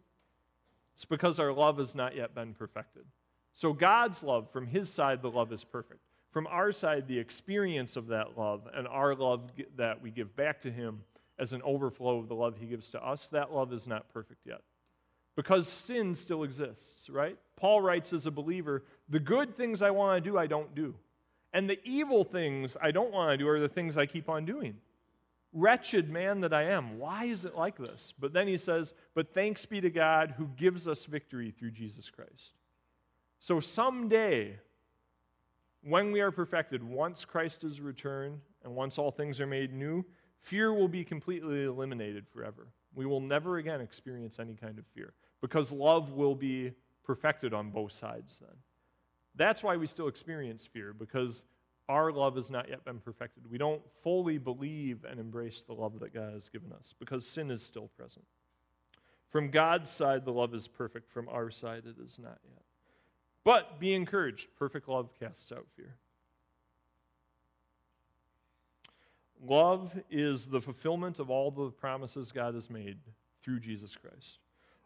It's 0.95 1.03
because 1.03 1.39
our 1.39 1.51
love 1.51 1.77
has 1.79 1.93
not 1.93 2.15
yet 2.15 2.33
been 2.33 2.53
perfected. 2.53 3.03
So 3.57 3.73
God's 3.73 4.21
love, 4.21 4.51
from 4.51 4.67
his 4.67 4.87
side, 4.87 5.23
the 5.23 5.31
love 5.31 5.51
is 5.51 5.63
perfect. 5.63 5.99
From 6.29 6.45
our 6.45 6.71
side, 6.71 7.07
the 7.07 7.17
experience 7.17 7.95
of 7.95 8.07
that 8.07 8.37
love 8.37 8.67
and 8.71 8.87
our 8.87 9.15
love 9.15 9.49
that 9.77 9.99
we 9.99 10.11
give 10.11 10.35
back 10.35 10.61
to 10.61 10.71
him 10.71 11.01
as 11.39 11.53
an 11.53 11.63
overflow 11.63 12.19
of 12.19 12.27
the 12.27 12.35
love 12.35 12.57
he 12.59 12.67
gives 12.67 12.89
to 12.89 13.03
us, 13.03 13.29
that 13.29 13.51
love 13.51 13.73
is 13.73 13.87
not 13.87 14.13
perfect 14.13 14.45
yet. 14.45 14.61
Because 15.35 15.67
sin 15.67 16.13
still 16.13 16.43
exists, 16.43 17.09
right? 17.09 17.35
Paul 17.55 17.81
writes 17.81 18.13
as 18.13 18.27
a 18.27 18.31
believer, 18.31 18.83
the 19.09 19.19
good 19.19 19.57
things 19.57 19.81
I 19.81 19.89
want 19.89 20.23
to 20.23 20.29
do, 20.29 20.37
I 20.37 20.45
don't 20.45 20.75
do. 20.75 20.93
And 21.51 21.67
the 21.67 21.79
evil 21.83 22.23
things 22.23 22.77
I 22.79 22.91
don't 22.91 23.11
want 23.11 23.31
to 23.31 23.37
do 23.37 23.47
are 23.47 23.59
the 23.59 23.67
things 23.67 23.97
I 23.97 24.05
keep 24.05 24.29
on 24.29 24.45
doing. 24.45 24.75
Wretched 25.51 26.11
man 26.11 26.41
that 26.41 26.53
I 26.53 26.65
am, 26.65 26.99
why 26.99 27.25
is 27.25 27.43
it 27.43 27.55
like 27.55 27.79
this? 27.79 28.13
But 28.19 28.33
then 28.33 28.47
he 28.47 28.57
says, 28.57 28.93
But 29.15 29.33
thanks 29.33 29.65
be 29.65 29.81
to 29.81 29.89
God 29.89 30.35
who 30.37 30.45
gives 30.55 30.87
us 30.87 31.05
victory 31.05 31.49
through 31.57 31.71
Jesus 31.71 32.11
Christ. 32.11 32.51
So 33.39 33.59
someday, 33.59 34.59
when 35.83 36.11
we 36.11 36.21
are 36.21 36.31
perfected, 36.31 36.83
once 36.83 37.23
Christ 37.25 37.63
is 37.63 37.79
returned 37.79 38.39
and 38.63 38.75
once 38.75 38.97
all 38.97 39.11
things 39.11 39.39
are 39.39 39.47
made 39.47 39.73
new, 39.73 40.03
fear 40.41 40.73
will 40.73 40.87
be 40.87 41.03
completely 41.03 41.63
eliminated 41.65 42.25
forever. 42.27 42.67
We 42.95 43.05
will 43.05 43.21
never 43.21 43.57
again 43.57 43.81
experience 43.81 44.37
any 44.39 44.55
kind 44.55 44.79
of 44.79 44.85
fear 44.87 45.13
because 45.41 45.71
love 45.71 46.11
will 46.11 46.35
be 46.35 46.71
perfected 47.03 47.53
on 47.53 47.69
both 47.69 47.91
sides 47.91 48.37
then. 48.41 48.55
That's 49.35 49.61
why 49.61 49.77
we 49.77 49.85
still 49.85 50.07
experience 50.07 50.65
fear, 50.65 50.93
because 50.93 51.43
our 51.87 52.11
love 52.11 52.35
has 52.35 52.49
not 52.49 52.69
yet 52.69 52.83
been 52.83 52.99
perfected. 52.99 53.49
We 53.49 53.59
don't 53.59 53.81
fully 54.03 54.39
believe 54.39 55.05
and 55.09 55.19
embrace 55.19 55.63
the 55.65 55.73
love 55.73 55.99
that 55.99 56.13
God 56.13 56.33
has 56.33 56.49
given 56.49 56.73
us, 56.73 56.95
because 56.99 57.25
sin 57.25 57.51
is 57.51 57.61
still 57.61 57.89
present. 57.95 58.25
From 59.29 59.51
God's 59.51 59.91
side, 59.91 60.25
the 60.25 60.33
love 60.33 60.55
is 60.55 60.67
perfect. 60.67 61.11
From 61.11 61.29
our 61.29 61.51
side, 61.51 61.83
it 61.85 62.01
is 62.03 62.17
not 62.17 62.39
yet. 62.43 62.63
But 63.47 63.79
be 63.79 63.93
encouraged 63.93 64.49
perfect 64.59 64.89
love 64.89 65.09
casts 65.17 65.53
out 65.53 65.65
fear. 65.77 65.95
Love 69.41 69.93
is 70.11 70.47
the 70.47 70.59
fulfillment 70.59 71.17
of 71.17 71.29
all 71.29 71.49
the 71.49 71.69
promises 71.69 72.33
God 72.33 72.55
has 72.55 72.69
made 72.69 72.97
through 73.41 73.61
Jesus 73.61 73.95
Christ. 73.95 74.39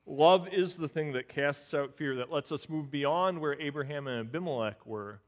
Love 0.06 0.48
is 0.54 0.76
the 0.76 0.88
thing 0.88 1.14
that 1.14 1.28
casts 1.28 1.74
out 1.74 1.96
fear, 1.96 2.16
that 2.18 2.32
lets 2.32 2.52
us 2.52 2.70
move 2.70 2.92
beyond 2.92 3.42
where 3.42 3.60
Abraham 3.60 4.06
and 4.06 4.28
Abimelech 4.28 4.86
were, 4.86 5.22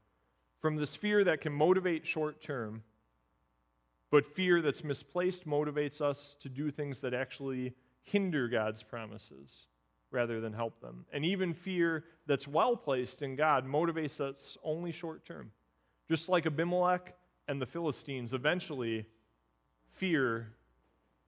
from 0.60 0.76
this 0.76 0.94
fear 0.94 1.24
that 1.24 1.40
can 1.40 1.52
motivate 1.52 2.06
short 2.06 2.40
term, 2.40 2.84
but 4.12 4.24
fear 4.24 4.62
that's 4.62 4.84
misplaced 4.84 5.44
motivates 5.44 6.00
us 6.00 6.36
to 6.38 6.48
do 6.48 6.70
things 6.70 7.00
that 7.00 7.12
actually 7.12 7.74
hinder 8.00 8.46
God's 8.46 8.84
promises 8.84 9.66
rather 10.14 10.40
than 10.40 10.52
help 10.52 10.80
them. 10.80 11.04
And 11.12 11.24
even 11.24 11.52
fear 11.52 12.04
that's 12.26 12.48
well 12.48 12.76
placed 12.76 13.20
in 13.20 13.36
God 13.36 13.66
motivates 13.66 14.20
us 14.20 14.56
only 14.64 14.92
short 14.92 15.26
term. 15.26 15.50
Just 16.08 16.28
like 16.28 16.46
Abimelech 16.46 17.14
and 17.48 17.60
the 17.60 17.66
Philistines, 17.66 18.32
eventually, 18.32 19.06
fear 19.92 20.48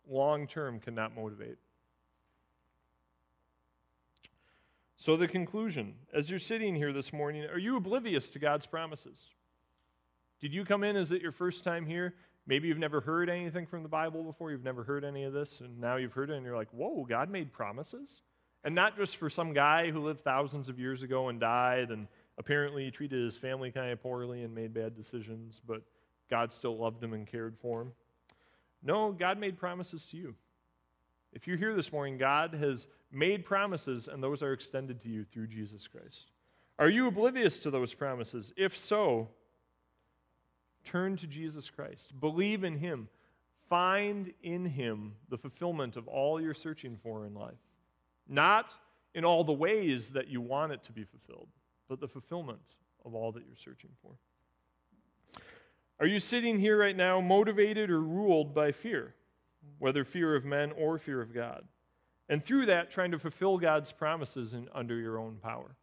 long 0.09 0.46
term 0.46 0.81
cannot 0.81 1.14
motivate. 1.14 1.59
So, 4.96 5.16
the 5.16 5.29
conclusion 5.29 5.94
as 6.14 6.31
you're 6.31 6.38
sitting 6.38 6.75
here 6.75 6.92
this 6.92 7.12
morning, 7.12 7.44
are 7.44 7.59
you 7.59 7.77
oblivious 7.77 8.31
to 8.31 8.38
God's 8.38 8.66
promises? 8.66 9.18
Did 10.40 10.55
you 10.55 10.64
come 10.64 10.85
in? 10.85 10.96
Is 10.96 11.12
it 11.12 11.22
your 11.22 11.33
first 11.33 11.64
time 11.64 11.87
here? 11.87 12.14
Maybe 12.46 12.68
you've 12.68 12.79
never 12.79 13.01
heard 13.01 13.29
anything 13.29 13.66
from 13.66 13.83
the 13.83 13.88
Bible 13.88 14.22
before, 14.22 14.53
you've 14.53 14.62
never 14.62 14.85
heard 14.85 15.05
any 15.05 15.25
of 15.25 15.33
this, 15.33 15.61
and 15.61 15.81
now 15.81 15.96
you've 15.96 16.12
heard 16.12 16.31
it, 16.31 16.37
and 16.37 16.46
you're 16.46 16.57
like, 16.57 16.70
whoa, 16.70 17.05
God 17.05 17.29
made 17.29 17.53
promises? 17.53 18.20
And 18.64 18.75
not 18.75 18.97
just 18.97 19.16
for 19.16 19.31
some 19.31 19.53
guy 19.53 19.90
who 19.90 20.01
lived 20.01 20.25
thousands 20.25 20.69
of 20.69 20.79
years 20.79 21.03
ago 21.03 21.29
and 21.29 21.38
died, 21.38 21.90
and 21.90 22.09
apparently 22.38 22.90
treated 22.90 23.25
his 23.25 23.37
family 23.37 23.71
kind 23.71 23.90
of 23.90 24.03
poorly 24.03 24.42
and 24.42 24.55
made 24.55 24.75
bad 24.75 24.97
decisions, 24.97 25.61
but 25.66 25.83
God 26.31 26.53
still 26.53 26.77
loved 26.77 27.03
him 27.03 27.12
and 27.12 27.27
cared 27.27 27.57
for 27.61 27.83
him. 27.83 27.92
No, 28.83 29.12
God 29.12 29.38
made 29.38 29.59
promises 29.59 30.07
to 30.07 30.16
you. 30.16 30.35
If 31.33 31.47
you're 31.47 31.57
here 31.57 31.75
this 31.75 31.92
morning, 31.92 32.19
God 32.19 32.55
has 32.55 32.87
made 33.11 33.45
promises, 33.45 34.09
and 34.09 34.23
those 34.23 34.42
are 34.42 34.53
extended 34.53 35.01
to 35.03 35.09
you 35.09 35.25
through 35.25 35.49
Jesus 35.49 35.87
Christ. 35.87 36.31
Are 36.79 36.90
you 36.90 37.07
oblivious 37.07 37.59
to 37.61 37.71
those 37.71 37.95
promises? 37.95 38.53
If 38.57 38.77
so, 38.77 39.29
turn 40.85 41.16
to 41.19 41.27
Jesus 41.27 41.71
Christ. 41.71 42.19
Believe 42.21 42.64
in 42.64 42.79
Him. 42.79 43.09
Find 43.69 44.33
in 44.42 44.66
Him 44.66 45.14
the 45.29 45.38
fulfillment 45.38 45.97
of 45.97 46.07
all 46.07 46.40
you're 46.40 46.55
searching 46.55 46.99
for 47.03 47.27
in 47.27 47.35
life. 47.35 47.55
Not 48.29 48.71
in 49.15 49.25
all 49.25 49.45
the 49.45 49.53
ways 49.53 50.11
that 50.11 50.29
you 50.29 50.41
want 50.41 50.73
it 50.73 50.83
to 50.85 50.93
be 50.93 51.05
fulfilled, 51.05 51.49
but 51.89 52.01
the 52.01 52.09
fulfillment 52.09 52.75
of 53.05 53.15
all 53.15 53.33
that 53.33 53.45
you're 53.47 53.57
searching 53.57 53.91
for. 54.03 54.12
Are 55.99 56.07
you 56.07 56.21
sitting 56.21 56.59
here 56.59 56.79
right 56.79 56.97
now 56.97 57.21
motivated 57.21 57.91
or 57.91 58.01
ruled 58.01 58.55
by 58.55 58.73
fear, 58.73 59.15
whether 59.79 60.05
fear 60.05 60.37
of 60.37 60.45
men 60.45 60.73
or 60.73 60.99
fear 60.99 61.23
of 61.23 61.33
God? 61.33 61.65
And 62.29 62.45
through 62.45 62.67
that, 62.67 62.91
trying 62.91 63.12
to 63.12 63.19
fulfill 63.19 63.57
God's 63.57 63.93
promises 63.93 64.53
in, 64.53 64.69
under 64.75 64.97
your 64.97 65.19
own 65.19 65.37
power. 65.43 65.77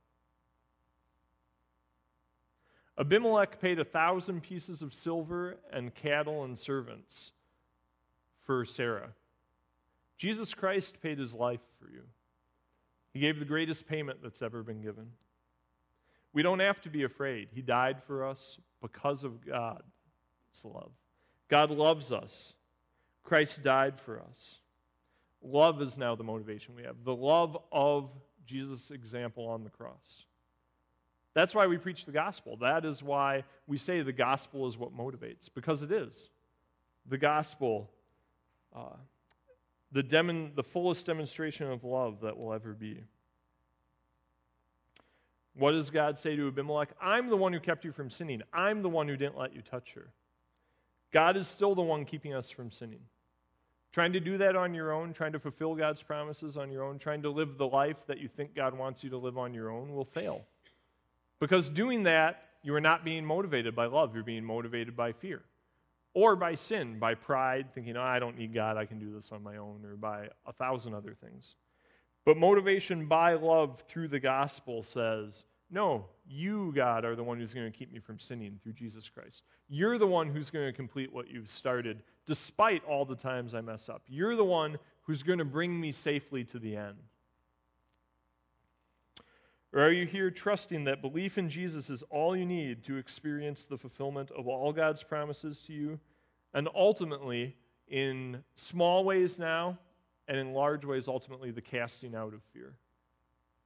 Abimelech 3.00 3.60
paid 3.60 3.80
a 3.80 3.86
thousand 3.86 4.44
pieces 4.44 4.82
of 4.82 4.94
silver 4.94 5.58
and 5.72 5.96
cattle 5.96 6.44
and 6.44 6.58
servants 6.58 7.32
for 8.46 8.66
Sarah. 8.66 9.10
Jesus 10.18 10.54
Christ 10.54 11.02
paid 11.02 11.18
his 11.18 11.34
life 11.34 11.62
for 11.80 11.90
you. 11.90 12.04
He 13.14 13.20
gave 13.20 13.40
the 13.40 13.46
greatest 13.46 13.88
payment 13.88 14.20
that's 14.24 14.42
ever 14.42 14.64
been 14.64 14.82
given. 14.82 15.12
We 16.34 16.42
don't 16.42 16.60
have 16.60 16.82
to 16.82 16.90
be 16.90 17.04
afraid. 17.04 17.50
He 17.54 17.62
died 17.62 18.02
for 18.08 18.26
us 18.26 18.58
because 18.82 19.24
of 19.24 19.46
God's 19.46 19.84
love. 20.64 20.92
God 21.48 21.70
loves 21.70 22.12
us. 22.12 22.54
Christ 23.24 23.64
died 23.64 24.00
for 24.00 24.20
us. 24.20 24.58
Love 25.44 25.82
is 25.82 25.98
now 25.98 26.16
the 26.16 26.24
motivation 26.24 26.74
we 26.76 26.84
have 26.84 26.96
the 27.04 27.16
love 27.16 27.58
of 27.72 28.10
Jesus' 28.46 28.92
example 28.92 29.48
on 29.48 29.64
the 29.64 29.70
cross. 29.70 30.26
That's 31.34 31.56
why 31.56 31.68
we 31.68 31.78
preach 31.78 32.06
the 32.06 32.12
gospel. 32.12 32.58
That 32.58 32.86
is 32.86 33.02
why 33.02 33.44
we 33.68 33.78
say 33.78 34.02
the 34.02 34.14
gospel 34.14 34.68
is 34.68 34.78
what 34.78 34.96
motivates, 34.96 35.50
because 35.54 35.82
it 35.82 35.92
is. 35.92 36.14
The 37.10 37.18
gospel, 37.18 37.90
uh, 38.76 38.96
the, 39.94 40.04
demon, 40.04 40.52
the 40.56 40.64
fullest 40.64 41.06
demonstration 41.06 41.72
of 41.72 41.84
love 41.84 42.22
that 42.22 42.38
will 42.38 42.54
ever 42.54 42.74
be. 42.74 43.04
What 45.56 45.74
does 45.74 45.92
God 45.92 46.18
say 46.18 46.36
to 46.36 46.48
Abimelech? 46.48 46.90
I'm 47.00 47.30
the 47.30 47.38
one 47.38 47.54
who 47.54 47.60
kept 47.60 47.86
you 47.86 47.92
from 47.92 48.10
sinning. 48.10 48.42
I'm 48.52 48.82
the 48.82 48.90
one 48.90 49.08
who 49.08 49.16
didn't 49.16 49.38
let 49.38 49.56
you 49.56 49.62
touch 49.62 49.94
her. 49.94 50.08
God 51.12 51.38
is 51.38 51.48
still 51.48 51.76
the 51.76 51.84
one 51.84 52.06
keeping 52.06 52.34
us 52.34 52.50
from 52.50 52.72
sinning. 52.72 53.02
Trying 53.92 54.14
to 54.14 54.20
do 54.20 54.40
that 54.40 54.56
on 54.56 54.74
your 54.74 54.92
own, 54.92 55.14
trying 55.14 55.34
to 55.34 55.40
fulfill 55.40 55.76
God's 55.76 56.02
promises 56.02 56.58
on 56.58 56.72
your 56.72 56.84
own, 56.84 56.98
trying 56.98 57.22
to 57.22 57.30
live 57.30 57.60
the 57.60 57.68
life 57.68 57.98
that 58.08 58.20
you 58.20 58.28
think 58.28 58.56
God 58.56 58.76
wants 58.76 59.04
you 59.04 59.12
to 59.12 59.18
live 59.18 59.38
on 59.38 59.54
your 59.54 59.70
own 59.70 59.94
will 59.94 60.06
fail. 60.06 60.42
Because 61.40 61.70
doing 61.70 62.02
that, 62.04 62.46
you 62.64 62.74
are 62.74 62.82
not 62.82 63.06
being 63.06 63.24
motivated 63.24 63.76
by 63.76 63.86
love, 63.86 64.16
you're 64.16 64.24
being 64.24 64.44
motivated 64.44 64.96
by 64.96 65.12
fear. 65.12 65.44
Or 66.14 66.36
by 66.36 66.56
sin, 66.56 67.00
by 67.00 67.16
pride, 67.16 67.74
thinking, 67.74 67.98
oh, 67.98 68.02
I 68.02 68.20
don't 68.20 68.38
need 68.38 68.54
God, 68.54 68.78
I 68.78 68.86
can 68.86 69.00
do 69.00 69.12
this 69.12 69.32
on 69.32 69.42
my 69.42 69.58
own, 69.58 69.84
or 69.84 69.96
by 69.96 70.28
a 70.46 70.54
thousand 70.54 70.94
other 70.94 71.16
things. 71.20 71.56
But 72.26 72.38
motivation 72.38 73.08
by 73.08 73.34
love 73.34 73.84
through 73.88 74.10
the 74.10 74.20
gospel 74.20 74.84
says, 74.84 75.44
No, 75.70 76.06
you, 76.26 76.72
God, 76.76 77.04
are 77.04 77.16
the 77.16 77.24
one 77.24 77.40
who's 77.40 77.54
going 77.54 77.70
to 77.70 77.78
keep 77.78 77.92
me 77.92 78.00
from 78.00 78.20
sinning 78.20 78.60
through 78.62 78.74
Jesus 78.74 79.10
Christ. 79.10 79.44
You're 79.68 79.98
the 79.98 80.08
one 80.08 80.30
who's 80.30 80.50
going 80.50 80.68
to 80.68 80.74
complete 80.74 81.12
what 81.12 81.30
you've 81.30 81.50
started, 81.50 82.02
despite 82.26 82.86
all 82.86 83.06
the 83.06 83.16
times 83.16 83.54
I 83.54 83.62
mess 83.62 83.90
up. 83.90 84.04
You're 84.08 84.36
the 84.36 84.44
one 84.44 84.78
who's 85.02 85.24
going 85.24 85.40
to 85.40 85.46
bring 85.46 85.80
me 85.80 85.92
safely 85.92 86.44
to 86.46 86.60
the 86.60 86.78
end. 86.78 86.98
Or 89.74 89.82
are 89.82 89.92
you 89.92 90.06
here 90.06 90.30
trusting 90.30 90.84
that 90.84 91.02
belief 91.02 91.38
in 91.38 91.50
Jesus 91.50 91.90
is 91.90 92.04
all 92.12 92.36
you 92.36 92.46
need 92.46 92.84
to 92.84 92.98
experience 92.98 93.66
the 93.66 93.78
fulfillment 93.78 94.30
of 94.32 94.48
all 94.48 94.72
God's 94.72 95.02
promises 95.02 95.64
to 95.68 95.74
you? 95.74 96.00
And 96.54 96.70
ultimately, 96.76 97.56
in 97.88 98.44
small 98.56 99.04
ways 99.04 99.40
now, 99.40 99.80
and 100.28 100.38
in 100.38 100.54
large 100.54 100.86
ways, 100.86 101.08
ultimately, 101.08 101.50
the 101.50 101.62
casting 101.62 102.14
out 102.16 102.34
of 102.34 102.42
fear. 102.54 102.74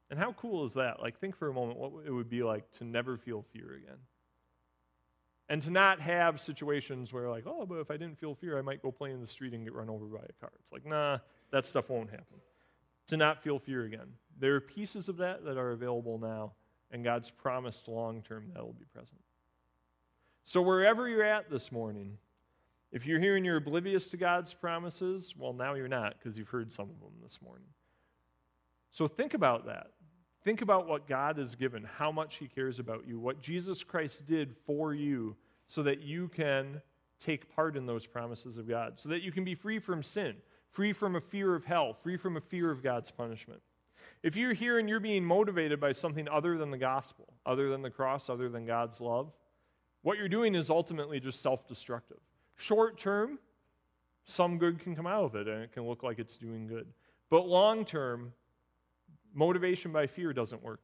And 0.09 0.17
how 0.17 0.31
cool 0.31 0.63
is 0.63 0.73
that? 0.75 1.01
Like, 1.01 1.19
think 1.19 1.35
for 1.35 1.49
a 1.49 1.53
moment 1.53 1.77
what 1.77 2.05
it 2.05 2.11
would 2.11 2.29
be 2.29 2.41
like 2.41 2.63
to 2.77 2.85
never 2.85 3.17
feel 3.17 3.43
fear 3.53 3.75
again. 3.75 3.97
And 5.49 5.61
to 5.63 5.69
not 5.69 5.99
have 5.99 6.39
situations 6.39 7.11
where, 7.11 7.29
like, 7.29 7.43
oh, 7.45 7.65
but 7.65 7.75
if 7.75 7.91
I 7.91 7.97
didn't 7.97 8.17
feel 8.17 8.33
fear, 8.33 8.57
I 8.57 8.61
might 8.61 8.81
go 8.81 8.91
play 8.91 9.11
in 9.11 9.19
the 9.19 9.27
street 9.27 9.53
and 9.53 9.63
get 9.63 9.73
run 9.73 9.89
over 9.89 10.05
by 10.05 10.19
a 10.19 10.33
car. 10.39 10.51
It's 10.61 10.71
like, 10.71 10.85
nah, 10.85 11.19
that 11.51 11.65
stuff 11.65 11.89
won't 11.89 12.09
happen. 12.09 12.39
To 13.09 13.17
not 13.17 13.43
feel 13.43 13.59
fear 13.59 13.83
again. 13.83 14.07
There 14.39 14.55
are 14.55 14.61
pieces 14.61 15.09
of 15.09 15.17
that 15.17 15.43
that 15.45 15.57
are 15.57 15.71
available 15.71 16.19
now, 16.19 16.53
and 16.91 17.03
God's 17.03 17.29
promised 17.29 17.87
long 17.87 18.21
term 18.21 18.51
that 18.53 18.63
will 18.63 18.73
be 18.73 18.85
present. 18.93 19.21
So, 20.45 20.61
wherever 20.61 21.07
you're 21.07 21.23
at 21.23 21.49
this 21.49 21.71
morning, 21.71 22.17
if 22.91 23.05
you're 23.05 23.19
here 23.19 23.35
and 23.35 23.45
you're 23.45 23.57
oblivious 23.57 24.07
to 24.09 24.17
God's 24.17 24.53
promises, 24.53 25.33
well, 25.37 25.53
now 25.53 25.73
you're 25.73 25.87
not 25.87 26.15
because 26.17 26.37
you've 26.37 26.49
heard 26.49 26.71
some 26.71 26.89
of 26.89 26.99
them 26.99 27.13
this 27.21 27.39
morning. 27.43 27.67
So, 28.91 29.07
think 29.07 29.33
about 29.33 29.65
that. 29.65 29.87
Think 30.43 30.61
about 30.61 30.87
what 30.87 31.07
God 31.07 31.37
has 31.37 31.55
given, 31.55 31.83
how 31.83 32.11
much 32.11 32.35
He 32.35 32.47
cares 32.47 32.79
about 32.79 33.05
you, 33.05 33.19
what 33.19 33.41
Jesus 33.41 33.83
Christ 33.83 34.25
did 34.25 34.55
for 34.65 34.93
you 34.93 35.35
so 35.67 35.83
that 35.83 36.01
you 36.01 36.29
can 36.29 36.81
take 37.19 37.53
part 37.53 37.75
in 37.75 37.85
those 37.85 38.05
promises 38.05 38.57
of 38.57 38.67
God, 38.67 38.97
so 38.97 39.09
that 39.09 39.21
you 39.21 39.31
can 39.31 39.43
be 39.43 39.55
free 39.55 39.79
from 39.79 40.01
sin, 40.01 40.35
free 40.71 40.93
from 40.93 41.15
a 41.15 41.21
fear 41.21 41.55
of 41.55 41.65
hell, 41.65 41.93
free 42.01 42.17
from 42.17 42.37
a 42.37 42.41
fear 42.41 42.71
of 42.71 42.81
God's 42.81 43.11
punishment. 43.11 43.61
If 44.27 44.35
you're 44.35 44.51
here 44.51 44.77
and 44.77 44.89
you're 44.89 44.99
being 44.99 45.23
motivated 45.23 45.79
by 45.79 45.93
something 45.93 46.27
other 46.27 46.57
than 46.57 46.69
the 46.69 46.77
gospel, 46.77 47.31
other 47.45 47.69
than 47.69 47.81
the 47.81 47.89
cross, 47.89 48.29
other 48.29 48.49
than 48.49 48.65
God's 48.65 48.99
love, 48.99 49.31
what 50.01 50.17
you're 50.17 50.27
doing 50.27 50.53
is 50.53 50.69
ultimately 50.69 51.21
just 51.21 51.41
self 51.41 51.65
destructive. 51.65 52.17
Short 52.57 52.97
term, 52.97 53.39
some 54.25 54.57
good 54.57 54.79
can 54.79 54.97
come 54.97 55.07
out 55.07 55.23
of 55.23 55.35
it 55.35 55.47
and 55.47 55.63
it 55.63 55.71
can 55.71 55.87
look 55.87 56.03
like 56.03 56.19
it's 56.19 56.35
doing 56.35 56.67
good. 56.67 56.87
But 57.29 57.47
long 57.47 57.85
term, 57.85 58.33
motivation 59.33 59.93
by 59.93 60.07
fear 60.07 60.33
doesn't 60.33 60.61
work. 60.61 60.81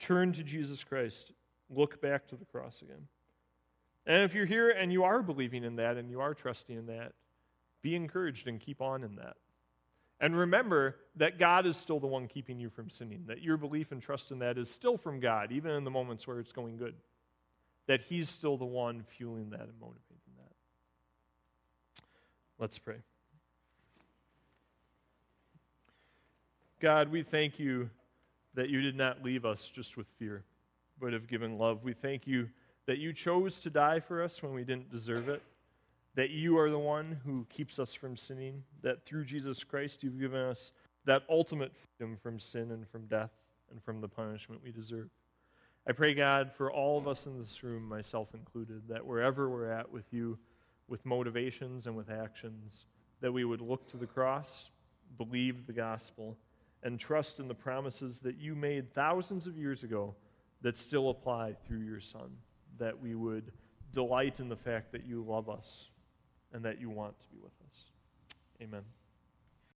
Turn 0.00 0.32
to 0.32 0.42
Jesus 0.42 0.82
Christ. 0.82 1.30
Look 1.70 2.02
back 2.02 2.26
to 2.26 2.34
the 2.36 2.46
cross 2.46 2.82
again. 2.82 3.06
And 4.06 4.24
if 4.24 4.34
you're 4.34 4.44
here 4.44 4.70
and 4.70 4.92
you 4.92 5.04
are 5.04 5.22
believing 5.22 5.62
in 5.62 5.76
that 5.76 5.98
and 5.98 6.10
you 6.10 6.20
are 6.20 6.34
trusting 6.34 6.76
in 6.76 6.86
that, 6.86 7.12
be 7.80 7.94
encouraged 7.94 8.48
and 8.48 8.58
keep 8.58 8.82
on 8.82 9.04
in 9.04 9.14
that. 9.14 9.36
And 10.24 10.34
remember 10.34 10.96
that 11.16 11.38
God 11.38 11.66
is 11.66 11.76
still 11.76 12.00
the 12.00 12.06
one 12.06 12.28
keeping 12.28 12.58
you 12.58 12.70
from 12.70 12.88
sinning, 12.88 13.24
that 13.26 13.42
your 13.42 13.58
belief 13.58 13.92
and 13.92 14.00
trust 14.00 14.30
in 14.30 14.38
that 14.38 14.56
is 14.56 14.70
still 14.70 14.96
from 14.96 15.20
God, 15.20 15.52
even 15.52 15.72
in 15.72 15.84
the 15.84 15.90
moments 15.90 16.26
where 16.26 16.40
it's 16.40 16.50
going 16.50 16.78
good. 16.78 16.94
That 17.88 18.00
He's 18.08 18.30
still 18.30 18.56
the 18.56 18.64
one 18.64 19.04
fueling 19.18 19.50
that 19.50 19.60
and 19.60 19.78
motivating 19.78 20.32
that. 20.38 20.52
Let's 22.58 22.78
pray. 22.78 22.96
God, 26.80 27.12
we 27.12 27.22
thank 27.22 27.58
you 27.58 27.90
that 28.54 28.70
you 28.70 28.80
did 28.80 28.96
not 28.96 29.22
leave 29.22 29.44
us 29.44 29.70
just 29.74 29.98
with 29.98 30.06
fear, 30.18 30.42
but 30.98 31.12
have 31.12 31.26
given 31.26 31.58
love. 31.58 31.84
We 31.84 31.92
thank 31.92 32.26
you 32.26 32.48
that 32.86 32.96
you 32.96 33.12
chose 33.12 33.60
to 33.60 33.68
die 33.68 34.00
for 34.00 34.22
us 34.22 34.42
when 34.42 34.54
we 34.54 34.64
didn't 34.64 34.90
deserve 34.90 35.28
it 35.28 35.42
that 36.14 36.30
you 36.30 36.58
are 36.58 36.70
the 36.70 36.78
one 36.78 37.20
who 37.24 37.46
keeps 37.48 37.78
us 37.78 37.92
from 37.92 38.16
sinning, 38.16 38.62
that 38.82 39.04
through 39.04 39.24
Jesus 39.24 39.64
Christ 39.64 40.02
you've 40.02 40.20
given 40.20 40.40
us 40.40 40.72
that 41.06 41.22
ultimate 41.28 41.72
freedom 41.74 42.16
from 42.16 42.38
sin 42.38 42.70
and 42.70 42.88
from 42.88 43.06
death 43.06 43.32
and 43.70 43.82
from 43.82 44.00
the 44.00 44.08
punishment 44.08 44.62
we 44.62 44.70
deserve. 44.70 45.08
I 45.86 45.92
pray, 45.92 46.14
God, 46.14 46.52
for 46.56 46.72
all 46.72 46.96
of 46.96 47.08
us 47.08 47.26
in 47.26 47.38
this 47.38 47.62
room, 47.62 47.86
myself 47.86 48.28
included, 48.32 48.82
that 48.88 49.04
wherever 49.04 49.50
we're 49.50 49.70
at 49.70 49.90
with 49.90 50.06
you, 50.12 50.38
with 50.88 51.04
motivations 51.04 51.86
and 51.86 51.96
with 51.96 52.10
actions, 52.10 52.86
that 53.20 53.32
we 53.32 53.44
would 53.44 53.60
look 53.60 53.88
to 53.90 53.96
the 53.96 54.06
cross, 54.06 54.70
believe 55.18 55.66
the 55.66 55.72
gospel, 55.72 56.38
and 56.82 56.98
trust 56.98 57.38
in 57.38 57.48
the 57.48 57.54
promises 57.54 58.18
that 58.20 58.38
you 58.38 58.54
made 58.54 58.94
thousands 58.94 59.46
of 59.46 59.58
years 59.58 59.82
ago 59.82 60.14
that 60.62 60.76
still 60.76 61.10
apply 61.10 61.54
through 61.66 61.80
your 61.80 62.00
Son, 62.00 62.30
that 62.78 62.98
we 62.98 63.14
would 63.14 63.52
delight 63.92 64.40
in 64.40 64.48
the 64.48 64.56
fact 64.56 64.92
that 64.92 65.04
you 65.04 65.22
love 65.22 65.50
us 65.50 65.88
and 66.54 66.64
that 66.64 66.80
you 66.80 66.88
want 66.88 67.18
to 67.20 67.28
be 67.28 67.36
with 67.42 67.52
us. 67.66 67.76
Amen. 68.62 68.84